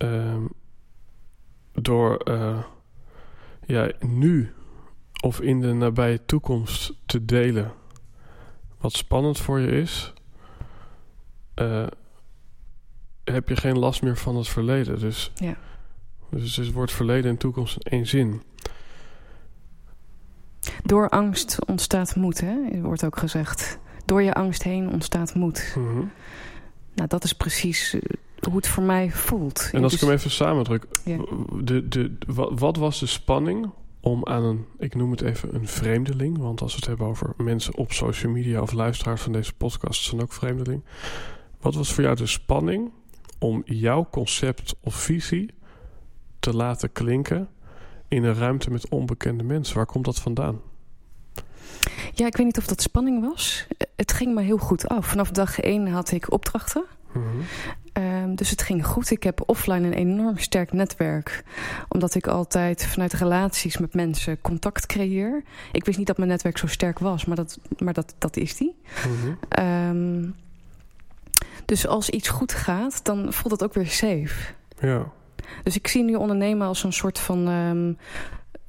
[0.00, 0.42] ehm,
[1.72, 2.62] door eh,
[3.66, 4.52] ja, nu
[5.22, 7.72] of in de nabije toekomst te delen...
[8.78, 10.12] wat spannend voor je is...
[11.54, 11.86] eh,
[13.24, 14.98] heb je geen last meer van het verleden.
[14.98, 15.56] Dus, Ja.
[16.30, 18.42] dus het wordt verleden en toekomst in één zin.
[20.82, 22.80] Door angst ontstaat moed, hè?
[22.80, 23.78] wordt ook gezegd.
[24.04, 25.74] Door je angst heen ontstaat moed.
[25.76, 26.04] Mhm.
[26.94, 28.00] Nou, dat is precies eh,
[28.46, 29.68] hoe het voor mij voelt.
[29.72, 30.86] En als ik Dus- hem even samendruk.
[31.04, 31.16] Ja.
[31.62, 33.70] De, de, wat, wat was de spanning
[34.00, 36.38] om aan een, ik noem het even een vreemdeling.
[36.38, 40.02] Want als we het hebben over mensen op social media of luisteraars van deze podcast
[40.02, 40.84] zijn ook vreemdeling.
[41.60, 42.90] Wat was voor jou de spanning
[43.38, 45.50] om jouw concept of visie
[46.38, 47.48] te laten klinken
[48.08, 49.76] in een ruimte met onbekende mensen?
[49.76, 50.60] Waar komt dat vandaan?
[52.14, 53.66] Ja, ik weet niet of dat spanning was.
[53.96, 55.06] Het ging me heel goed af.
[55.06, 56.84] Vanaf dag één had ik opdrachten.
[57.92, 59.10] Ehm, dus het ging goed.
[59.10, 61.44] Ik heb offline een enorm sterk netwerk.
[61.88, 65.42] Omdat ik altijd vanuit relaties met mensen contact creëer.
[65.72, 68.56] Ik wist niet dat mijn netwerk zo sterk was, maar dat, maar dat, dat is
[68.56, 68.74] die.
[69.06, 69.34] Mhm.
[69.48, 70.28] Ehm,
[71.64, 74.52] dus als iets goed gaat, dan voelt het ook weer safe.
[74.80, 75.06] Ja.
[75.62, 77.92] Dus ik zie nu ondernemen als een soort van ehm,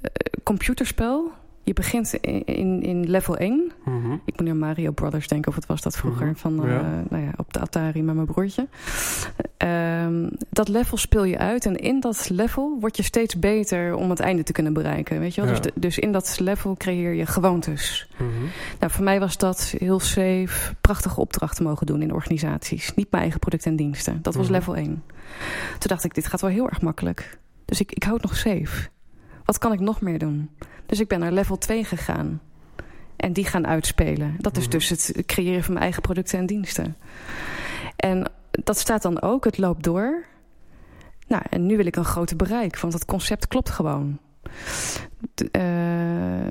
[0.01, 0.09] eh,
[0.43, 1.31] computerspel.
[1.71, 3.71] Je begint in, in, in level 1.
[3.85, 4.11] Mhm.
[4.13, 6.25] Ik moet nu aan Mario Brothers denken, of wat was dat vroeger?
[6.25, 8.67] Mhm, Van, eh, nou ja, op de Atari met mijn broertje.
[9.57, 11.65] Ehm, dat level speel je uit.
[11.65, 15.19] En in dat level word je steeds beter om het einde te kunnen bereiken.
[15.19, 15.49] Weet je wel?
[15.53, 15.59] Ja.
[15.59, 18.07] Dus, de- dus in dat level creëer je gewoontes.
[18.17, 18.25] Mhm.
[18.79, 22.93] Nou, voor mij was dat heel safe, prachtige opdrachten mogen doen in organisaties.
[22.95, 24.19] Niet mijn eigen producten en diensten.
[24.21, 24.53] Dat was Mhm.
[24.53, 25.03] level 1.
[25.69, 27.37] Toen dacht ik, dit gaat wel heel erg makkelijk.
[27.65, 28.89] Dus ik, ik hou het nog safe.
[29.51, 30.49] Wat kan ik nog meer doen?
[30.85, 32.41] Dus ik ben naar level 2 gegaan.
[33.15, 34.35] En die gaan uitspelen.
[34.37, 34.71] Dat is Mhm.
[34.71, 36.95] dus het creëren van mijn eigen producten en diensten.
[37.95, 40.23] En dat staat dan ook, het loopt door.
[41.27, 44.19] Nou, en nu wil ik een groter bereik, want dat concept klopt gewoon.
[45.51, 46.45] Eh,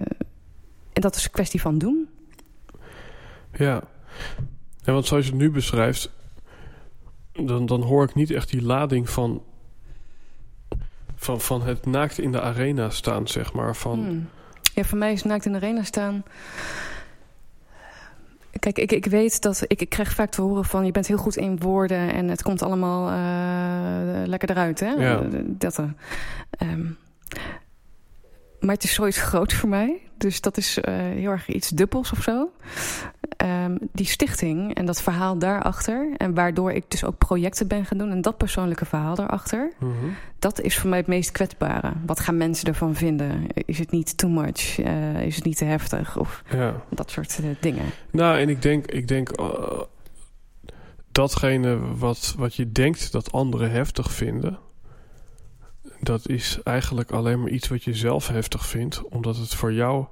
[0.92, 2.08] en dat is een kwestie van doen.
[3.52, 3.82] Ja.
[4.78, 6.10] ja, want zoals je het nu beschrijft,
[7.32, 9.42] dan, dan hoor ik niet echt die lading van,
[11.20, 13.76] van, van het naakt in de arena staan, zeg maar.
[13.76, 14.28] Van, Hmm.
[14.74, 16.24] Ja, voor mij is naakt in de arena staan.
[18.58, 21.16] Kijk, ik, ik weet dat ik, ik krijg vaak te horen van je bent heel
[21.16, 24.90] goed in woorden en het komt allemaal eh, lekker eruit, hè?
[24.90, 25.22] Ja.
[25.42, 25.78] Dat,
[26.50, 26.84] ehm,
[28.60, 30.00] maar het is zoiets groot voor mij.
[30.16, 32.50] Dus dat is eh, heel erg iets dubbels of zo.
[33.36, 36.14] Ehm, die stichting en dat verhaal daarachter.
[36.16, 38.10] En waardoor ik dus ook projecten ben gaan doen.
[38.10, 39.72] En dat persoonlijke verhaal daarachter.
[39.78, 39.92] Mhm.
[40.38, 41.92] Dat is voor mij het meest kwetsbare.
[42.06, 43.46] Wat gaan mensen ervan vinden?
[43.54, 44.78] Is het niet too much?
[44.78, 46.18] Eh, is het niet te heftig?
[46.18, 46.82] Of Ja.
[46.88, 47.84] dat soort eh, dingen.
[48.10, 49.80] Nou, en ik denk, ik denk eh,
[51.12, 54.58] datgene wat, wat je denkt dat anderen heftig vinden,
[56.00, 60.04] dat is eigenlijk alleen maar iets wat je zelf heftig vindt, omdat het voor jou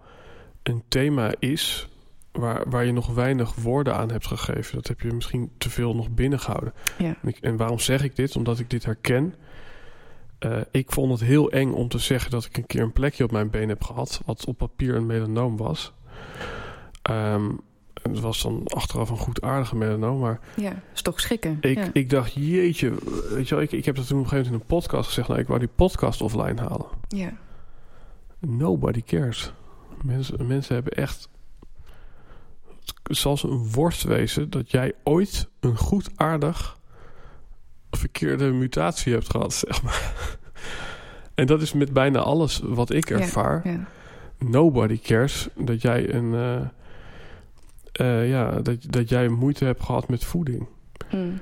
[0.63, 1.89] een thema is
[2.33, 4.75] waar, waar je nog weinig woorden aan hebt gegeven.
[4.75, 6.73] Dat heb je misschien te veel nog binnengehouden.
[6.99, 7.07] Ja.
[7.23, 8.37] En, ik- en waarom zeg ik dit?
[8.37, 9.35] Omdat ik dit herken.
[10.39, 13.25] Eh, ik vond het heel eng om te zeggen dat ik een keer een plekje
[13.25, 15.93] op mijn been heb gehad, wat op papier een melanoom was.
[17.03, 17.61] En
[18.03, 21.59] het was dan achteraf een goed aardige melanoom, maar Ja, is toch schrikken.
[21.61, 21.91] ik, ja.
[21.93, 22.95] ik dacht, jeetje,
[23.31, 25.09] weet je wel, ik, ik heb dat toen op een gegeven moment in een podcast
[25.09, 26.87] gezegd, nou, ik wou die podcast offline halen.
[27.09, 27.33] ja.
[28.41, 29.53] Nobody cares.
[30.03, 31.29] Mensen, mensen hebben echt.
[33.09, 36.79] Het zal ze een worst wezen dat jij ooit een goed aardig
[37.91, 40.13] verkeerde mutatie hebt gehad, zeg maar.
[41.35, 43.61] En dat is met bijna alles wat ik ervaar.
[43.69, 43.87] ja.
[44.39, 46.35] Nobody cares dat jij een.
[46.35, 46.61] eh,
[47.93, 50.67] eh, ja, dat, dat jij moeite hebt gehad met voeding.
[51.11, 51.41] Mm.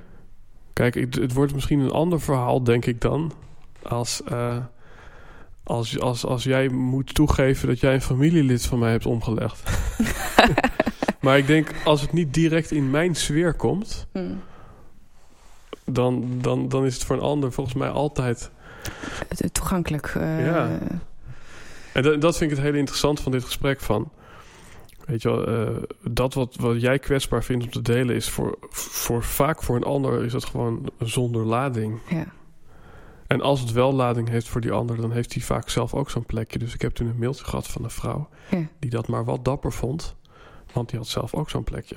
[0.72, 3.32] Kijk, het, het wordt misschien een ander verhaal, denk ik dan.
[3.82, 4.56] Als, eh,
[5.62, 9.62] als, als, als jij moet toegeven dat jij een familielid van mij hebt omgelegd.
[11.26, 14.40] maar ik denk, als het niet direct in mijn sfeer komt, Hmm.
[15.84, 18.50] dan, dan, dan is het voor een ander volgens mij altijd.
[19.52, 20.06] Toegankelijk.
[20.16, 20.78] eh, Ja.
[21.92, 23.80] En dat, dat vind ik het hele interessant van dit gesprek.
[23.80, 24.10] Van,
[25.06, 28.58] weet je wel, eh, dat wat, wat jij kwetsbaar vindt om te delen, is voor,
[28.70, 31.98] voor vaak voor een ander is dat gewoon zonder lading.
[32.08, 32.24] ja.
[33.26, 36.10] En als het wel lading heeft voor die ander, dan heeft hij vaak zelf ook
[36.10, 36.58] zo'n plekje.
[36.58, 38.58] Dus ik heb toen een mailtje gehad van een vrouw Ja.
[38.78, 40.16] die dat maar wat dapper vond,
[40.76, 41.96] want die had zelf ook zo'n plekje.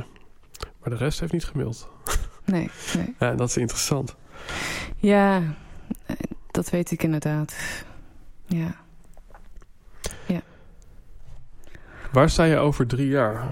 [0.80, 1.88] Maar de rest heeft niet gemaild.
[2.46, 3.16] Nee, nee.
[3.20, 4.16] Ja, dat is interessant.
[4.98, 5.42] Ja,
[6.06, 6.16] eh,
[6.52, 7.56] dat weet ik inderdaad.
[8.46, 8.76] Ja.
[12.12, 13.48] Waar sta je over drie jaar?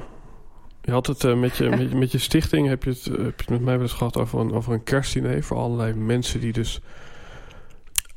[0.81, 3.11] Je had het eh, met, je, met, je- met je stichting, heb je het, eh,
[3.11, 5.93] heb je het met mij wel eens gehad over een, over een kerstdiner voor allerlei
[5.93, 6.81] mensen die dus...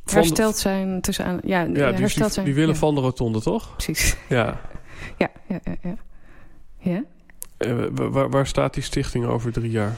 [0.05, 1.41] de- Hersteld zijn tussen aan.
[1.45, 2.45] Ja, ja, dus die, hersteld zijn.
[2.47, 3.73] die willen ja, van de rotonde, toch?
[3.77, 4.17] Precies.
[4.29, 4.61] Ja.
[5.19, 5.75] Ja, ja, ja.
[5.83, 5.95] ja.
[6.81, 7.03] Ja?
[7.57, 9.97] Eh, wa- waar, waar staat die stichting over drie jaar?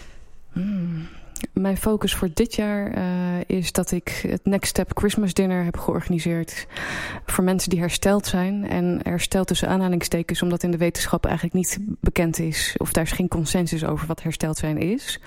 [0.52, 1.08] Hmm.
[1.52, 3.04] Mijn focus voor dit jaar eh,
[3.46, 6.66] is dat ik het Next Step Christmas Dinner heb georganiseerd.
[7.26, 8.68] Voor mensen die hersteld zijn.
[8.68, 12.74] En hersteld tussen aanhalingstekens, omdat in de wetenschap eigenlijk niet bekend is.
[12.78, 15.20] Of daar is geen consensus over wat hersteld zijn is.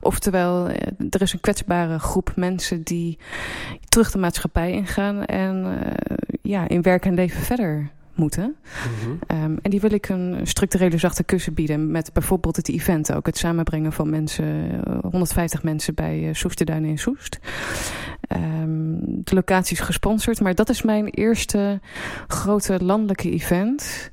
[0.00, 3.18] Oftewel, eh, er is een kwetsbare groep mensen die
[3.88, 5.24] terug de maatschappij ingaan.
[5.24, 5.78] En
[6.42, 8.56] ja, in werk en leven verder moeten.
[9.26, 9.42] Mhm.
[9.42, 11.90] Um, en die wil ik een structurele zachte kussen bieden.
[11.90, 13.26] Met bijvoorbeeld het event ook.
[13.26, 14.82] Het samenbrengen van mensen.
[14.84, 17.38] eh, 150 mensen bij uh, Soesterduinen in Soest.
[18.36, 20.40] Um, de locatie is gesponsord.
[20.40, 21.80] Maar dat is mijn eerste
[22.26, 24.10] grote landelijke event.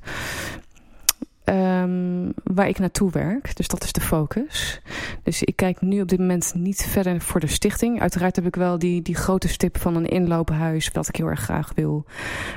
[1.48, 3.56] Um, waar ik naartoe werk.
[3.56, 4.80] Dus dat is de focus.
[5.22, 8.00] Dus ik kijk nu op dit moment niet verder voor de stichting.
[8.00, 10.90] Uiteraard heb ik wel die, die grote stip van een inloophuis.
[10.92, 12.04] Wat ik heel erg graag wil.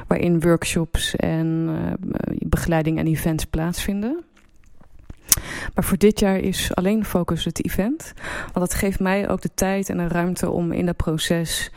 [0.07, 1.91] Waarin workshops en uh,
[2.39, 4.23] begeleiding en events plaatsvinden.
[5.73, 8.13] Maar voor dit jaar is alleen focus het event.
[8.53, 11.71] Want dat geeft mij ook de tijd en de ruimte om in dat proces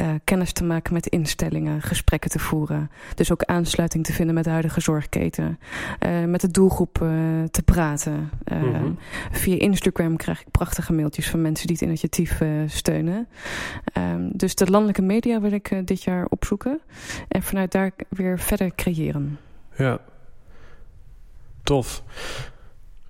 [0.00, 2.90] uh, kennis te maken met instellingen, gesprekken te voeren.
[3.14, 5.58] Dus ook aansluiting te vinden met de huidige zorgketen.
[6.06, 7.10] Uh, met de doelgroep uh,
[7.50, 8.30] te praten.
[8.52, 8.98] Mm -hmm.
[9.30, 13.28] Via Instagram krijg ik prachtige mailtjes van mensen die het initiatief steunen.
[13.98, 16.80] Um, dus de landelijke media wil ik dit jaar opzoeken.
[17.28, 19.38] En vanuit daar weer verder creëren.
[19.76, 19.98] Ja,
[21.62, 22.02] tof.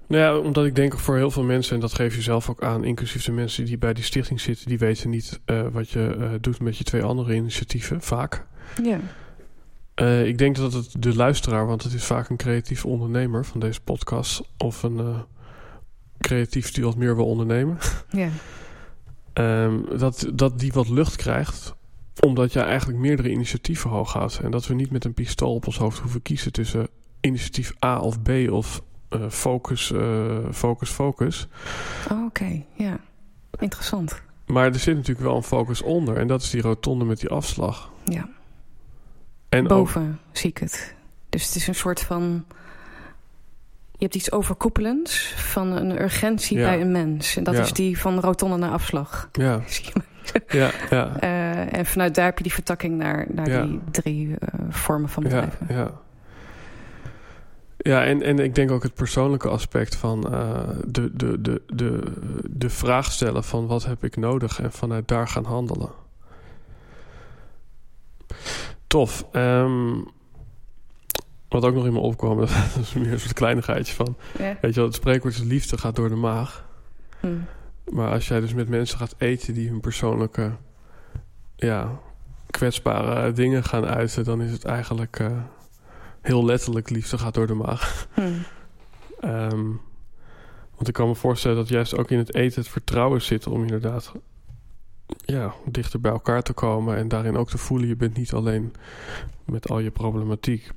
[0.08, 2.62] Nou ja, omdat ik denk voor heel veel mensen, en dat geef je zelf ook
[2.62, 6.16] aan, inclusief de mensen die bij die stichting zitten, die weten niet uh, wat je
[6.18, 8.46] uh, doet met je twee andere initiatieven, vaak.
[8.82, 9.00] Ja.
[9.96, 13.60] Uh, ik denk dat het de luisteraar, want het is vaak een creatief ondernemer van
[13.60, 15.24] deze podcast, of een
[16.18, 17.78] creatief die wat meer wil ondernemen,
[18.10, 18.28] ja.
[19.64, 21.76] um, dat, dat die wat lucht krijgt
[22.20, 24.38] omdat je eigenlijk meerdere initiatieven hoog houdt.
[24.38, 26.88] En dat we niet met een pistool op ons hoofd hoeven kiezen tussen
[27.20, 31.48] initiatief A of B of uh, focus, uh, focus, focus.
[32.10, 32.66] Oh, Oké, okay.
[32.74, 32.98] ja.
[33.58, 34.22] Interessant.
[34.46, 36.16] Maar er zit natuurlijk wel een focus onder.
[36.16, 37.90] En dat is die rotonde met die afslag.
[38.04, 38.28] Ja.
[39.48, 40.36] En Boven ook...
[40.36, 40.94] zie ik het.
[41.28, 42.44] Dus het is een soort van...
[43.92, 46.64] Je hebt iets overkoepelends van een urgentie ja.
[46.64, 47.36] bij een mens.
[47.36, 47.60] En dat ja.
[47.60, 49.28] is die van rotonde naar afslag.
[49.32, 49.60] Ja.
[50.48, 51.22] ja, ja.
[51.22, 54.36] Uh, en vanuit daar heb je die vertakking naar, naar die drie uh,
[54.68, 55.66] vormen van bedrijven.
[55.68, 55.90] Ja, ja.
[57.88, 62.12] Ja, en, en ik denk ook het persoonlijke aspect van uh, de, de, de, de,
[62.50, 65.90] de vraag stellen van wat heb ik nodig en vanuit daar gaan handelen.
[68.86, 69.26] Tof.
[69.32, 70.08] Um,
[71.48, 72.50] wat ook nog in me opkwam, dat
[72.80, 74.16] is meer een soort kleinigheidje van.
[74.38, 74.56] Ja.
[74.60, 76.64] Weet je wel, het spreekwoord is liefde gaat door de maag.
[77.20, 77.46] Hmm.
[77.90, 80.52] Maar als jij dus met mensen gaat eten die hun persoonlijke,
[81.56, 82.00] ja,
[82.50, 85.30] kwetsbare dingen gaan uiten, dan is het eigenlijk uh,
[86.20, 88.08] heel letterlijk liefde gaat door de maag.
[88.14, 88.42] Hmm.
[89.24, 89.80] Um,
[90.74, 93.62] want ik kan me voorstellen dat juist ook in het eten het vertrouwen zit om
[93.62, 94.12] inderdaad
[95.24, 98.72] ja, dichter bij elkaar te komen en daarin ook te voelen, je bent niet alleen
[99.44, 100.70] met al je problematiek.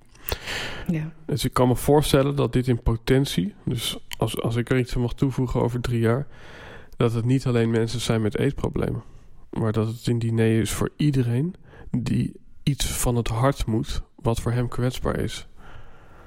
[0.87, 1.13] Ja.
[1.25, 4.95] Dus ik kan me voorstellen dat dit in potentie, dus als, als ik er iets
[4.95, 6.27] aan mag toevoegen over drie jaar,
[6.97, 9.03] dat het niet alleen mensen zijn met eetproblemen,
[9.49, 11.55] maar dat het een diner is voor iedereen
[11.91, 15.47] die iets van het hart moet wat voor hem kwetsbaar is.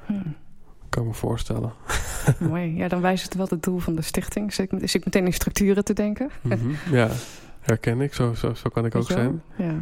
[0.07, 0.37] Hmm.
[0.89, 1.73] Kan me voorstellen.
[2.39, 2.77] Mooi.
[2.77, 4.53] Ja, dan wijst het wel het doel van de stichting.
[4.53, 6.31] Zit ik, zit ik meteen in structuren te denken.
[6.43, 6.77] Mm -hmm.
[6.91, 7.09] Ja,
[7.61, 8.15] herken ik.
[8.15, 9.43] Zo, zo, zo kan ik ook zijn.
[9.57, 9.75] Ja.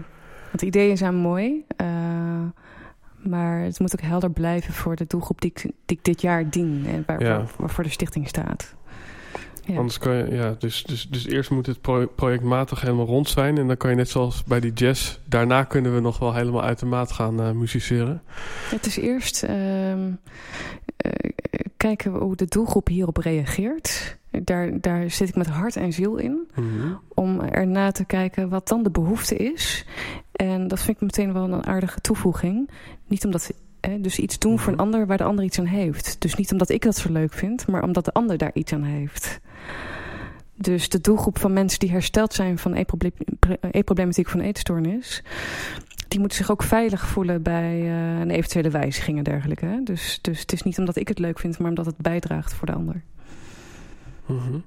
[0.50, 1.64] Want ideeën zijn mooi.
[1.80, 1.86] Uh,
[3.16, 6.50] maar het moet ook helder blijven voor de doelgroep die ik, die ik dit jaar
[6.50, 6.84] dien.
[6.86, 7.36] En waar, Ja.
[7.36, 8.74] waar, waarvoor de stichting staat.
[9.72, 9.78] Ja.
[9.78, 13.58] Anders kan je, ja, dus, dus, dus eerst moet het pro projectmatig helemaal rond zijn.
[13.58, 16.62] En dan kan je net zoals bij die jazz, daarna kunnen we nog wel helemaal
[16.62, 18.22] uit de maat gaan uh, musiceren.
[18.70, 19.50] Het is eerst uh,
[21.76, 24.18] kijken hoe de doelgroep hierop reageert.
[24.30, 26.48] Daar, daar zit ik met hart en ziel in.
[26.54, 27.00] Mm -hmm.
[27.08, 29.84] Om erna te kijken wat dan de behoefte is.
[30.32, 32.70] En dat vind ik meteen wel een aardige toevoeging.
[33.06, 33.50] Niet omdat
[33.82, 36.16] Hè, dus iets doen voor een ander waar de ander iets aan heeft.
[36.20, 38.82] Dus niet omdat ik dat zo leuk vind, maar omdat de ander daar iets aan
[38.82, 39.40] heeft.
[40.62, 42.74] Dus de doelgroep van mensen die hersteld zijn van
[43.70, 45.22] e-problematiek van eetstoornis...
[46.08, 49.64] die moeten zich ook veilig voelen bij uh, een eventuele wijziging en dergelijke.
[49.64, 49.82] Hè?
[49.82, 52.66] Dus, dus het is niet omdat ik het leuk vind, maar omdat het bijdraagt voor
[52.66, 53.02] de ander.
[54.26, 54.64] Mm -hmm.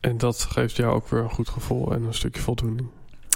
[0.00, 2.88] En dat geeft jou ook weer een goed gevoel en een stukje voldoening.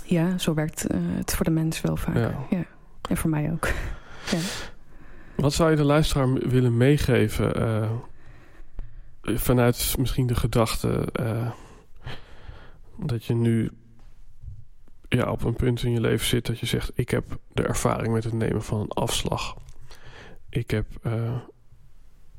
[0.05, 2.17] Ja, zo werkt uh, het voor de mens wel vaak.
[2.17, 2.35] Ja.
[2.51, 2.65] ja.
[3.09, 3.69] En voor mij ook.
[4.31, 4.39] Ja.
[5.35, 7.91] Wat zou je de luisteraar willen meegeven uh,
[9.23, 11.51] vanuit misschien de gedachte uh,
[12.97, 13.71] dat je nu
[15.09, 18.13] ja, op een punt in je leven zit dat je zegt: Ik heb de ervaring
[18.13, 19.57] met het nemen van een afslag.
[20.49, 21.37] Ik heb, uh,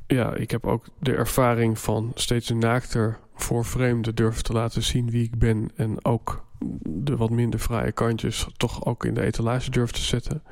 [0.08, 5.10] ja, ik heb ook de ervaring van steeds naakter voor vreemden durven te laten zien
[5.10, 6.46] wie ik ben en ook
[6.84, 10.44] de wat minder vrije kantjes toch ook in de etalage durft te zetten.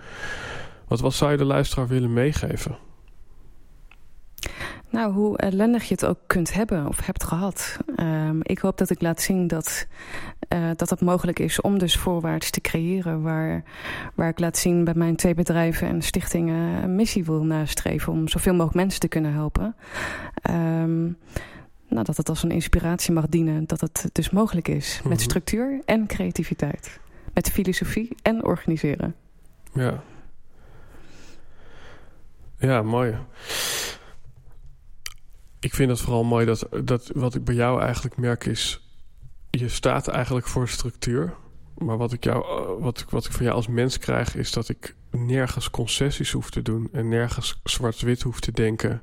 [0.87, 2.77] Wat, wat zou je de luisteraar willen meegeven?
[4.89, 7.77] Nou, hoe ellendig je het ook kunt hebben of hebt gehad.
[7.97, 9.87] Um, ik hoop dat ik laat zien dat,
[10.53, 13.21] uh, dat het mogelijk is om dus voorwaarts te creëren.
[13.21, 13.63] Waar,
[14.15, 18.13] waar ik laat zien bij mijn twee bedrijven en stichtingen een missie wil nastreven.
[18.13, 19.75] Om zoveel mogelijk mensen te kunnen helpen.
[20.49, 21.17] Um,
[21.87, 23.65] nou, dat het als een inspiratie mag dienen.
[23.65, 24.95] Dat het dus mogelijk is.
[24.95, 25.09] Mm -hmm.
[25.09, 26.99] Met structuur en creativiteit.
[27.33, 29.15] Met filosofie en organiseren.
[29.73, 30.01] Ja.
[32.57, 33.15] Ja, mooi.
[35.59, 38.89] Ik vind het vooral mooi dat, dat wat ik bij jou eigenlijk merk is...
[39.49, 41.33] je staat eigenlijk voor structuur.
[41.77, 42.45] Maar wat ik, jou,
[42.79, 44.35] wat, ik, wat ik van jou als mens krijg...
[44.35, 46.89] is dat ik nergens concessies hoef te doen...
[46.91, 49.01] en nergens zwart-wit hoef te denken...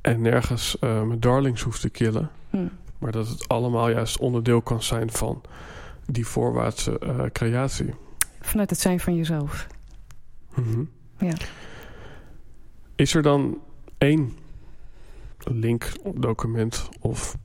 [0.00, 2.30] en nergens uh, mijn darlings hoef te killen.
[2.50, 2.66] Hm.
[2.98, 5.42] Maar dat het allemaal juist onderdeel kan zijn van
[6.06, 7.94] die voorwaartse uh, creatie.
[8.40, 9.66] Vanuit het zijn van jezelf.
[10.54, 10.90] Mm -hmm.
[11.18, 11.34] Ja.
[12.94, 13.58] Is er dan
[13.98, 14.36] één
[15.52, 17.36] link, document of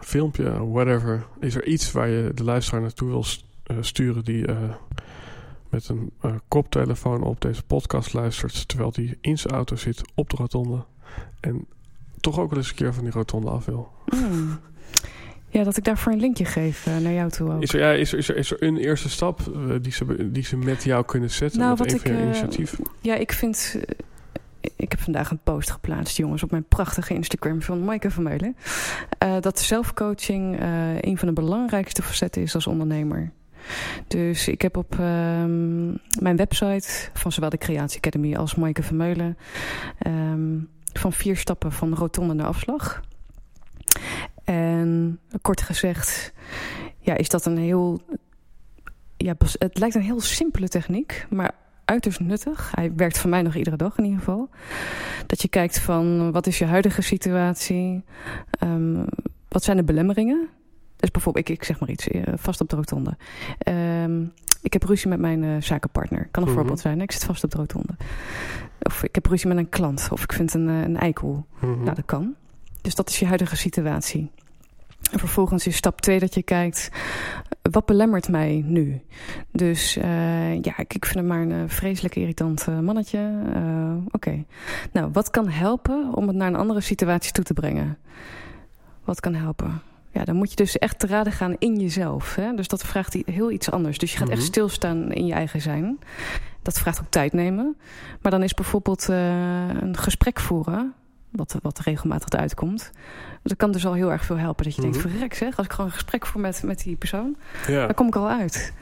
[0.00, 1.26] filmpje, whatever.
[1.40, 3.24] Is er iets waar je de luisteraar naartoe wil
[3.80, 4.56] sturen die uh,
[5.68, 10.30] met een uh, koptelefoon op deze podcast luistert, terwijl hij in zijn auto zit op
[10.30, 10.84] de rotonde
[11.40, 11.66] en
[12.20, 13.92] toch ook wel eens een keer van die rotonde af wil?
[14.06, 14.58] Mm.
[15.48, 17.62] Ja, dat ik daarvoor een linkje geef uh, naar jou toe ook.
[17.62, 19.40] Is er, ja, is er, is er, is er een eerste stap
[19.80, 21.58] die, ze, die ze met jou kunnen zetten?
[21.58, 22.78] Nou, met wat een ik, van je initiatief?
[23.00, 23.76] Ja, ik vind
[24.76, 28.56] ik heb vandaag een post geplaatst, jongens, op mijn prachtige Instagram van Maaike Vermeulen.
[29.24, 33.32] Uh, dat zelfcoaching uh, een van de belangrijkste facetten is als ondernemer.
[34.06, 34.98] Dus ik heb op uh,
[36.20, 39.36] mijn website van zowel de Creatie Academy als Maaike Vermeulen...
[40.06, 43.00] Um, van vier stappen van rotonde naar afslag.
[44.44, 46.32] En kort gezegd
[46.98, 48.00] ja, is dat een heel...
[49.16, 51.54] Ja, het lijkt een heel simpele techniek, maar
[51.84, 52.70] uiterst nuttig.
[52.74, 54.48] Hij werkt voor mij nog iedere dag in ieder geval.
[55.26, 58.04] Dat je kijkt van wat is je huidige situatie?
[58.62, 59.04] Um,
[59.48, 60.48] wat zijn de belemmeringen?
[60.96, 63.16] Dus bijvoorbeeld, ik, ik zeg maar iets, vast op de rotonde.
[63.68, 64.32] Um,
[64.62, 66.28] ik heb ruzie met mijn uh, zakenpartner.
[66.30, 66.40] Kan een Mhm.
[66.40, 66.54] mm -hmm.
[66.54, 67.00] voorbeeld zijn.
[67.00, 67.94] Ik zit vast op de rotonde.
[68.82, 70.08] Of ik heb ruzie met een klant.
[70.12, 71.28] Of ik vind een, uh, een eikel.
[71.60, 71.82] Mm -hmm.
[71.82, 72.34] Nou, dat kan.
[72.80, 74.30] Dus dat is je huidige situatie.
[75.10, 76.88] En vervolgens is stap 2 dat je kijkt,
[77.62, 79.00] wat belemmert mij nu?
[79.50, 83.32] Dus uh, ja, ik, ik vind hem maar een uh, vreselijk irritant uh, mannetje.
[84.06, 84.16] Oké.
[84.16, 84.46] Okay.
[84.92, 87.98] Nou, wat kan helpen om het naar een andere situatie toe te brengen?
[89.04, 89.82] Wat kan helpen?
[90.10, 92.34] Ja, dan moet je dus echt te raden gaan in jezelf.
[92.34, 92.54] Hè?
[92.54, 93.98] Dus dat vraagt heel iets anders.
[93.98, 94.36] Dus je gaat Mhm.
[94.36, 95.98] echt stilstaan in je eigen zijn.
[96.62, 97.76] Dat vraagt ook tijd nemen.
[98.20, 100.94] Maar dan is bijvoorbeeld een gesprek voeren
[101.32, 102.90] wat, wat regelmatig eruit komt.
[103.42, 104.64] Dat kan dus al heel erg veel helpen.
[104.64, 104.90] Dat je Mhm.
[104.92, 107.36] denkt, verrek zeg, als ik gewoon een gesprek voer met, met die persoon,
[107.66, 107.84] Ja.
[107.86, 108.72] dan kom ik al uit.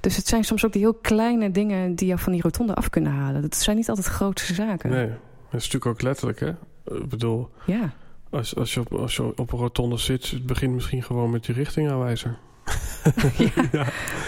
[0.00, 2.90] Dus het zijn soms ook die heel kleine dingen die jou van die rotonde af
[2.90, 3.42] kunnen halen.
[3.42, 4.90] Dat zijn niet altijd grootste zaken.
[4.90, 5.06] Nee,
[5.50, 6.48] dat is natuurlijk ook letterlijk, hè?
[6.84, 7.90] Ik bedoel, Ja,
[8.30, 11.46] als, als, je op, als je op een rotonde zit, het begint misschien gewoon met
[11.46, 12.38] je richtingaanwijzer.
[13.38, 13.50] ja.
[13.72, 13.86] ja.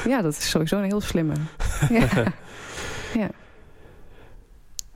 [0.09, 1.35] ja, dat is sowieso een heel slimme.
[1.91, 2.09] ja.
[3.23, 3.29] ja.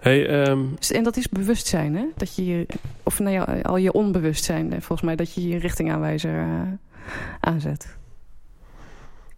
[0.06, 2.04] Hey, ehm, Dus- En dat is bewustzijn, hè?
[2.16, 2.66] Dat je, je
[3.02, 6.60] of nou ja, al je onbewustzijn, eh, volgens mij, dat je je richtingaanwijzer uh,
[7.40, 7.96] aanzet.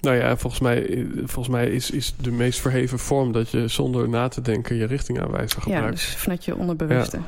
[0.00, 4.08] nou ja, volgens mij, volgens mij is, is de meest verheven vorm dat je zonder
[4.08, 5.96] na te denken je richtingaanwijzer Ja, gebruikt.
[5.96, 7.18] dus vanuit je onderbewuste.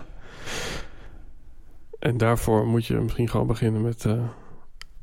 [1.98, 4.22] En daarvoor moet je misschien gewoon beginnen met, uh,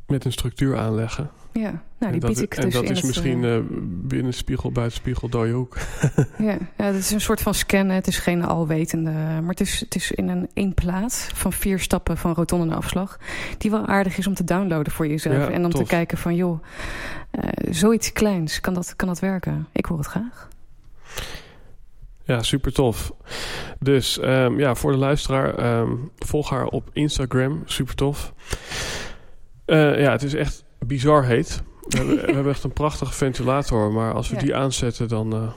[0.08, 1.30] met een structuur aanleggen.
[1.60, 4.34] Ja, nou die bied ik en dus dat in is het, misschien eh, uh, binnen
[4.34, 5.78] spiegel, buiten spiegel, dode hoek.
[6.38, 7.96] ja, ja, het is een soort van scannen.
[7.96, 9.12] Het is geen alwetende.
[9.12, 12.78] Maar het is, het is in een één plaat van vier stappen van rotonde naar
[12.78, 13.20] afslag.
[13.58, 15.36] Die wel aardig is om te downloaden voor jezelf.
[15.36, 15.82] Ja, en om tof.
[15.82, 16.64] te kijken van joh,
[17.32, 19.68] uh, zoiets kleins, kan dat, kan dat werken?
[19.72, 20.48] Ik hoor het graag.
[22.24, 23.14] Ja, super tof.
[23.80, 27.62] Dus um, ja, voor de luisteraar, um, volg haar op Instagram.
[27.66, 28.34] Super tof.
[29.66, 31.62] Uh, ja, het is echt bizar heet.
[31.88, 33.92] We hebben, we hebben echt een prachtige ventilator.
[33.92, 34.42] Maar als we Ja.
[34.42, 35.50] die aanzetten, dan, uh,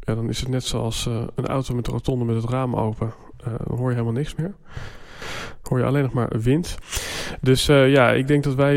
[0.00, 2.76] ja, dan is het net zoals uh, een auto met de rotonde met het raam
[2.76, 3.12] open.
[3.40, 4.54] Uh, dan hoor je helemaal niks meer.
[5.62, 6.76] Dan hoor je alleen nog maar wind.
[7.40, 8.76] Dus ja, ik denk dat wij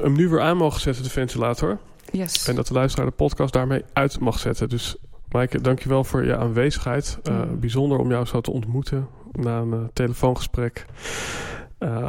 [0.00, 1.78] hem nu weer aan mogen zetten, de ventilator.
[2.10, 2.48] Yes.
[2.48, 4.68] En dat de luisteraar de podcast daarmee uit mag zetten.
[4.68, 4.96] Dus
[5.30, 7.18] Maaike, dankjewel voor je aanwezigheid.
[7.30, 7.60] Mm.
[7.60, 10.86] Bijzonder om jou zo te ontmoeten na een telefoongesprek.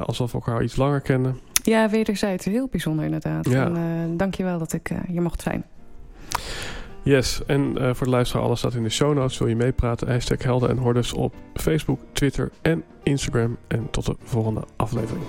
[0.06, 1.40] Alsof we elkaar iets langer kennen.
[1.64, 2.46] Ja, wederzijds.
[2.46, 3.50] Heel bijzonder inderdaad.
[3.50, 3.66] Ja.
[3.66, 5.66] En uh, dank je wel dat ik uh, hier mocht zijn.
[7.04, 9.38] Yes, en uh, voor de luisteraar, alles staat in de show notes.
[9.38, 10.08] Wil je meepraten?
[10.12, 13.58] Hashtag Helden en Hordes op Facebook, Twitter en Instagram.
[13.68, 15.26] En tot de volgende aflevering.